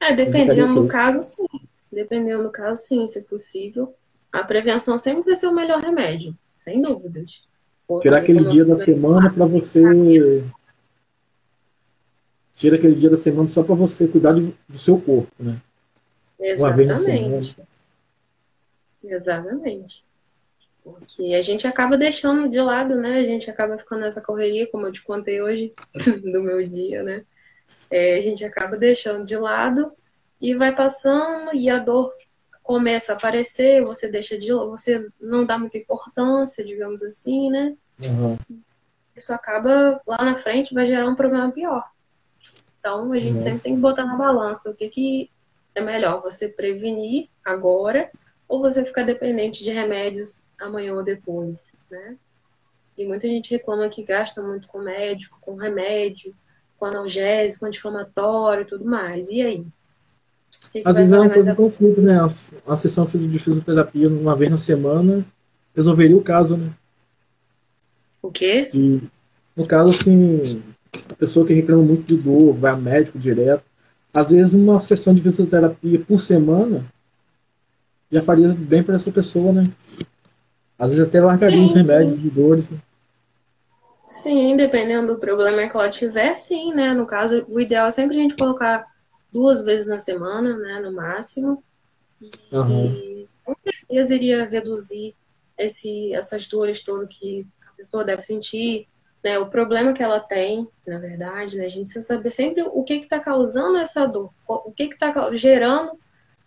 É, 0.00 0.16
dependendo 0.16 0.74
do 0.74 0.80
tudo. 0.80 0.88
caso, 0.88 1.22
sim. 1.22 1.46
Dependendo 1.92 2.44
do 2.44 2.50
caso, 2.50 2.82
sim, 2.82 3.06
se 3.06 3.20
possível. 3.22 3.94
A 4.32 4.42
prevenção 4.42 4.98
sempre 4.98 5.22
vai 5.24 5.36
ser 5.36 5.48
o 5.48 5.54
melhor 5.54 5.78
remédio, 5.80 6.34
sem 6.56 6.80
dúvidas. 6.80 7.46
Porque, 7.86 8.08
Tirar 8.08 8.22
aquele 8.22 8.44
dia 8.46 8.64
da 8.64 8.74
semana 8.76 9.30
para 9.30 9.44
você. 9.44 9.82
Tira 12.54 12.76
aquele 12.76 12.94
dia 12.94 13.10
da 13.10 13.16
semana 13.16 13.48
só 13.48 13.62
para 13.62 13.74
você 13.74 14.06
cuidar 14.08 14.32
de- 14.34 14.54
do 14.68 14.78
seu 14.78 14.98
corpo, 14.98 15.30
né? 15.38 15.60
Exatamente. 16.40 17.56
Exatamente. 19.04 20.04
Porque 20.82 21.34
a 21.34 21.40
gente 21.40 21.66
acaba 21.66 21.96
deixando 21.96 22.48
de 22.50 22.60
lado, 22.60 22.94
né? 22.96 23.18
A 23.18 23.24
gente 23.24 23.50
acaba 23.50 23.76
ficando 23.76 24.00
nessa 24.00 24.20
correria, 24.20 24.66
como 24.66 24.86
eu 24.86 24.92
te 24.92 25.02
contei 25.02 25.42
hoje, 25.42 25.72
do 26.32 26.42
meu 26.42 26.66
dia, 26.66 27.02
né? 27.02 27.24
É, 27.90 28.16
a 28.16 28.20
gente 28.20 28.44
acaba 28.44 28.76
deixando 28.76 29.24
de 29.24 29.36
lado 29.36 29.92
e 30.42 30.56
vai 30.56 30.74
passando 30.74 31.54
e 31.54 31.70
a 31.70 31.78
dor 31.78 32.12
começa 32.64 33.12
a 33.12 33.16
aparecer, 33.16 33.84
você 33.84 34.08
deixa 34.08 34.36
de 34.36 34.52
você 34.52 35.08
não 35.20 35.46
dá 35.46 35.56
muita 35.56 35.78
importância, 35.78 36.64
digamos 36.64 37.00
assim, 37.02 37.48
né? 37.48 37.76
Aham. 38.04 38.36
Isso 39.14 39.32
acaba 39.32 40.00
lá 40.04 40.24
na 40.24 40.36
frente 40.36 40.74
vai 40.74 40.84
gerar 40.84 41.08
um 41.08 41.14
problema 41.14 41.52
pior. 41.52 41.84
Então 42.80 43.12
a 43.12 43.20
gente 43.20 43.38
sempre 43.38 43.60
tem 43.60 43.76
que 43.76 43.80
botar 43.80 44.04
na 44.04 44.16
balança 44.16 44.68
o 44.70 44.74
que, 44.74 44.88
que 44.88 45.30
é 45.76 45.80
melhor, 45.80 46.20
você 46.20 46.48
prevenir 46.48 47.28
agora 47.44 48.10
ou 48.48 48.60
você 48.60 48.84
ficar 48.84 49.04
dependente 49.04 49.62
de 49.62 49.70
remédios 49.70 50.44
amanhã 50.58 50.94
ou 50.94 51.04
depois, 51.04 51.76
né? 51.88 52.16
E 52.98 53.06
muita 53.06 53.28
gente 53.28 53.52
reclama 53.52 53.88
que 53.88 54.02
gasta 54.02 54.42
muito 54.42 54.66
com 54.66 54.80
médico, 54.80 55.38
com 55.40 55.54
remédio, 55.54 56.34
com 56.76 56.86
analgésico, 56.86 57.64
anti-inflamatório 57.64 58.62
e 58.62 58.66
tudo 58.66 58.84
mais. 58.84 59.28
E 59.28 59.40
aí? 59.40 59.66
Que 60.72 60.82
que 60.82 60.88
Às 60.88 60.96
vezes 60.96 61.12
é 61.12 61.18
uma 61.18 61.30
coisa 61.30 61.52
a 61.52 61.54
tão 61.54 61.68
simples, 61.68 62.04
né? 62.04 62.18
A, 62.18 62.72
a 62.72 62.76
sessão 62.76 63.04
de 63.04 63.38
fisioterapia 63.38 64.08
uma 64.08 64.34
vez 64.36 64.50
na 64.50 64.58
semana 64.58 65.24
resolveria 65.74 66.16
o 66.16 66.22
caso, 66.22 66.56
né? 66.56 66.70
O 68.22 68.30
quê? 68.30 68.70
E, 68.72 69.00
no 69.56 69.66
caso, 69.66 69.90
assim, 69.90 70.62
a 71.10 71.14
pessoa 71.14 71.46
que 71.46 71.52
reclama 71.52 71.82
muito 71.82 72.04
de 72.04 72.16
dor, 72.16 72.54
vai 72.54 72.72
ao 72.72 72.80
médico 72.80 73.18
direto, 73.18 73.64
às 74.14 74.30
vezes 74.30 74.54
uma 74.54 74.78
sessão 74.78 75.14
de 75.14 75.20
fisioterapia 75.20 75.98
por 76.00 76.20
semana 76.20 76.84
já 78.10 78.20
faria 78.20 78.48
bem 78.48 78.82
para 78.82 78.94
essa 78.94 79.10
pessoa, 79.10 79.52
né? 79.52 79.70
Às 80.78 80.92
vezes 80.92 81.08
até 81.08 81.20
largaria 81.20 81.58
Sim. 81.58 81.64
os 81.64 81.74
remédios 81.74 82.20
de 82.20 82.30
dores. 82.30 82.70
né? 82.70 82.78
Sim, 84.06 84.56
dependendo 84.56 85.14
do 85.14 85.18
problema 85.18 85.66
que 85.66 85.74
ela 85.74 85.88
tiver, 85.88 86.36
sim, 86.36 86.74
né? 86.74 86.92
No 86.92 87.06
caso, 87.06 87.46
o 87.48 87.58
ideal 87.58 87.86
é 87.86 87.90
sempre 87.90 88.18
a 88.18 88.20
gente 88.20 88.36
colocar 88.36 88.86
duas 89.32 89.64
vezes 89.64 89.86
na 89.86 89.98
semana, 89.98 90.56
né? 90.56 90.80
No 90.80 90.92
máximo. 90.92 91.62
Aham. 92.52 92.84
E 92.86 93.28
com 93.44 93.54
certeza 93.64 94.14
iria 94.14 94.44
reduzir 94.44 95.14
esse, 95.58 96.14
essas 96.14 96.46
dores 96.46 96.80
todas 96.82 97.08
que 97.08 97.46
a 97.66 97.72
pessoa 97.72 98.04
deve 98.04 98.22
sentir, 98.22 98.86
né? 99.24 99.38
O 99.38 99.48
problema 99.48 99.92
que 99.92 100.02
ela 100.02 100.20
tem, 100.20 100.68
na 100.86 100.98
verdade, 100.98 101.56
né? 101.56 101.64
A 101.64 101.68
gente 101.68 101.84
precisa 101.84 102.04
saber 102.06 102.30
sempre 102.30 102.62
o 102.62 102.82
que 102.84 102.94
está 102.94 103.18
causando 103.18 103.78
essa 103.78 104.06
dor, 104.06 104.30
o 104.46 104.70
que 104.70 104.84
está 104.84 105.34
gerando 105.34 105.98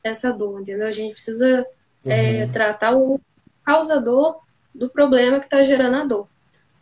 essa 0.03 0.31
dor, 0.31 0.61
entendeu? 0.61 0.87
A 0.87 0.91
gente 0.91 1.13
precisa 1.13 1.65
é, 2.05 2.43
Uhum. 2.45 2.51
tratar 2.51 2.95
o 2.95 3.19
causador 3.65 4.39
do 4.73 4.87
problema 4.89 5.39
que 5.39 5.45
está 5.45 5.63
gerando 5.63 5.95
a 5.95 6.05
dor. 6.05 6.27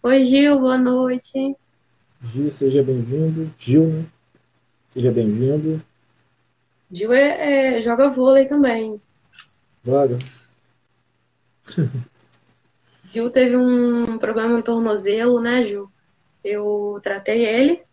Oi, 0.03 0.23
Gil, 0.25 0.59
boa 0.59 0.77
noite. 0.77 1.55
Gil, 2.33 2.51
seja 2.51 2.83
bem-vindo. 2.83 3.49
Gil, 3.57 3.87
né? 3.87 4.05
Seja 4.89 5.11
bem-vindo. 5.11 5.81
Gil 6.93 7.11
é, 7.11 7.77
é- 7.77 7.81
joga 7.81 8.07
vôlei 8.07 8.45
também. 8.45 9.01
Droga. 9.83 10.19
Gil 13.11 13.31
teve 13.31 13.57
um 13.57 14.17
problema 14.19 14.49
no 14.55 14.61
tornozelo, 14.63 15.41
né, 15.41 15.63
Gil? 15.65 15.91
Eu 16.43 16.99
tratei 17.01 17.43
ele. 17.45 17.83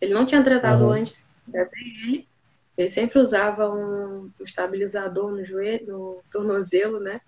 Ele 0.00 0.14
não 0.14 0.24
tinha 0.24 0.42
tratado 0.42 0.84
Uhum. 0.84 0.92
antes, 0.92 1.26
tratei 1.50 1.82
ele. 2.04 2.28
Ele 2.76 2.88
sempre 2.88 3.18
usava 3.18 3.68
um 3.70 4.30
estabilizador 4.40 5.32
no 5.32 5.44
joelho, 5.44 5.86
no 5.86 6.22
tornozelo, 6.30 7.00
né? 7.00 7.20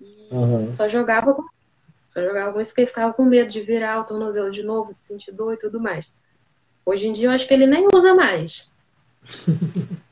E 0.00 0.28
Aham. 0.32 0.70
só 0.72 0.88
jogava 0.88 1.34
com 1.34 1.44
só 2.08 2.22
jogava 2.22 2.52
com 2.54 2.60
isso 2.62 2.74
que 2.74 2.80
ele 2.80 2.86
ficava 2.88 3.12
com 3.12 3.26
medo 3.26 3.50
de 3.50 3.60
virar 3.60 4.00
o 4.00 4.04
tornozelo 4.04 4.50
de 4.50 4.62
novo, 4.62 4.94
de 4.94 5.02
sentir 5.02 5.32
dor 5.32 5.52
e 5.52 5.58
tudo 5.58 5.78
mais. 5.78 6.10
Hoje 6.84 7.08
em 7.08 7.12
dia 7.12 7.26
eu 7.28 7.30
acho 7.30 7.46
que 7.46 7.52
ele 7.52 7.66
nem 7.66 7.86
usa 7.92 8.14
mais. 8.14 8.72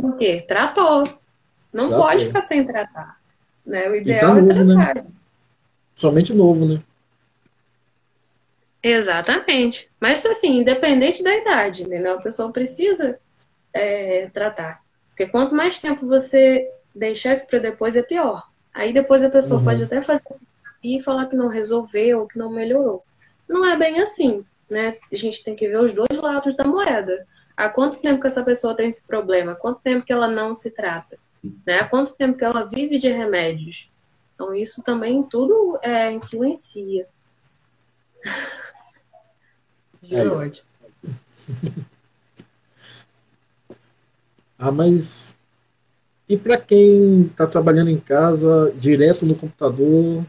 Por 0.00 0.16
quê? 0.16 0.44
Tratou. 0.46 1.02
Não 1.72 1.88
Tratou. 1.88 2.06
pode 2.06 2.24
ficar 2.26 2.40
sem 2.42 2.64
tratar. 2.64 3.18
Né? 3.66 3.88
O 3.88 3.92
tá 3.92 3.96
ideal 3.96 4.36
é 4.36 4.40
novo, 4.42 4.64
né? 4.64 4.84
tratar. 4.84 5.06
Somente 5.96 6.32
novo, 6.32 6.64
né? 6.64 6.80
Exatamente. 8.82 9.90
Mas 10.00 10.24
assim, 10.24 10.58
independente 10.58 11.22
da 11.22 11.34
idade, 11.34 11.82
entendeu? 11.82 12.14
A 12.14 12.22
pessoa 12.22 12.52
precisa 12.52 13.18
é, 13.74 14.28
tratar. 14.32 14.80
Porque 15.10 15.26
quanto 15.26 15.54
mais 15.54 15.80
tempo 15.80 16.06
você 16.06 16.70
deixar 16.94 17.32
isso 17.32 17.46
para 17.48 17.58
depois, 17.58 17.96
é 17.96 18.02
pior. 18.02 18.46
Aí 18.72 18.92
depois 18.92 19.24
a 19.24 19.30
pessoa 19.30 19.58
Uhum. 19.58 19.64
pode 19.64 19.82
até 19.82 20.00
fazer 20.00 20.22
e 20.82 21.00
falar 21.02 21.26
que 21.26 21.34
não 21.36 21.48
resolveu, 21.48 22.28
que 22.28 22.38
não 22.38 22.50
melhorou. 22.50 23.04
Não 23.48 23.66
é 23.66 23.76
bem 23.76 24.00
assim, 24.00 24.44
né? 24.70 24.96
A 25.12 25.16
gente 25.16 25.42
tem 25.42 25.56
que 25.56 25.66
ver 25.68 25.80
os 25.80 25.92
dois 25.92 26.08
lados 26.12 26.54
da 26.54 26.64
moeda. 26.64 27.26
Há 27.58 27.68
quanto 27.68 28.00
tempo 28.00 28.20
que 28.20 28.26
essa 28.28 28.44
pessoa 28.44 28.76
tem 28.76 28.88
esse 28.88 29.04
problema? 29.04 29.50
Há 29.50 29.56
quanto 29.56 29.80
tempo 29.80 30.06
que 30.06 30.12
ela 30.12 30.28
não 30.28 30.54
se 30.54 30.70
trata? 30.70 31.18
né? 31.66 31.82
Quanto 31.84 32.14
tempo 32.14 32.38
que 32.38 32.44
ela 32.44 32.64
vive 32.64 32.98
de 32.98 33.08
remédios? 33.08 33.90
Então, 34.34 34.54
isso 34.54 34.80
também 34.80 35.24
tudo 35.24 35.76
é, 35.82 36.12
influencia. 36.12 37.08
De 40.00 40.14
é. 40.14 40.22
ah, 44.56 44.70
mas 44.70 45.34
e 46.28 46.36
para 46.36 46.56
quem 46.56 47.22
está 47.22 47.48
trabalhando 47.48 47.90
em 47.90 47.98
casa, 47.98 48.72
direto 48.76 49.26
no 49.26 49.34
computador, 49.34 50.22
o 50.22 50.26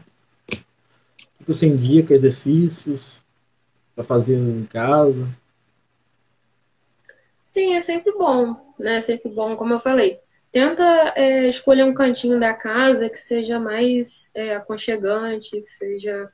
que 0.48 0.64
você 1.46 1.68
indica 1.68 2.12
exercícios 2.12 3.20
para 3.94 4.02
fazer 4.02 4.34
em 4.34 4.64
casa? 4.64 5.28
Sim, 7.50 7.74
é 7.74 7.80
sempre 7.80 8.12
bom, 8.12 8.54
né? 8.78 8.98
É 8.98 9.00
sempre 9.00 9.28
bom, 9.28 9.56
como 9.56 9.72
eu 9.72 9.80
falei. 9.80 10.20
Tenta 10.52 10.84
é, 11.16 11.48
escolher 11.48 11.82
um 11.82 11.92
cantinho 11.92 12.38
da 12.38 12.54
casa 12.54 13.10
que 13.10 13.18
seja 13.18 13.58
mais 13.58 14.30
é, 14.36 14.54
aconchegante, 14.54 15.60
que 15.60 15.68
seja 15.68 16.30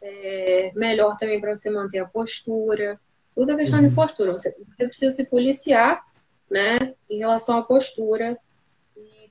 é, 0.00 0.70
melhor 0.76 1.16
também 1.16 1.40
para 1.40 1.56
você 1.56 1.68
manter 1.70 1.98
a 1.98 2.06
postura. 2.06 3.00
Tudo 3.34 3.50
é 3.50 3.56
questão 3.56 3.80
de 3.80 3.86
uhum. 3.86 3.94
postura. 3.96 4.30
Você, 4.30 4.54
você 4.76 4.86
precisa 4.86 5.10
se 5.10 5.28
policiar, 5.28 6.04
né, 6.48 6.94
em 7.10 7.18
relação 7.18 7.58
à 7.58 7.62
postura 7.64 8.38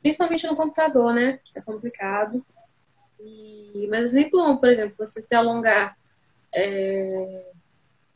principalmente 0.01 0.45
no 0.45 0.57
computador, 0.57 1.13
né? 1.13 1.39
Que 1.41 1.57
é 1.57 1.61
complicado. 1.61 2.45
E, 3.17 3.87
mas 3.89 4.13
é 4.13 4.19
sempre 4.19 4.31
bom, 4.31 4.57
por 4.57 4.67
exemplo, 4.67 4.95
você 4.97 5.21
se 5.21 5.33
alongar 5.33 5.97
é, 6.53 7.45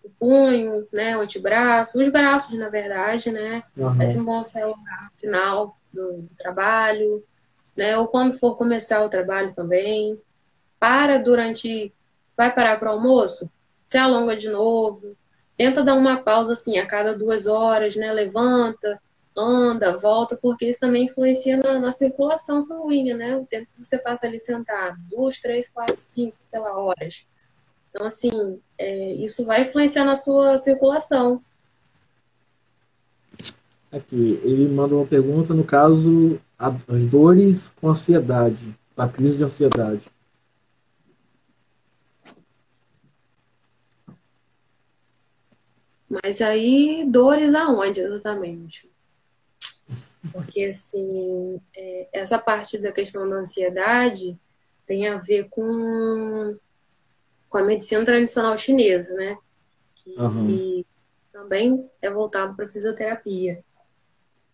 o 0.03 0.09
punho, 0.09 0.87
né? 0.91 1.17
O 1.17 1.21
antebraço, 1.21 1.99
os 1.99 2.09
braços, 2.09 2.57
na 2.57 2.69
verdade, 2.69 3.31
né? 3.31 3.63
Uhum. 3.77 4.01
É 4.01 4.07
sempre 4.07 4.25
bom 4.25 4.43
se 4.43 4.59
alongar 4.59 5.11
no 5.11 5.19
final 5.19 5.77
do, 5.91 6.13
do 6.23 6.35
trabalho, 6.37 7.23
né? 7.75 7.97
Ou 7.97 8.07
quando 8.07 8.37
for 8.37 8.57
começar 8.57 9.03
o 9.03 9.09
trabalho 9.09 9.53
também. 9.53 10.19
Para 10.79 11.17
durante. 11.17 11.93
Vai 12.35 12.53
parar 12.53 12.79
para 12.79 12.89
o 12.89 12.93
almoço? 12.93 13.49
Se 13.85 13.97
alonga 13.97 14.35
de 14.35 14.49
novo. 14.49 15.15
Tenta 15.55 15.83
dar 15.83 15.93
uma 15.93 16.17
pausa 16.17 16.53
assim 16.53 16.77
a 16.77 16.85
cada 16.85 17.15
duas 17.15 17.47
horas, 17.47 17.95
né? 17.95 18.11
Levanta, 18.11 18.99
anda, 19.37 19.95
volta, 19.95 20.35
porque 20.35 20.67
isso 20.67 20.79
também 20.79 21.05
influencia 21.05 21.57
na, 21.57 21.79
na, 21.79 21.91
circulação 21.91 22.61
sanguínea, 22.61 23.15
né? 23.15 23.37
O 23.37 23.45
tempo 23.45 23.67
que 23.75 23.85
você 23.85 23.97
passa 23.97 24.25
ali 24.25 24.39
sentado, 24.39 24.97
duas, 25.09 25.37
três, 25.37 25.69
quatro, 25.69 25.95
cinco, 25.95 26.35
sei 26.45 26.59
lá, 26.59 26.75
horas. 26.77 27.25
Então, 27.93 28.07
assim, 28.07 28.59
é, 28.75 29.13
isso 29.13 29.45
vai 29.45 29.61
influenciar 29.61 30.03
na 30.03 30.15
sua 30.15 30.57
circulação. 30.57 31.39
Aqui, 33.91 34.41
ele 34.43 34.67
manda 34.67 34.95
uma 34.95 35.05
pergunta, 35.05 35.53
no 35.53 35.63
caso, 35.63 36.41
as 36.57 37.05
dores 37.05 37.69
com 37.79 37.89
ansiedade, 37.89 38.75
a 38.97 39.07
crise 39.07 39.37
de 39.37 39.43
ansiedade. 39.43 40.01
Mas 46.09 46.41
aí, 46.41 47.05
dores 47.07 47.53
aonde 47.53 47.99
exatamente? 47.99 48.89
Porque, 50.31 50.65
assim, 50.65 51.61
é, 51.75 52.07
essa 52.11 52.39
parte 52.39 52.79
da 52.79 52.91
questão 52.91 53.29
da 53.29 53.35
ansiedade 53.35 54.35
tem 54.87 55.07
a 55.07 55.17
ver 55.17 55.47
com, 55.49 56.57
com 57.53 57.59
a 57.59 57.63
medicina 57.63 58.03
tradicional 58.03 58.57
chinesa, 58.57 59.13
né? 59.13 59.37
Que 59.93 60.09
uhum. 60.19 60.83
também 61.31 61.87
é 62.01 62.09
voltado 62.09 62.55
para 62.55 62.67
fisioterapia. 62.67 63.63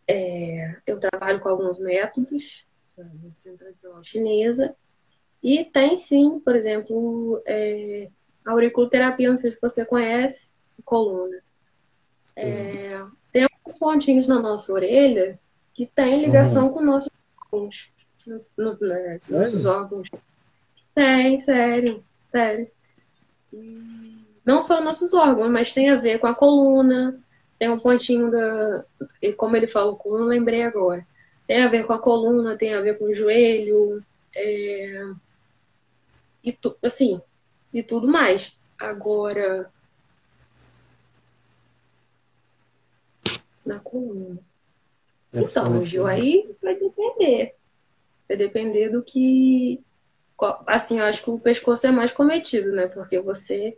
É, 0.05 0.75
eu 0.85 0.99
trabalho 0.99 1.39
com 1.39 1.47
alguns 1.47 1.79
métodos 1.79 2.67
da 2.97 3.05
medicina 3.05 3.55
tradicional 3.55 4.03
chinesa 4.03 4.75
e 5.41 5.63
tem 5.63 5.95
sim, 5.95 6.41
por 6.41 6.57
exemplo, 6.57 7.41
é, 7.45 8.09
auriculoterapia, 8.45 9.29
não 9.29 9.37
sei 9.37 9.51
se 9.51 9.61
você 9.61 9.85
conhece, 9.85 10.51
coluna. 10.83 11.41
É, 12.35 13.01
uhum. 13.01 13.11
Tem 13.31 13.43
alguns 13.43 13.79
pontinhos 13.79 14.27
na 14.27 14.41
nossa 14.41 14.73
orelha 14.73 15.39
que 15.73 15.85
tem 15.85 16.17
ligação 16.19 16.67
uhum. 16.67 16.73
com 16.73 16.81
nossos 16.81 17.11
órgãos. 17.49 17.93
No, 18.27 18.45
no, 18.57 18.77
né, 18.81 19.17
nossos 19.31 19.65
órgãos. 19.65 20.09
Tem, 20.93 21.39
sério, 21.39 22.03
sério. 22.29 22.69
Não 24.45 24.61
só 24.61 24.81
nossos 24.81 25.13
órgãos, 25.13 25.49
mas 25.49 25.73
tem 25.73 25.89
a 25.89 25.95
ver 25.95 26.19
com 26.19 26.27
a 26.27 26.35
coluna, 26.35 27.19
tem 27.57 27.69
um 27.69 27.79
pontinho 27.79 28.31
da. 28.31 28.85
Como 29.37 29.55
ele 29.55 29.67
falou, 29.67 29.95
coluna, 29.95 30.25
lembrei 30.25 30.63
agora. 30.63 31.05
Tem 31.45 31.63
a 31.63 31.67
ver 31.67 31.85
com 31.85 31.93
a 31.93 31.99
coluna, 31.99 32.57
tem 32.57 32.73
a 32.73 32.81
ver 32.81 32.97
com 32.97 33.05
o 33.05 33.13
joelho, 33.13 34.03
é, 34.35 35.03
e 36.43 36.51
tu, 36.51 36.75
assim, 36.81 37.21
e 37.73 37.83
tudo 37.83 38.07
mais. 38.07 38.57
Agora. 38.79 39.71
Na 43.65 43.79
coluna. 43.79 44.39
Então, 45.33 45.83
Gil, 45.83 46.07
aí 46.07 46.55
vai 46.61 46.75
depender. 46.75 47.55
Vai 48.27 48.37
depender 48.37 48.89
do 48.89 49.03
que. 49.03 49.83
Assim, 50.65 50.99
eu 50.99 51.05
acho 51.05 51.23
que 51.23 51.29
o 51.29 51.39
pescoço 51.39 51.85
é 51.87 51.91
mais 51.91 52.11
cometido, 52.11 52.71
né? 52.71 52.87
Porque 52.87 53.19
você, 53.19 53.77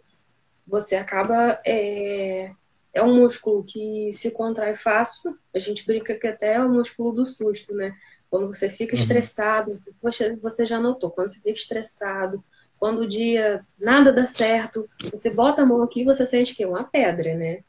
você 0.67 0.95
acaba. 0.95 1.59
É, 1.65 2.51
é 2.93 3.01
um 3.01 3.15
músculo 3.15 3.63
que 3.63 4.11
se 4.13 4.31
contrai 4.31 4.75
fácil. 4.75 5.37
A 5.55 5.59
gente 5.59 5.85
brinca 5.85 6.15
que 6.15 6.27
até 6.27 6.53
é 6.55 6.63
o 6.63 6.69
músculo 6.69 7.13
do 7.13 7.25
susto, 7.25 7.73
né? 7.73 7.95
Quando 8.29 8.47
você 8.47 8.69
fica 8.69 8.95
uhum. 8.95 9.01
estressado, 9.01 9.77
você, 10.01 10.35
você 10.35 10.65
já 10.65 10.79
notou, 10.79 11.11
quando 11.11 11.27
você 11.27 11.37
fica 11.37 11.51
estressado, 11.51 12.43
quando 12.79 13.01
o 13.01 13.07
dia 13.07 13.65
nada 13.79 14.11
dá 14.11 14.25
certo, 14.25 14.89
você 15.11 15.29
bota 15.29 15.61
a 15.61 15.65
mão 15.65 15.83
aqui 15.83 16.01
e 16.01 16.05
você 16.05 16.25
sente 16.25 16.55
que 16.55 16.63
é 16.63 16.67
uma 16.67 16.83
pedra, 16.83 17.35
né? 17.35 17.63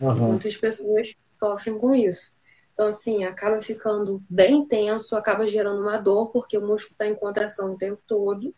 Uhum. 0.00 0.30
Muitas 0.30 0.56
pessoas 0.56 1.14
sofrem 1.38 1.78
com 1.78 1.94
isso. 1.94 2.36
Então, 2.80 2.88
assim, 2.88 3.24
acaba 3.24 3.60
ficando 3.60 4.22
bem 4.26 4.64
tenso, 4.64 5.14
acaba 5.14 5.46
gerando 5.46 5.82
uma 5.82 5.98
dor, 5.98 6.30
porque 6.30 6.56
o 6.56 6.66
músculo 6.66 6.92
está 6.92 7.06
em 7.06 7.14
contração 7.14 7.74
o 7.74 7.76
tempo 7.76 8.00
todo, 8.06 8.54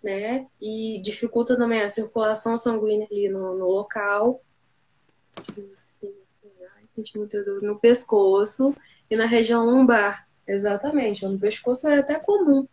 né? 0.00 0.46
E 0.62 1.00
dificulta 1.02 1.56
também 1.56 1.82
a 1.82 1.88
circulação 1.88 2.56
sanguínea 2.56 3.08
ali 3.10 3.28
no, 3.28 3.58
no 3.58 3.66
local. 3.66 4.40
Senti 6.94 7.18
muita 7.18 7.42
dor 7.42 7.60
no 7.60 7.80
pescoço 7.80 8.76
e 9.10 9.16
na 9.16 9.26
região 9.26 9.66
lombar. 9.66 10.28
Exatamente, 10.46 11.26
no 11.26 11.36
pescoço 11.36 11.88
é 11.88 11.98
até 11.98 12.14
comum, 12.14 12.64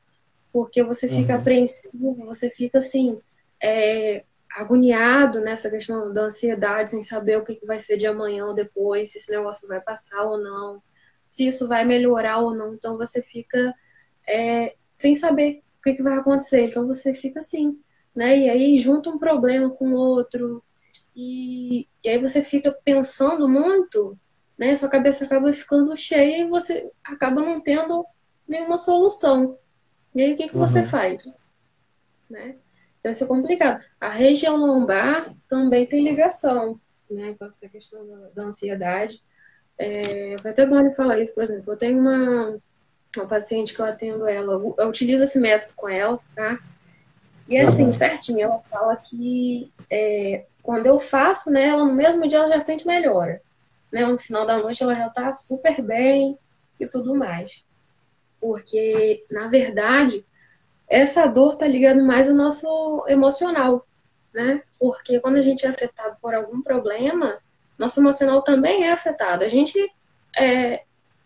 porque 0.54 0.84
você 0.84 1.10
fica 1.10 1.34
uhum. 1.34 1.40
apreensivo, 1.40 2.14
você 2.28 2.48
fica 2.48 2.78
assim, 2.78 3.20
é, 3.60 4.24
agoniado 4.56 5.42
nessa 5.42 5.70
questão 5.70 6.14
da 6.14 6.24
ansiedade, 6.24 6.92
sem 6.92 7.04
saber 7.04 7.38
o 7.38 7.44
que 7.44 7.60
vai 7.66 7.78
ser 7.78 7.98
de 7.98 8.08
amanhã 8.08 8.46
ou 8.46 8.56
depois, 8.56 9.12
se 9.12 9.18
esse 9.18 9.30
negócio 9.32 9.68
vai 9.68 9.82
passar 9.82 10.24
ou 10.24 10.38
não, 10.38 10.82
se 11.28 11.48
isso 11.48 11.68
vai 11.68 11.84
melhorar 11.84 12.40
ou 12.40 12.56
não. 12.56 12.74
Então 12.74 12.98
você 12.98 13.22
fica 13.22 13.74
é, 14.28 14.76
sem 14.94 15.14
saber 15.16 15.62
o 15.80 15.82
que, 15.84 16.02
vai 16.02 16.18
acontecer. 16.18 16.62
Então 16.62 16.88
você 16.88 17.14
fica 17.14 17.42
assim, 17.42 17.78
né? 18.16 18.38
E 18.38 18.50
aí 18.50 18.80
junta 18.80 19.10
um 19.10 19.20
problema 19.20 19.70
com 19.70 19.90
o 19.92 19.98
outro, 19.98 20.64
e, 21.14 21.88
e 22.04 22.10
aí 22.10 22.18
você 22.18 22.42
fica 22.42 22.72
pensando 22.72 23.50
muito, 23.50 24.18
né? 24.58 24.76
Sua 24.78 24.88
cabeça 24.88 25.26
acaba 25.26 25.52
ficando 25.52 25.96
cheia 25.96 26.44
e 26.44 26.50
você 26.50 26.92
acaba 27.04 27.42
não 27.42 27.60
tendo 27.60 28.06
nenhuma 28.48 28.78
solução. 28.78 29.58
E 30.14 30.22
aí 30.22 30.34
o 30.34 30.38
que, 30.38 30.48
que 30.48 30.56
uhum. 30.56 30.66
você 30.66 30.84
faz? 30.84 31.30
Né? 32.30 32.56
Então, 33.06 33.12
isso 33.12 33.24
é 33.24 33.28
complicado. 33.28 33.84
A 34.02 34.10
região 34.10 34.56
lombar 34.56 35.32
também 35.48 35.86
tem 35.86 36.04
ligação 36.04 36.82
né, 37.08 37.36
com 37.38 37.46
essa 37.46 37.70
questão 37.70 38.04
da, 38.04 38.30
da 38.30 38.44
ansiedade. 38.46 39.22
É, 39.78 40.36
foi 40.42 40.50
até 40.50 40.66
bom 40.66 40.92
falar 40.96 41.20
isso, 41.20 41.36
por 41.36 41.44
exemplo. 41.44 41.72
Eu 41.72 41.78
tenho 41.78 42.00
uma, 42.00 42.58
uma 43.16 43.28
paciente 43.28 43.76
que 43.76 43.80
eu 43.80 43.86
atendo 43.86 44.28
ela, 44.28 44.54
eu 44.54 44.88
utilizo 44.90 45.24
esse 45.24 45.40
método 45.40 45.76
com 45.76 45.88
ela, 45.88 46.20
tá? 46.36 46.58
E 47.48 47.60
assim, 47.60 47.86
uhum. 47.86 47.94
certinho, 47.94 48.42
ela 48.42 48.58
fala 48.64 48.96
que 48.96 49.72
é, 49.88 50.48
quando 50.64 50.88
eu 50.88 50.98
faço 50.98 51.52
nela, 51.52 51.86
no 51.86 51.94
mesmo 51.94 52.28
dia 52.28 52.40
ela 52.40 52.56
já 52.56 52.60
sente 52.60 52.88
melhora. 52.88 53.40
Né? 53.92 54.04
No 54.04 54.18
final 54.18 54.48
da 54.48 54.58
noite 54.58 54.82
ela 54.82 54.96
já 54.96 55.12
tá 55.12 55.36
super 55.36 55.80
bem 55.80 56.40
e 56.80 56.88
tudo 56.88 57.14
mais. 57.14 57.64
Porque, 58.42 59.24
na 59.30 59.48
verdade, 59.48 60.26
essa 60.88 61.26
dor 61.26 61.54
está 61.54 61.68
ligada 61.68 62.02
mais 62.04 62.30
ao 62.30 62.36
nosso 62.36 63.06
emocional, 63.08 63.86
né? 64.34 64.62
Porque 64.80 65.20
quando 65.20 65.38
a 65.38 65.42
gente 65.42 65.66
é 65.66 65.70
afetado 65.70 66.18
por 66.22 66.34
algum 66.34 66.62
problema, 66.62 67.40
nosso 67.78 68.00
emocional 68.00 68.42
também 68.44 68.84
é 68.84 68.92
afetado. 68.92 69.44
A 69.44 69.50
gente 69.50 69.78
é, 70.36 70.84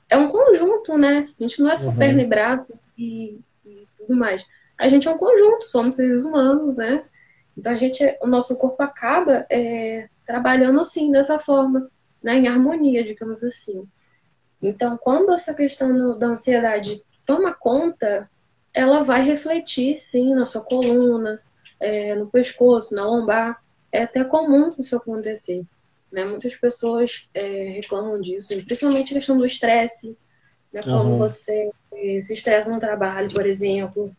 é 0.09 0.17
um 0.17 0.29
conjunto, 0.29 0.97
né? 0.97 1.27
A 1.39 1.43
gente 1.43 1.61
não 1.61 1.69
é 1.69 1.75
só 1.75 1.89
uhum. 1.89 1.95
perna 1.95 2.21
e 2.21 2.27
braço 2.27 2.73
e, 2.97 3.39
e, 3.65 3.87
tudo 3.97 4.15
mais. 4.15 4.45
A 4.77 4.87
gente 4.87 5.07
é 5.07 5.11
um 5.11 5.17
conjunto, 5.17 5.65
somos 5.65 5.95
seres 5.95 6.23
humanos, 6.23 6.77
né? 6.77 7.03
Então 7.57 7.73
a 7.73 7.77
gente, 7.77 8.03
o 8.21 8.27
nosso 8.27 8.55
corpo 8.55 8.81
acaba 8.81 9.45
é, 9.49 10.07
trabalhando 10.25 10.79
assim, 10.79 11.11
dessa 11.11 11.37
forma, 11.37 11.89
né? 12.23 12.35
Em 12.35 12.47
harmonia, 12.47 13.03
digamos 13.03 13.43
assim. 13.43 13.87
Então, 14.61 14.97
quando 14.97 15.33
essa 15.33 15.53
questão 15.53 16.17
da 16.17 16.27
ansiedade 16.27 17.03
toma 17.25 17.53
conta, 17.53 18.29
ela 18.73 19.01
vai 19.01 19.21
refletir, 19.21 19.95
sim, 19.95 20.33
na 20.33 20.45
sua 20.45 20.61
coluna, 20.61 21.41
é, 21.79 22.15
no 22.15 22.27
pescoço, 22.27 22.93
na 22.93 23.05
lombar. 23.05 23.61
É 23.91 24.03
até 24.03 24.23
comum 24.23 24.73
isso 24.77 24.95
acontecer. 24.95 25.63
Né? 26.11 26.25
Muitas 26.25 26.55
pessoas 26.55 27.29
é, 27.33 27.71
reclamam 27.75 28.21
disso, 28.21 28.55
principalmente 28.63 29.13
a 29.13 29.17
questão 29.17 29.37
do 29.37 29.45
estresse. 29.45 30.17
Né? 30.71 30.81
Quando 30.83 31.11
uhum. 31.11 31.17
você 31.17 31.71
se 32.21 32.33
estressa 32.33 32.71
no 32.71 32.79
trabalho, 32.79 33.33
por 33.33 33.45
exemplo, 33.45 34.15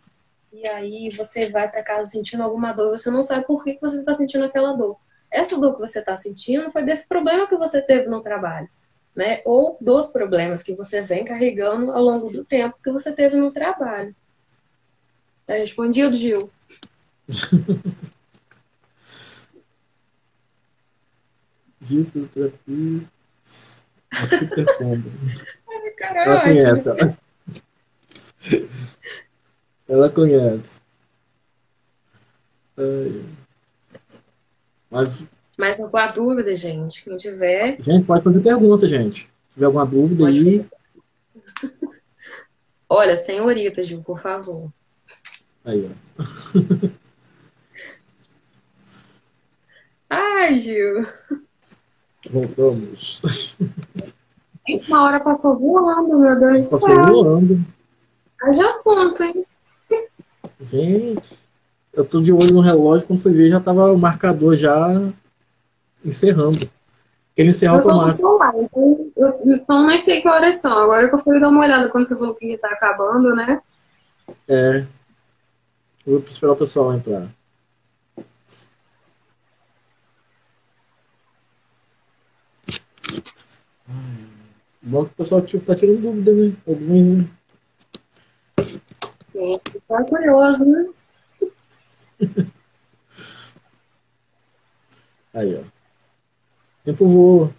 e 0.52 0.66
aí 0.66 1.10
você 1.10 1.48
vai 1.48 1.70
para 1.70 1.82
casa 1.82 2.10
sentindo 2.10 2.42
alguma 2.42 2.72
dor, 2.72 2.98
você 2.98 3.10
não 3.10 3.22
sabe 3.22 3.46
por 3.46 3.62
que 3.62 3.78
você 3.80 3.98
está 3.98 4.14
sentindo 4.14 4.44
aquela 4.44 4.72
dor. 4.72 4.96
Essa 5.30 5.58
dor 5.58 5.74
que 5.74 5.80
você 5.80 6.00
está 6.00 6.16
sentindo 6.16 6.70
foi 6.72 6.82
desse 6.82 7.06
problema 7.06 7.48
que 7.48 7.56
você 7.56 7.80
teve 7.80 8.08
no 8.08 8.20
trabalho, 8.20 8.68
né? 9.14 9.40
Ou 9.44 9.78
dos 9.80 10.08
problemas 10.08 10.62
que 10.62 10.74
você 10.74 11.00
vem 11.00 11.24
carregando 11.24 11.92
ao 11.92 12.02
longo 12.02 12.30
do 12.30 12.44
tempo 12.44 12.76
que 12.82 12.90
você 12.90 13.12
teve 13.12 13.36
no 13.36 13.52
trabalho. 13.52 14.14
Tá 15.50 15.56
respondido, 15.56 16.14
Gil? 16.14 16.48
Gil, 21.82 22.04
fisioterapia. 22.04 23.00
Super 24.12 24.78
combo. 24.78 25.10
Caralho. 25.98 26.30
Ela 26.30 26.40
conhece. 26.40 26.88
Ela, 26.88 27.18
ela 29.88 30.08
conhece. 30.10 30.80
Mas... 34.88 35.24
Mais 35.58 35.80
alguma 35.80 36.06
dúvida, 36.12 36.54
gente? 36.54 37.02
Quem 37.02 37.16
tiver. 37.16 37.82
Gente, 37.82 38.06
pode 38.06 38.22
fazer 38.22 38.38
pergunta, 38.38 38.86
gente. 38.86 39.22
Se 39.22 39.54
tiver 39.54 39.66
alguma 39.66 39.84
dúvida 39.84 40.26
pode 40.26 40.38
aí. 40.48 40.64
Olha, 42.88 43.16
senhorita, 43.16 43.82
Gil, 43.82 44.00
por 44.04 44.20
favor. 44.20 44.70
Aí, 45.64 45.88
ó. 45.88 45.90
Ai, 50.10 50.58
Gil. 50.58 51.06
Voltamos. 52.30 53.22
Uma 54.88 55.04
hora 55.04 55.20
passou 55.20 55.58
voando, 55.58 56.18
meu 56.18 56.38
Deus 56.38 56.70
do 56.70 56.78
céu. 56.78 56.80
Passou 56.80 57.24
voando. 57.24 57.60
Haja 58.42 58.68
assunto, 58.68 59.22
hein? 59.22 59.46
Gente, 60.70 61.38
eu 61.92 62.04
tô 62.04 62.20
de 62.20 62.32
olho 62.32 62.54
no 62.54 62.60
relógio, 62.60 63.06
quando 63.06 63.22
foi 63.22 63.32
ver 63.32 63.50
já 63.50 63.60
tava 63.60 63.92
o 63.92 63.98
marcador 63.98 64.56
já 64.56 64.88
encerrando. 66.04 66.68
Ele 67.36 67.50
encerra 67.50 67.74
eu 67.74 67.78
automático. 67.78 68.16
Celular, 68.16 68.52
então, 68.56 69.10
eu, 69.16 69.30
então 69.54 69.86
nem 69.86 70.00
sei 70.00 70.20
que 70.20 70.28
horas 70.28 70.58
são. 70.58 70.76
Agora 70.76 71.08
que 71.08 71.14
eu 71.14 71.18
fui 71.18 71.40
dar 71.40 71.48
uma 71.48 71.60
olhada 71.60 71.88
quando 71.88 72.06
você 72.06 72.18
falou 72.18 72.34
que 72.34 72.58
tá 72.58 72.68
acabando, 72.68 73.34
né? 73.34 73.60
É. 74.48 74.84
Vou 76.06 76.18
esperar 76.18 76.52
o 76.52 76.56
pessoal 76.56 76.94
entrar. 76.94 77.28
Bom 84.82 85.04
que 85.04 85.12
o 85.12 85.16
pessoal 85.16 85.42
tipo, 85.42 85.64
tá 85.64 85.76
tirando 85.76 86.00
dúvida, 86.00 86.32
né? 86.32 86.56
Alguns, 86.66 87.18
né? 87.18 87.30
Sim, 89.32 89.60
tá 89.86 90.04
curioso, 90.04 90.66
né? 90.68 90.86
Aí, 95.34 95.54
ó. 95.54 95.62
Tempo 96.84 97.06
voa. 97.06 97.50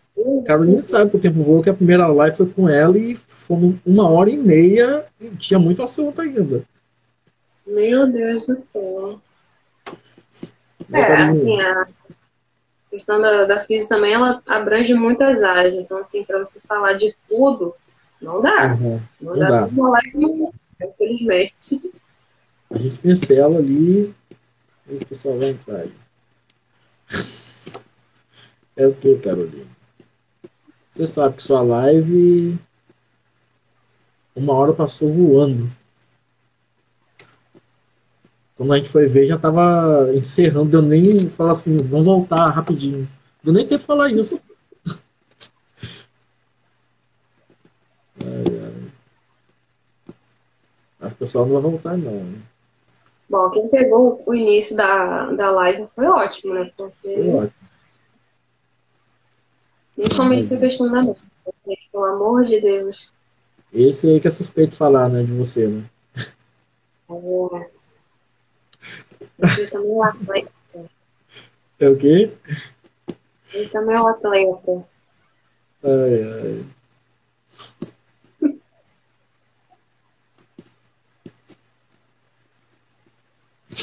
Carolina 0.45 0.81
sabe 0.81 1.11
que 1.11 1.17
o 1.17 1.21
tempo 1.21 1.41
voa, 1.43 1.63
que 1.63 1.69
a 1.69 1.73
primeira 1.73 2.07
live 2.07 2.35
foi 2.35 2.49
com 2.49 2.67
ela 2.67 2.97
e 2.97 3.15
foi 3.15 3.79
uma 3.85 4.09
hora 4.09 4.29
e 4.29 4.37
meia 4.37 5.05
e 5.19 5.29
tinha 5.31 5.59
muito 5.59 5.81
assunto 5.81 6.19
ainda. 6.21 6.65
Meu 7.65 8.07
Deus 8.07 8.47
do 8.47 8.55
céu. 8.55 9.21
É, 10.91 11.13
assim, 11.23 11.61
a 11.61 11.87
questão 12.89 13.21
da, 13.21 13.45
da 13.45 13.59
física 13.59 13.95
também, 13.95 14.13
ela 14.13 14.41
abrange 14.45 14.93
muitas 14.93 15.41
áreas. 15.43 15.75
Então, 15.75 15.97
assim, 15.97 16.23
para 16.23 16.39
você 16.39 16.59
falar 16.61 16.93
de 16.93 17.15
tudo, 17.29 17.73
não 18.21 18.41
dá. 18.41 18.73
Uhum. 18.73 19.01
Não, 19.21 19.33
não, 19.33 19.39
dá, 19.39 19.49
dá. 19.49 19.65
uma 19.67 19.89
live, 19.91 20.49
infelizmente. 20.83 21.91
A 22.69 22.77
gente 22.77 22.97
pincela 22.99 23.59
ali, 23.59 24.13
e 24.87 24.95
o 24.95 25.05
pessoal 25.05 25.37
vai 25.37 25.49
entrar 25.49 25.77
aí. 25.77 25.93
É 28.75 28.87
o 28.87 28.93
que, 28.93 29.15
Carolina? 29.17 29.67
Você 30.93 31.07
sabe 31.07 31.37
que 31.37 31.43
sua 31.43 31.61
live 31.61 32.57
uma 34.35 34.53
hora 34.53 34.73
passou 34.73 35.11
voando. 35.11 35.69
Quando 38.61 38.73
a 38.73 38.77
gente 38.77 38.89
foi 38.89 39.07
ver, 39.07 39.25
já 39.25 39.39
tava 39.39 40.11
encerrando. 40.13 40.69
Deu 40.69 40.83
nem 40.83 41.27
falar 41.27 41.53
assim, 41.53 41.77
vamos 41.77 42.05
voltar 42.05 42.47
rapidinho. 42.49 43.09
Deu 43.43 43.51
nem 43.51 43.67
tempo 43.67 43.79
de 43.79 43.87
falar 43.87 44.11
isso. 44.11 44.39
Acho 51.01 51.09
que 51.09 51.15
o 51.15 51.17
pessoal 51.17 51.47
não 51.47 51.53
vai 51.53 51.71
voltar, 51.71 51.97
não. 51.97 52.23
Né? 52.23 52.39
Bom, 53.27 53.49
quem 53.49 53.67
pegou 53.67 54.21
o 54.27 54.35
início 54.35 54.77
da, 54.77 55.31
da 55.31 55.49
live 55.49 55.87
foi 55.95 56.05
ótimo, 56.05 56.53
né? 56.53 56.71
Porque... 56.77 57.15
Foi 57.15 57.29
ótimo. 57.29 57.53
Principalmente 59.95 60.41
essa 60.41 60.59
questão 60.59 60.91
da 60.91 61.01
mente. 61.01 61.19
Pelo 61.91 62.05
amor 62.05 62.43
de 62.43 62.61
Deus. 62.61 63.11
Esse 63.73 64.07
aí 64.07 64.19
que 64.19 64.27
é 64.27 64.31
suspeito 64.31 64.75
falar, 64.75 65.09
né, 65.09 65.23
de 65.23 65.31
você, 65.31 65.67
né? 65.67 65.83
É. 67.09 67.70
Ele 69.21 69.67
também 69.67 69.91
é 69.91 69.93
um 69.93 70.03
atleta. 70.03 70.51
É 71.79 71.89
o 71.89 71.97
quê? 71.97 72.31
Ele 73.53 73.69
também 73.69 73.95
é 73.95 73.99
um 73.99 74.07
atleta. 74.07 74.85
Ai, 75.83 76.23
ai. 76.23 76.65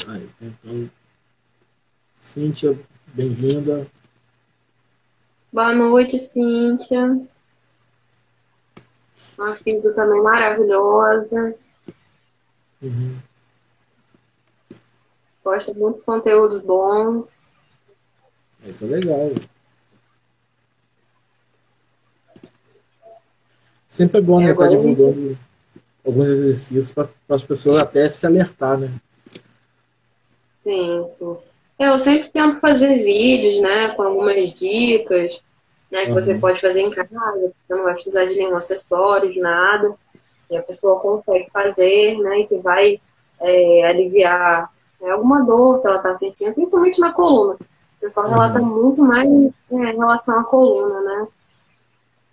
Ai, 0.07 0.29
então, 0.41 0.89
Cíntia, 2.15 2.79
bem-vinda. 3.07 3.85
Boa 5.51 5.73
noite, 5.73 6.17
Cíntia. 6.19 7.27
Uma 9.37 9.55
física 9.55 9.95
também 9.95 10.21
maravilhosa. 10.21 11.55
Uhum 12.81 13.28
posta 15.49 15.73
muitos 15.73 16.03
conteúdos 16.03 16.61
bons. 16.61 17.55
Isso 18.63 18.85
é 18.85 18.87
legal. 18.87 19.31
Sempre 23.87 24.19
é 24.19 24.21
bom, 24.21 24.39
né? 24.39 24.51
Estar 24.51 24.65
tá 24.65 24.69
divulgando 24.69 25.35
alguns 26.05 26.27
exercícios 26.27 26.91
para 26.91 27.09
as 27.29 27.41
pessoas 27.41 27.81
até 27.81 28.07
se 28.09 28.27
alertar, 28.27 28.77
né? 28.77 28.93
Sim, 30.53 31.07
sim. 31.17 31.37
Eu 31.79 31.97
sempre 31.97 32.29
tento 32.29 32.59
fazer 32.59 33.03
vídeos, 33.03 33.59
né? 33.59 33.89
Com 33.95 34.03
algumas 34.03 34.53
dicas, 34.53 35.41
né? 35.89 36.03
Que 36.03 36.11
uhum. 36.11 36.13
você 36.13 36.37
pode 36.37 36.61
fazer 36.61 36.81
em 36.81 36.91
casa, 36.91 37.07
você 37.09 37.75
não 37.75 37.85
vai 37.85 37.95
precisar 37.95 38.25
de 38.25 38.35
nenhum 38.35 38.55
acessório, 38.55 39.31
de 39.31 39.39
nada. 39.39 39.95
E 40.51 40.55
a 40.55 40.61
pessoa 40.61 40.99
consegue 40.99 41.49
fazer, 41.49 42.19
né? 42.19 42.41
E 42.41 42.47
que 42.47 42.57
vai 42.57 43.01
é, 43.41 43.83
aliviar 43.85 44.71
é 45.01 45.09
alguma 45.11 45.43
dor 45.43 45.81
que 45.81 45.87
ela 45.87 45.97
está 45.97 46.15
sentindo, 46.15 46.53
principalmente 46.53 46.99
na 46.99 47.11
coluna. 47.13 47.53
O 47.53 47.99
pessoal 47.99 48.27
uhum. 48.27 48.33
relata 48.33 48.59
muito 48.59 49.01
mais 49.03 49.65
é, 49.71 49.75
em 49.75 49.97
relação 49.97 50.39
à 50.39 50.43
coluna, 50.43 51.01
né? 51.01 51.27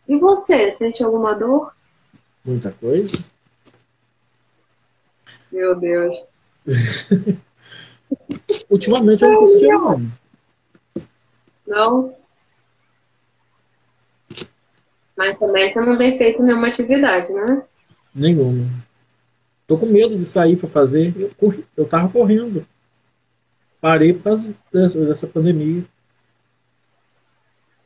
E 0.08 0.18
você, 0.18 0.70
sente 0.70 1.02
alguma 1.02 1.34
dor? 1.34 1.74
Muita 2.44 2.70
coisa. 2.72 3.18
Meu 5.50 5.74
Deus. 5.74 6.14
Ultimamente 8.70 9.24
eu 9.24 9.32
não 9.32 9.40
tô 9.40 9.46
sentindo 9.46 9.72
não. 9.72 10.10
Não? 11.66 12.14
Mas 15.16 15.38
também 15.38 15.70
você 15.70 15.80
não 15.80 15.96
tem 15.96 16.16
feito 16.16 16.42
nenhuma 16.42 16.68
atividade, 16.68 17.32
né? 17.32 17.66
Nenhuma. 18.14 18.85
Tô 19.66 19.76
com 19.76 19.86
medo 19.86 20.16
de 20.16 20.24
sair 20.24 20.56
para 20.56 20.68
fazer. 20.68 21.14
Eu, 21.16 21.30
corri, 21.36 21.64
eu 21.76 21.86
tava 21.86 22.08
correndo. 22.08 22.66
Parei 23.80 24.12
por 24.12 24.22
causa 24.22 24.54
dessa, 24.72 25.04
dessa 25.04 25.26
pandemia. 25.26 25.84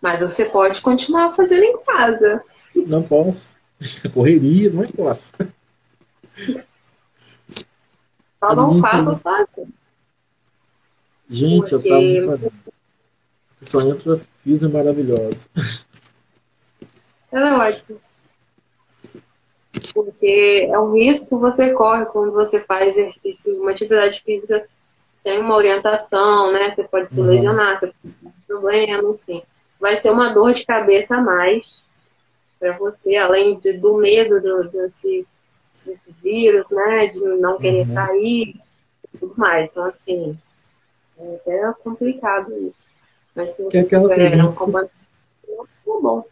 Mas 0.01 0.20
você 0.20 0.47
pode 0.47 0.81
continuar 0.81 1.31
fazendo 1.33 1.64
em 1.64 1.83
casa. 1.83 2.43
Não 2.74 3.03
posso. 3.03 3.55
Correria, 4.12 4.70
não 4.70 4.87
posso. 4.87 5.33
Só 8.39 8.55
não 8.55 8.81
faça 8.81 9.14
sozinho. 9.14 9.74
Gente, 11.28 11.70
Porque... 11.70 11.89
eu 11.89 12.26
tava 12.26 12.37
fazendo. 12.37 12.53
Só 13.62 13.81
entra 13.83 14.20
física 14.43 14.72
maravilhosa. 14.72 15.47
Ela 17.31 17.49
é 17.51 17.70
ótima. 17.70 17.99
Porque 19.93 20.68
é 20.70 20.78
um 20.78 20.93
risco 20.95 21.28
que 21.28 21.35
você 21.35 21.72
corre 21.72 22.07
quando 22.07 22.33
você 22.33 22.61
faz 22.61 22.97
exercício, 22.97 23.61
uma 23.61 23.70
atividade 23.70 24.20
física 24.20 24.66
sem 25.16 25.39
uma 25.39 25.57
orientação, 25.57 26.53
né? 26.53 26.70
Você 26.70 26.89
pode 26.89 27.11
se 27.11 27.20
uhum. 27.20 27.26
lesionar, 27.26 27.78
você 27.78 27.87
pode 27.87 28.14
ter 28.14 28.31
problema, 28.47 29.11
enfim. 29.11 29.43
Vai 29.78 29.97
ser 29.97 30.11
uma 30.11 30.33
dor 30.33 30.55
de 30.55 30.64
cabeça 30.64 31.16
a 31.16 31.20
mais 31.20 31.85
para 32.59 32.76
você, 32.76 33.16
além 33.16 33.59
de, 33.59 33.74
do 33.74 33.97
medo 33.97 34.41
do, 34.41 34.70
desse, 34.70 35.26
desse 35.85 36.14
vírus, 36.22 36.70
né? 36.70 37.07
De 37.09 37.20
não 37.39 37.59
querer 37.59 37.81
uhum. 37.81 37.87
sair 37.87 38.57
e 39.14 39.18
tudo 39.18 39.35
mais. 39.37 39.70
Então, 39.70 39.85
assim, 39.85 40.39
é 41.18 41.35
até 41.37 41.72
complicado 41.83 42.53
isso. 42.66 42.87
Mas 43.35 43.53
se 43.53 43.62
você 43.62 43.85
tiver 43.85 44.45
um 44.45 44.53
comando, 44.53 44.91
é 45.49 46.01
bom. 46.01 46.24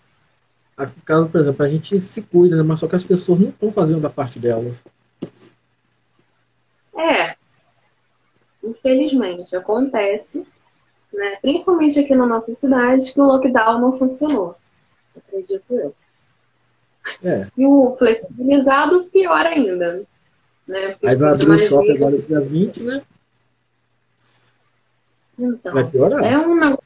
Caso, 1.05 1.29
por 1.29 1.41
exemplo, 1.41 1.65
a 1.65 1.69
gente 1.69 2.01
se 2.01 2.23
cuida, 2.23 2.57
né? 2.57 2.63
mas 2.63 2.79
só 2.79 2.87
que 2.87 2.95
as 2.95 3.05
pessoas 3.05 3.41
não 3.41 3.49
estão 3.49 3.73
fazendo 3.73 4.07
a 4.07 4.11
parte 4.11 4.39
delas. 4.39 4.77
É, 6.97 7.37
infelizmente, 8.63 9.55
acontece, 9.57 10.47
né? 11.13 11.37
principalmente 11.43 11.99
aqui 11.99 12.15
na 12.15 12.27
nossa 12.27 12.55
cidade, 12.55 13.13
que 13.13 13.21
o 13.21 13.25
lockdown 13.25 13.81
não 13.81 13.99
funcionou. 13.99 14.57
Acredito 15.17 15.65
eu. 15.71 15.95
É. 17.25 17.49
E 17.57 17.67
o 17.67 17.97
flexibilizado, 17.97 19.05
pior 19.05 19.47
ainda. 19.47 20.05
Né? 20.67 20.97
Aí 21.03 21.17
vai 21.17 21.33
abrir 21.33 21.51
o 21.51 21.59
shopping 21.59 21.97
agora 21.97 22.19
dia 22.19 22.41
20, 22.41 22.83
né? 22.83 23.03
Então, 25.39 25.73
vai 25.73 25.89
piorar. 25.89 26.23
É, 26.23 26.37
um, 26.39 26.77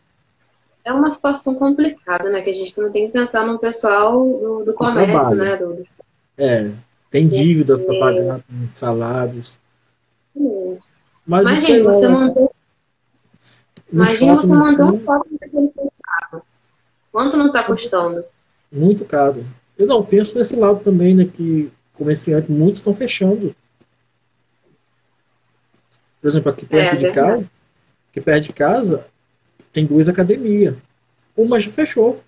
é 0.84 0.92
uma 0.92 1.10
situação 1.10 1.54
complicada, 1.54 2.30
né? 2.30 2.40
Que 2.42 2.50
a 2.50 2.54
gente 2.54 2.74
também 2.74 2.92
tem 2.92 3.06
que 3.06 3.12
pensar 3.12 3.46
no 3.46 3.58
pessoal 3.58 4.12
do, 4.12 4.64
do 4.64 4.74
comércio, 4.74 5.34
né? 5.34 5.56
Do. 5.56 5.86
É, 6.36 6.70
tem 7.10 7.28
dívidas 7.28 7.82
para 7.82 7.98
pagar, 7.98 8.40
salários. 8.72 9.58
Mas 11.26 11.42
Imagina, 11.42 11.84
você 11.84 12.08
mandou. 12.08 12.54
Imagina 13.92 14.36
você 14.36 14.48
mandou 14.48 14.94
um 14.94 15.04
shopping 15.04 15.36
daquele 15.40 15.72
Quanto 17.12 17.36
não 17.36 17.48
está 17.48 17.62
custando? 17.62 18.24
Muito 18.70 19.04
caro. 19.04 19.44
Eu 19.76 19.86
não 19.86 20.02
penso 20.02 20.38
nesse 20.38 20.56
lado 20.56 20.80
também, 20.82 21.14
né? 21.14 21.26
Que 21.26 21.70
comerciantes, 21.92 22.48
muitos 22.48 22.78
estão 22.78 22.94
fechando. 22.94 23.54
Por 26.20 26.28
exemplo, 26.28 26.50
aqui 26.50 26.64
perto 26.64 26.94
é, 26.94 26.96
de 26.96 27.04
verdade. 27.04 27.14
casa, 27.14 27.50
aqui 28.10 28.20
perto 28.20 28.44
de 28.44 28.52
casa, 28.52 29.06
tem 29.72 29.86
duas 29.86 30.08
academias. 30.08 30.74
Uma 31.36 31.58
já 31.58 31.70
fechou. 31.70 32.20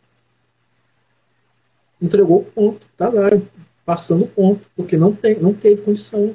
Entregou 2.00 2.40
o 2.40 2.44
ponto. 2.44 2.86
Tá 2.96 3.08
lá, 3.08 3.30
passando 3.84 4.24
o 4.24 4.28
ponto, 4.28 4.66
porque 4.74 4.96
não, 4.96 5.14
tem, 5.14 5.38
não 5.38 5.52
teve 5.52 5.82
condição. 5.82 6.34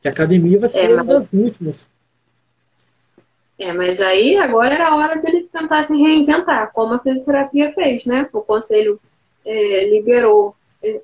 Que 0.00 0.08
a 0.08 0.10
academia 0.10 0.58
vai 0.58 0.68
ser 0.68 0.90
é, 0.90 0.94
uma 0.94 1.04
das 1.04 1.32
últimas. 1.32 1.86
É, 3.58 3.72
mas 3.72 4.00
aí 4.00 4.36
agora 4.36 4.74
era 4.74 4.88
a 4.88 4.96
hora 4.96 5.20
dele 5.20 5.48
tentar 5.50 5.84
se 5.84 5.96
reinventar, 5.96 6.72
como 6.72 6.94
a 6.94 6.98
fisioterapia 6.98 7.72
fez, 7.72 8.04
né? 8.04 8.28
O 8.32 8.42
conselho 8.42 9.00
é, 9.44 9.88
liberou 9.88 10.54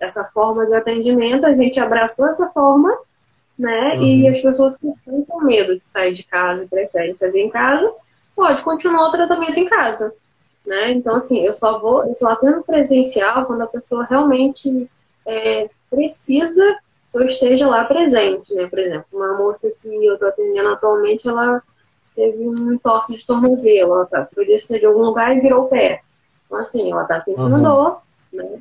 essa 0.01 0.25
forma 0.25 0.67
de 0.67 0.75
atendimento, 0.75 1.47
a 1.47 1.53
gente 1.53 1.81
abraçou 1.81 2.27
essa 2.29 2.49
forma, 2.49 2.95
né? 3.59 3.95
Uhum. 3.95 4.03
E 4.03 4.29
as 4.29 4.43
pessoas 4.43 4.77
que 4.77 4.89
estão 4.89 5.25
com 5.25 5.45
medo 5.45 5.75
de 5.75 5.85
sair 5.85 6.13
de 6.13 6.25
casa 6.25 6.65
e 6.65 6.69
preferem 6.69 7.15
fazer 7.15 7.41
em 7.41 7.51
casa, 7.51 7.91
pode 8.41 8.63
continuar 8.63 9.09
o 9.09 9.13
tratamento 9.13 9.59
em 9.59 9.69
casa, 9.69 10.13
né? 10.67 10.93
Então, 10.93 11.17
assim, 11.17 11.45
eu 11.45 11.53
só 11.53 11.79
vou, 11.79 12.07
eu 12.07 12.15
só 12.17 12.29
atendo 12.29 12.63
presencial 12.63 13.45
quando 13.45 13.61
a 13.61 13.67
pessoa 13.67 14.05
realmente 14.05 14.89
é, 15.27 15.67
precisa 15.91 16.81
eu 17.13 17.27
esteja 17.27 17.69
lá 17.69 17.85
presente, 17.85 18.55
né? 18.55 18.67
Por 18.69 18.79
exemplo, 18.79 19.07
uma 19.13 19.37
moça 19.37 19.71
que 19.83 19.89
eu 20.07 20.15
estou 20.15 20.29
atendendo 20.29 20.69
atualmente, 20.69 21.29
ela 21.29 21.63
teve 22.15 22.49
um 22.49 22.73
entorse 22.73 23.17
de 23.17 23.27
tornozelo, 23.27 23.95
ela 23.95 24.07
tá, 24.07 24.29
foi 24.33 24.47
descer 24.47 24.79
de 24.79 24.87
algum 24.87 25.03
lugar 25.03 25.37
e 25.37 25.41
virou 25.41 25.65
o 25.65 25.69
pé. 25.69 26.03
Então, 26.47 26.59
assim, 26.59 26.91
ela 26.91 27.03
está 27.03 27.21
sentindo 27.21 27.57
uhum. 27.57 27.63
dor, 27.63 28.03
né? 28.33 28.61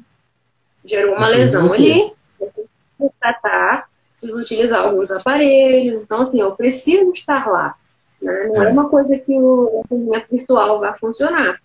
Gerou 0.83 1.15
uma 1.15 1.27
lesão 1.27 1.71
ali, 1.71 2.11
precisa 2.37 2.67
tratar, 3.19 3.87
precisa 4.11 4.41
utilizar 4.41 4.85
alguns 4.85 5.11
aparelhos, 5.11 6.01
então, 6.01 6.21
assim, 6.21 6.41
eu 6.41 6.55
preciso 6.55 7.11
estar 7.11 7.47
lá. 7.47 7.75
Né? 8.21 8.47
Não 8.47 8.63
é. 8.63 8.67
é 8.67 8.69
uma 8.69 8.89
coisa 8.89 9.17
que 9.17 9.39
o 9.39 9.81
atendimento 9.85 10.29
virtual 10.29 10.79
vai 10.79 10.93
funcionar. 10.97 11.59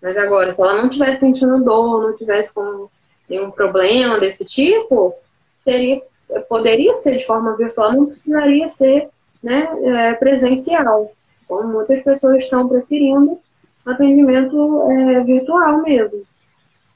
Mas 0.00 0.16
agora, 0.16 0.52
se 0.52 0.62
ela 0.62 0.76
não 0.76 0.86
estivesse 0.86 1.20
sentindo 1.20 1.64
dor, 1.64 2.02
não 2.02 2.16
tivesse 2.16 2.52
com 2.52 2.88
nenhum 3.28 3.50
problema 3.50 4.20
desse 4.20 4.44
tipo, 4.44 5.14
seria, 5.58 6.00
poderia 6.48 6.94
ser 6.94 7.16
de 7.16 7.26
forma 7.26 7.56
virtual, 7.56 7.92
não 7.92 8.06
precisaria 8.06 8.68
ser 8.70 9.08
né, 9.42 9.68
é, 9.84 10.14
presencial. 10.14 11.10
Como 11.48 11.68
muitas 11.68 12.02
pessoas 12.02 12.44
estão 12.44 12.68
preferindo 12.68 13.38
atendimento 13.84 14.90
é, 14.90 15.24
virtual 15.24 15.82
mesmo. 15.82 16.22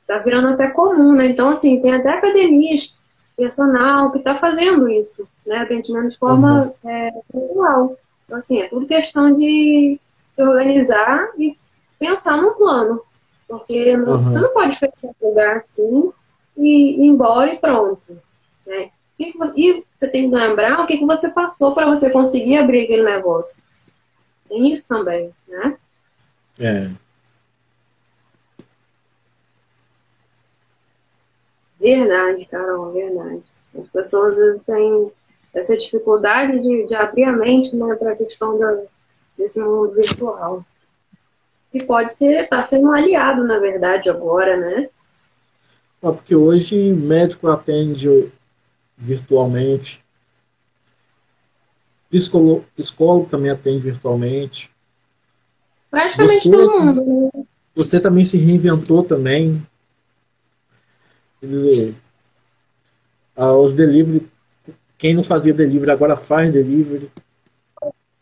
Está 0.03 0.19
virando 0.19 0.49
até 0.49 0.69
comum, 0.69 1.13
né? 1.13 1.27
Então, 1.27 1.51
assim, 1.51 1.81
tem 1.81 1.95
até 1.95 2.11
academias, 2.11 2.97
personal 3.37 4.11
que 4.11 4.19
está 4.19 4.37
fazendo 4.37 4.89
isso, 4.89 5.27
né? 5.51 5.59
Atendimento 5.59 6.11
de 6.11 6.17
forma 6.17 6.73
uhum. 6.85 6.91
é, 6.91 7.11
virtual. 7.35 7.97
Então, 8.25 8.39
assim, 8.39 8.63
é 8.63 8.69
tudo 8.69 8.87
questão 8.87 9.35
de 9.35 10.01
se 10.33 10.43
organizar 10.43 11.33
e 11.37 11.59
pensar 11.99 12.37
no 12.37 12.55
plano. 12.55 13.03
Porque 13.49 13.97
uhum. 13.97 14.23
você 14.23 14.41
não 14.41 14.53
pode 14.53 14.79
fechar 14.79 14.95
um 15.03 15.29
lugar 15.29 15.57
assim 15.57 16.13
e 16.57 17.03
ir 17.03 17.07
embora 17.09 17.53
e 17.53 17.59
pronto. 17.59 18.01
Né? 18.65 18.91
E 19.19 19.85
você 19.97 20.09
tem 20.09 20.31
que 20.31 20.37
lembrar 20.37 20.81
o 20.81 20.87
que, 20.87 20.99
que 20.99 21.05
você 21.05 21.31
passou 21.31 21.75
para 21.75 21.91
você 21.91 22.11
conseguir 22.11 22.57
abrir 22.57 22.85
aquele 22.85 23.03
negócio. 23.03 23.61
Tem 24.49 24.73
isso 24.73 24.87
também, 24.87 25.31
né? 25.49 25.77
É. 26.61 26.91
Verdade, 31.81 32.47
Carol, 32.47 32.93
verdade. 32.93 33.43
As 33.77 33.91
pessoas 33.91 34.39
às 34.39 34.39
vezes 34.39 34.63
têm 34.63 35.13
essa 35.55 35.77
dificuldade 35.77 36.61
de, 36.61 36.87
de 36.87 36.95
abrir 36.95 37.25
a 37.25 37.33
mente 37.33 37.75
né, 37.75 37.95
para 37.97 38.13
a 38.13 38.17
questão 38.17 38.59
da, 38.59 38.83
desse 39.37 39.61
mundo 39.61 39.93
virtual. 39.95 40.65
Que 41.73 41.85
pode 41.85 42.15
ser, 42.15 42.41
está 42.41 42.63
sendo 42.63 42.89
um 42.89 42.93
aliado, 42.93 43.45
na 43.45 43.59
verdade, 43.59 44.09
agora, 44.11 44.57
né? 44.57 44.89
Ah, 46.03 46.13
porque 46.13 46.35
hoje 46.35 46.77
médico 46.93 47.49
atende 47.49 48.33
virtualmente, 48.97 50.03
psicólogo, 52.11 52.65
psicólogo 52.77 53.29
também 53.29 53.51
atende 53.51 53.79
virtualmente. 53.79 54.71
Praticamente 55.91 56.49
você, 56.49 56.51
todo 56.51 56.81
mundo. 56.81 57.31
Né? 57.35 57.45
Você 57.75 58.01
também 58.01 58.25
se 58.25 58.37
reinventou 58.37 59.05
também. 59.05 59.65
Quer 61.41 61.47
dizer, 61.47 61.95
ah, 63.37 63.55
os 63.55 63.73
delivery, 63.75 64.29
quem 65.01 65.15
não 65.15 65.25
fazia 65.25 65.53
delivery 65.53 65.91
agora 65.91 66.17
faz 66.17 66.53
delivery. 66.53 67.11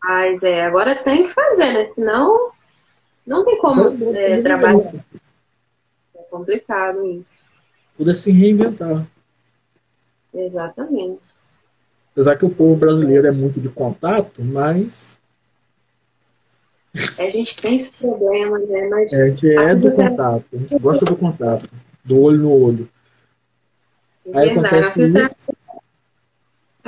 Mas 0.02 0.42
é, 0.42 0.64
agora 0.64 0.94
tem 0.94 1.24
que 1.24 1.28
fazer, 1.28 1.74
né? 1.74 1.84
Senão 1.84 2.52
não 3.26 3.44
tem 3.44 3.58
como 3.58 4.16
é, 4.16 4.40
trabalhar. 4.40 4.78
É 6.16 6.22
complicado 6.30 7.04
isso 7.04 7.38
tudo 7.98 8.12
é 8.12 8.14
se 8.14 8.30
reinventar. 8.30 9.04
Exatamente. 10.32 11.20
Apesar 12.12 12.36
que 12.36 12.44
o 12.44 12.50
povo 12.50 12.76
brasileiro 12.76 13.26
é 13.26 13.32
muito 13.32 13.60
de 13.60 13.68
contato, 13.68 14.42
mas. 14.42 15.18
A 17.18 17.24
gente 17.24 17.60
tem 17.60 17.76
esse 17.76 17.98
problema, 17.98 18.58
né? 18.60 18.88
Mas 18.88 19.12
é, 19.12 19.22
a 19.22 19.28
gente 19.28 19.50
é 19.50 19.74
do 19.74 19.92
contato, 19.92 20.44
a 20.52 20.56
gente 20.56 20.78
gosta 20.78 21.04
do 21.04 21.16
contato, 21.16 21.68
do 22.04 22.22
olho 22.22 22.38
no 22.38 22.52
olho. 22.52 22.88
Aí 24.32 24.50
acontece 24.50 25.02
isso. 25.02 25.12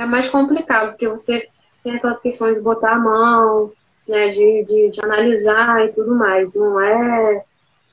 É 0.01 0.05
mais 0.05 0.29
complicado, 0.29 0.89
porque 0.89 1.07
você 1.07 1.47
tem 1.83 1.95
aquela 1.95 2.15
questão 2.15 2.53
de 2.53 2.59
botar 2.59 2.93
a 2.93 2.99
mão, 2.99 3.71
né, 4.07 4.29
de, 4.29 4.65
de, 4.65 4.89
de 4.91 5.01
analisar 5.03 5.85
e 5.85 5.93
tudo 5.93 6.15
mais. 6.15 6.55
Não 6.55 6.81
é 6.81 7.43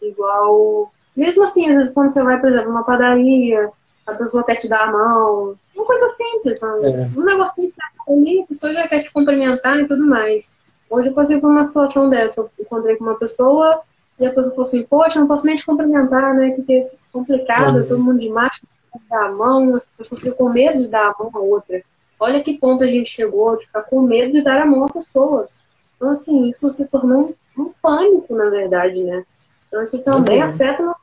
igual 0.01 0.91
mesmo 1.19 1.43
assim, 1.43 1.69
às 1.69 1.75
vezes, 1.75 1.95
quando 1.95 2.13
você 2.13 2.23
vai, 2.23 2.39
por 2.39 2.49
exemplo, 2.49 2.69
numa 2.69 2.85
padaria, 2.85 3.73
a 4.07 4.15
pessoa 4.15 4.45
quer 4.45 4.55
te 4.55 4.69
dar 4.69 4.85
a 4.85 4.93
mão. 4.93 5.57
Uma 5.75 5.85
coisa 5.85 6.09
simples, 6.11 6.61
sabe? 6.61 6.87
É. 6.87 7.11
Um 7.17 7.25
negocinho 7.25 7.73
que 7.73 8.13
ali, 8.13 8.43
a 8.43 8.47
pessoa 8.47 8.73
já 8.73 8.87
quer 8.87 9.03
te 9.03 9.13
cumprimentar 9.13 9.81
e 9.81 9.87
tudo 9.89 10.07
mais. 10.07 10.49
Hoje 10.89 11.09
eu 11.09 11.15
passei 11.15 11.41
por 11.41 11.51
uma 11.51 11.65
situação 11.65 12.09
dessa. 12.09 12.41
Eu 12.41 12.51
encontrei 12.61 12.95
com 12.95 13.03
uma 13.03 13.19
pessoa 13.19 13.81
e 14.21 14.27
a 14.27 14.33
pessoa 14.33 14.51
falou 14.51 14.67
assim: 14.67 14.87
Poxa, 14.87 15.19
não 15.19 15.27
posso 15.27 15.45
nem 15.45 15.57
te 15.57 15.67
cumprimentar, 15.67 16.33
né? 16.35 16.53
Porque 16.53 16.73
é 16.73 16.91
complicado, 17.13 17.79
uhum. 17.79 17.89
todo 17.89 17.99
mundo 17.99 18.21
de 18.21 18.29
máscara, 18.29 18.73
dar 19.11 19.27
a 19.27 19.33
mão, 19.33 19.75
as 19.75 19.87
pessoas 19.87 20.21
ficam 20.21 20.37
com 20.37 20.53
medo 20.53 20.79
de 20.79 20.89
dar 20.89 21.09
a 21.09 21.15
mão 21.19 21.33
a 21.35 21.41
outra. 21.41 21.83
Olha 22.21 22.43
que 22.43 22.59
ponto 22.59 22.83
a 22.83 22.87
gente 22.87 23.11
chegou 23.11 23.57
de 23.57 23.67
ficar 23.67 23.83
com 23.83 24.03
medo 24.03 24.33
de 24.33 24.43
dar 24.43 24.63
a 24.63 24.67
mão 24.67 24.85
à 24.85 24.93
pessoa. 24.93 25.49
Então, 25.97 26.11
assim, 26.11 26.49
isso 26.49 26.73
se 26.73 26.89
tornou 26.89 27.35
um, 27.57 27.63
um 27.63 27.73
pânico, 27.81 28.35
na 28.35 28.51
verdade, 28.51 29.03
né? 29.03 29.25
Então, 29.69 29.83
isso 29.83 30.03
também 30.03 30.43
uhum. 30.43 30.49
afeta 30.49 30.95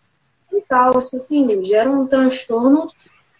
e 0.51 0.61
tal. 0.61 0.99
Isso, 0.99 1.15
assim, 1.15 1.63
gera 1.63 1.89
um 1.89 2.07
transtorno 2.07 2.87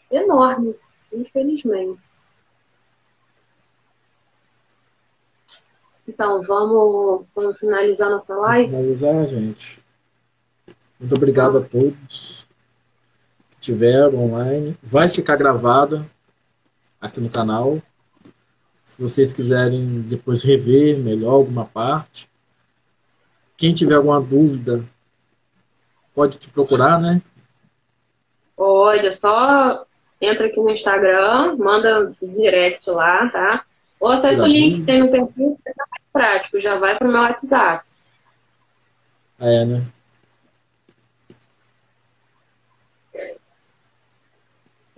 enorme, 0.09 0.73
infelizmente. 1.11 1.99
Então, 6.07 6.41
vamos, 6.43 7.25
vamos 7.35 7.57
finalizar 7.57 8.09
nossa 8.09 8.35
live? 8.35 8.71
Vamos 8.71 8.99
finalizar, 8.99 9.27
gente. 9.27 9.83
Muito 10.99 11.15
obrigado 11.15 11.57
a 11.57 11.61
todos 11.61 12.47
que 13.51 13.59
tiveram 13.59 14.17
online. 14.17 14.77
Vai 14.83 15.09
ficar 15.09 15.35
gravada 15.35 16.05
aqui 17.05 17.21
no 17.21 17.29
canal. 17.29 17.81
Se 18.83 19.01
vocês 19.01 19.33
quiserem 19.33 20.01
depois 20.01 20.43
rever 20.43 20.97
melhor 20.97 21.33
alguma 21.33 21.65
parte. 21.65 22.29
Quem 23.57 23.73
tiver 23.73 23.95
alguma 23.95 24.21
dúvida, 24.21 24.83
pode 26.13 26.37
te 26.37 26.49
procurar, 26.49 26.99
né? 26.99 27.21
Pode, 28.55 29.07
é 29.07 29.11
só 29.11 29.85
entra 30.19 30.47
aqui 30.47 30.59
no 30.59 30.69
Instagram, 30.69 31.55
manda 31.57 32.13
direct 32.21 32.89
lá, 32.89 33.29
tá? 33.29 33.65
Ou 33.99 34.09
acessa 34.09 34.43
o 34.43 34.47
link 34.47 34.79
que 34.79 34.85
tem 34.85 34.99
no 34.99 35.11
perfil, 35.11 35.57
que 35.63 35.69
é 35.69 35.73
prático, 36.11 36.59
já 36.59 36.75
vai 36.75 36.97
pro 36.97 37.07
meu 37.07 37.21
WhatsApp. 37.21 37.85
É, 39.39 39.65
né? 39.65 39.85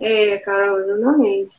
É, 0.00 0.38
Carol, 0.38 0.78
exatamente. 0.78 1.56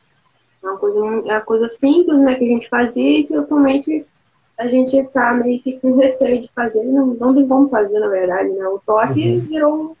É 0.62 0.66
uma 0.66 0.78
coisa, 0.78 1.00
é 1.00 1.32
uma 1.32 1.40
coisa 1.40 1.68
simples, 1.68 2.20
né, 2.20 2.34
que 2.34 2.44
a 2.44 2.48
gente 2.48 2.68
fazia 2.68 3.20
e 3.20 3.24
que 3.24 3.34
atualmente 3.34 4.06
a 4.58 4.68
gente 4.68 5.02
tá 5.08 5.32
meio 5.32 5.60
que 5.62 5.80
com 5.80 5.96
receio 5.96 6.42
de 6.42 6.48
fazer, 6.48 6.84
não, 6.84 7.06
não 7.06 7.34
tem 7.34 7.48
como 7.48 7.68
fazer, 7.68 7.98
na 7.98 8.08
verdade, 8.08 8.50
né? 8.50 8.68
O 8.68 8.78
toque 8.78 9.36
uhum. 9.36 9.40
virou, 9.40 9.96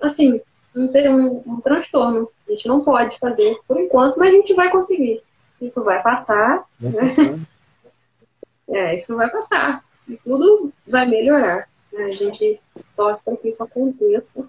assim, 0.00 0.40
um, 0.74 0.86
um, 0.86 1.42
um 1.46 1.60
transtorno. 1.60 2.28
A 2.48 2.50
gente 2.50 2.66
não 2.66 2.80
pode 2.80 3.16
fazer 3.18 3.56
por 3.68 3.80
enquanto, 3.80 4.18
mas 4.18 4.28
a 4.28 4.36
gente 4.36 4.54
vai 4.54 4.70
conseguir. 4.70 5.22
Isso 5.60 5.84
vai 5.84 6.02
passar, 6.02 6.64
vai 6.80 6.90
né? 6.90 7.00
Passar. 7.02 7.38
É, 8.72 8.94
isso 8.94 9.16
vai 9.16 9.28
passar. 9.28 9.84
E 10.08 10.16
tudo 10.18 10.72
vai 10.86 11.04
melhorar. 11.04 11.68
Né? 11.92 12.04
A 12.04 12.12
gente 12.12 12.60
torce 12.94 13.24
para 13.24 13.36
que 13.36 13.48
isso 13.48 13.64
aconteça. 13.64 14.48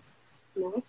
Né? 0.56 0.84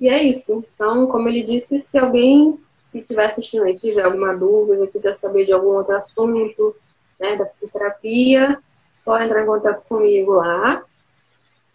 E 0.00 0.08
é 0.08 0.20
isso. 0.20 0.64
Então, 0.74 1.06
como 1.06 1.28
ele 1.28 1.44
disse, 1.44 1.80
se 1.80 1.96
alguém 1.96 2.58
que 2.92 2.98
estiver 2.98 3.24
assistindo 3.24 3.64
aí 3.64 3.74
tiver 3.74 4.02
alguma 4.02 4.36
dúvida, 4.36 4.86
quiser 4.86 5.14
saber 5.14 5.46
de 5.46 5.52
algum 5.52 5.70
outro 5.70 5.96
assunto, 5.96 6.76
né, 7.18 7.36
da 7.36 7.46
fisioterapia, 7.46 8.58
só 8.94 9.20
entrar 9.20 9.42
em 9.42 9.46
contato 9.46 9.82
comigo 9.88 10.32
lá. 10.32 10.84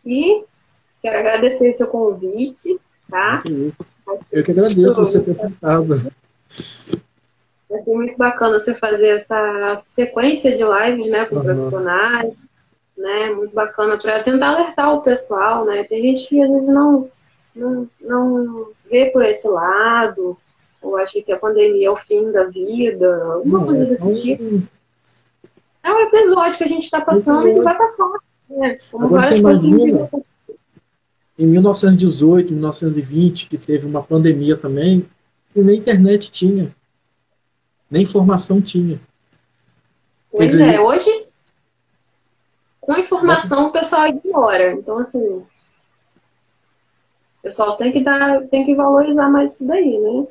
E 0.05 0.43
quero 1.01 1.17
agradecer 1.17 1.73
seu 1.73 1.87
convite, 1.87 2.79
tá? 3.09 3.43
Eu 4.31 4.43
que 4.43 4.51
agradeço 4.51 4.95
você 4.95 5.19
ter 5.19 5.31
aceitado. 5.31 6.11
Vai 7.69 7.83
ser 7.83 7.93
muito 7.93 8.17
bacana 8.17 8.59
você 8.59 8.75
fazer 8.75 9.07
essa 9.07 9.75
sequência 9.77 10.55
de 10.55 10.63
lives, 10.63 11.11
né, 11.11 11.25
com 11.25 11.35
uhum. 11.35 11.43
profissionais, 11.43 12.35
né, 12.95 13.31
muito 13.31 13.53
bacana 13.53 13.97
para 13.97 14.23
tentar 14.23 14.49
alertar 14.49 14.93
o 14.93 15.01
pessoal, 15.01 15.65
né, 15.65 15.83
tem 15.83 16.01
gente 16.01 16.29
que 16.29 16.41
às 16.41 16.49
vezes 16.49 16.67
não, 16.67 17.09
não, 17.53 17.89
não 17.99 18.73
vê 18.89 19.07
por 19.07 19.25
esse 19.25 19.47
lado, 19.49 20.37
ou 20.81 20.97
acha 20.97 21.21
que 21.21 21.31
a 21.31 21.39
pandemia 21.39 21.87
é 21.87 21.91
o 21.91 21.95
fim 21.95 22.31
da 22.31 22.45
vida, 22.45 23.25
alguma 23.33 23.65
coisa 23.65 23.83
é 23.83 23.85
desse 23.85 24.21
tipo. 24.21 24.63
É 25.83 25.91
um 25.91 26.01
episódio 26.01 26.57
que 26.57 26.63
a 26.63 26.67
gente 26.67 26.83
está 26.83 27.01
passando 27.01 27.47
e 27.47 27.53
que 27.53 27.61
vai 27.61 27.77
passar, 27.77 28.09
né, 28.49 28.77
como 28.91 29.05
Agora 29.05 29.21
várias 29.21 29.41
coisas 29.41 29.63
imagina, 29.63 30.09
em 31.39 31.45
1918, 31.45 32.51
1920, 32.51 33.47
que 33.47 33.57
teve 33.57 33.85
uma 33.85 34.01
pandemia 34.03 34.57
também, 34.57 35.05
e 35.55 35.61
nem 35.61 35.77
internet 35.77 36.31
tinha 36.31 36.75
nem 37.89 38.03
informação 38.03 38.61
tinha. 38.61 38.99
Pois 40.31 40.51
dizer, 40.51 40.75
é, 40.75 40.79
hoje, 40.79 41.09
com 42.79 42.95
informação, 42.95 43.67
o 43.67 43.71
pessoal 43.71 44.07
ignora. 44.07 44.73
Então, 44.73 44.99
assim, 44.99 45.23
o 45.23 45.47
pessoal 47.41 47.77
tem 47.77 47.91
que 47.91 48.03
dar, 48.03 48.41
tem 48.47 48.65
que 48.65 48.75
valorizar 48.75 49.29
mais 49.29 49.53
isso 49.53 49.67
daí, 49.67 49.97
né? 49.99 50.27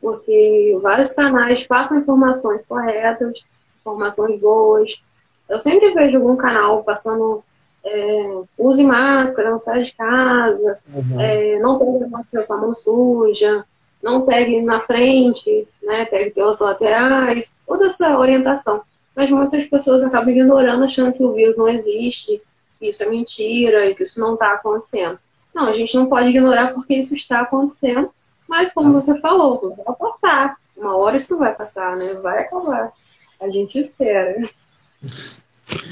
Porque 0.00 0.78
vários 0.80 1.12
canais 1.12 1.66
passam 1.66 1.98
informações 1.98 2.66
corretas, 2.66 3.44
informações 3.80 4.40
boas. 4.40 5.02
Eu 5.48 5.60
sempre 5.60 5.92
vejo 5.92 6.18
algum 6.18 6.36
canal 6.36 6.84
passando 6.84 7.42
é, 7.84 8.42
use 8.58 8.84
máscara, 8.84 9.50
não 9.50 9.60
sai 9.60 9.82
de 9.82 9.94
casa, 9.94 10.78
uhum. 10.92 11.20
é, 11.20 11.58
não 11.58 11.78
pegue 11.78 12.04
a 12.04 12.08
máscara 12.08 12.46
com 12.46 12.52
a 12.54 12.58
mão 12.58 12.74
suja, 12.74 13.64
não 14.02 14.24
pegue 14.24 14.62
na 14.62 14.80
frente, 14.80 15.66
né, 15.82 16.04
pegue 16.04 16.30
pelas 16.30 16.60
laterais, 16.60 17.56
toda 17.66 17.86
essa 17.86 18.18
orientação. 18.18 18.82
Mas 19.14 19.30
muitas 19.30 19.66
pessoas 19.66 20.04
acabam 20.04 20.30
ignorando, 20.30 20.84
achando 20.84 21.12
que 21.12 21.24
o 21.24 21.32
vírus 21.32 21.56
não 21.56 21.68
existe, 21.68 22.40
que 22.78 22.88
isso 22.88 23.02
é 23.02 23.06
mentira 23.08 23.94
que 23.94 24.02
isso 24.02 24.20
não 24.20 24.34
está 24.34 24.54
acontecendo. 24.54 25.18
Não, 25.54 25.66
a 25.66 25.72
gente 25.72 25.96
não 25.96 26.06
pode 26.06 26.28
ignorar 26.28 26.72
porque 26.72 26.94
isso 26.94 27.14
está 27.14 27.40
acontecendo, 27.40 28.10
mas 28.48 28.72
como 28.72 28.92
você 28.92 29.20
falou, 29.20 29.76
vai 29.76 29.96
passar. 29.96 30.56
Uma 30.76 30.96
hora 30.96 31.16
isso 31.16 31.36
vai 31.38 31.54
passar, 31.54 31.96
né? 31.96 32.14
Vai 32.14 32.44
acabar. 32.44 32.92
A 33.40 33.48
gente 33.50 33.78
espera. 33.78 34.34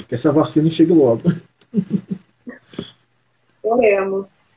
Que 0.07 0.15
essa 0.15 0.31
vacina 0.31 0.69
chegue 0.69 0.91
logo. 0.91 1.23
Oremos. 3.61 4.47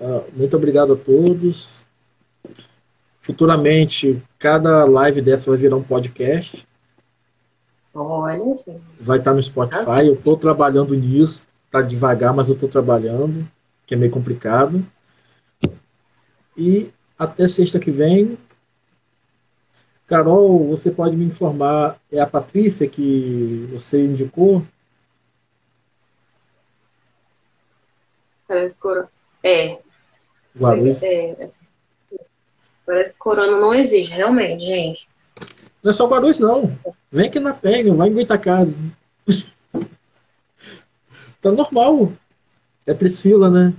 Ah, 0.00 0.22
muito 0.32 0.56
obrigado 0.56 0.94
a 0.94 0.96
todos. 0.96 1.86
Futuramente, 3.20 4.20
cada 4.38 4.84
live 4.84 5.22
dessa 5.22 5.48
vai 5.48 5.58
virar 5.58 5.76
um 5.76 5.82
podcast. 5.82 6.66
Olha, 7.94 8.38
gente. 8.38 8.82
Vai 9.00 9.18
estar 9.18 9.32
no 9.32 9.42
Spotify. 9.42 10.06
Eu 10.06 10.14
estou 10.14 10.36
trabalhando 10.36 10.94
nisso. 10.94 11.46
Está 11.66 11.80
devagar, 11.80 12.34
mas 12.34 12.48
eu 12.48 12.54
estou 12.54 12.68
trabalhando, 12.68 13.48
que 13.86 13.94
é 13.94 13.96
meio 13.96 14.10
complicado. 14.10 14.84
E 16.56 16.90
até 17.18 17.48
sexta 17.48 17.78
que 17.78 17.90
vem. 17.90 18.36
Carol, 20.06 20.68
você 20.68 20.90
pode 20.90 21.16
me 21.16 21.24
informar, 21.24 21.98
é 22.10 22.20
a 22.20 22.26
Patrícia 22.26 22.86
que 22.86 23.68
você 23.72 24.04
indicou? 24.04 24.62
Parece 28.46 28.78
coro. 28.78 29.08
É. 29.42 29.78
Guarulhos. 30.54 31.02
É. 31.02 31.50
Parece 32.84 33.14
que 33.14 33.18
corona 33.20 33.58
não 33.58 33.72
existe, 33.72 34.12
realmente, 34.12 34.66
gente. 34.66 35.08
Não 35.82 35.90
é 35.90 35.94
só 35.94 36.06
Guarulhos, 36.06 36.38
não. 36.38 36.76
Vem 37.10 37.28
aqui 37.28 37.40
na 37.40 37.54
Penha, 37.54 37.94
vai 37.94 38.08
em 38.08 38.12
Goitacazes. 38.12 38.76
tá 41.40 41.50
normal. 41.50 42.12
É 42.86 42.92
Priscila, 42.92 43.50
né? 43.50 43.74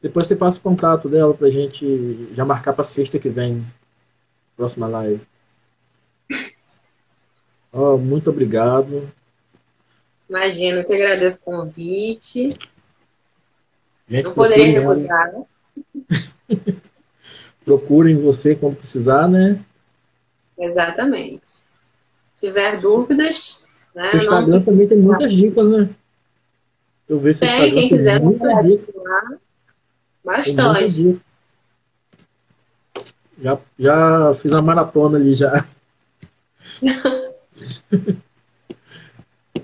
Depois 0.00 0.26
você 0.26 0.36
passa 0.36 0.58
o 0.58 0.62
contato 0.62 1.08
dela 1.08 1.34
pra 1.34 1.50
gente 1.50 2.28
já 2.34 2.44
marcar 2.44 2.72
pra 2.72 2.84
sexta 2.84 3.18
que 3.18 3.28
vem. 3.28 3.64
Próxima 4.56 4.86
live. 4.86 5.20
Oh, 7.70 7.98
muito 7.98 8.30
obrigado. 8.30 9.12
Imagina, 10.28 10.80
eu 10.80 10.86
que 10.86 10.94
agradeço 10.94 11.42
o 11.42 11.44
convite. 11.44 12.56
Gente, 14.08 14.24
não 14.24 14.32
poderia 14.32 14.80
recusar, 14.80 15.32
né? 15.32 15.44
procurem 17.68 18.16
você 18.16 18.54
quando 18.54 18.76
precisar, 18.76 19.28
né? 19.28 19.62
Exatamente. 20.58 21.46
Se 22.34 22.46
tiver 22.46 22.80
dúvidas, 22.80 23.62
né? 23.94 24.08
Seu 24.08 24.20
Instagram 24.20 24.46
não 24.46 24.64
também 24.64 24.88
tem 24.88 24.98
muitas 24.98 25.32
dicas, 25.34 25.70
né? 25.70 25.90
Eu 27.06 27.18
vejo 27.18 27.38
seu 27.38 27.48
tem, 27.48 27.56
Instagram 27.56 27.80
quem 27.80 27.88
quiser 27.90 28.20
muita 28.20 28.62
dica. 28.62 28.92
Lá, 28.96 29.38
bastante. 30.28 31.18
Já, 33.40 33.58
já 33.78 34.34
fiz 34.34 34.52
a 34.52 34.60
maratona 34.60 35.16
ali 35.16 35.34
já. 35.34 35.66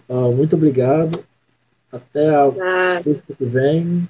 ah, 0.09 0.29
muito 0.35 0.57
obrigado. 0.57 1.23
Até 1.93 2.35
a 2.35 3.01
sexta 3.01 3.35
que 3.35 3.45
vem. 3.45 4.09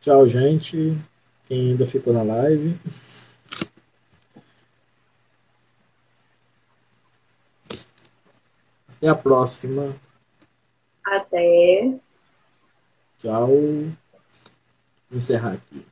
Tchau, 0.00 0.26
gente 0.28 0.98
quem 1.46 1.72
ainda 1.72 1.86
ficou 1.86 2.14
na 2.14 2.22
live. 2.22 2.78
Até 8.96 9.08
a 9.08 9.14
próxima. 9.14 9.94
Até. 11.04 12.00
Tchau. 13.22 13.46
Vou 15.08 15.18
encerrar 15.18 15.52
aqui. 15.52 15.86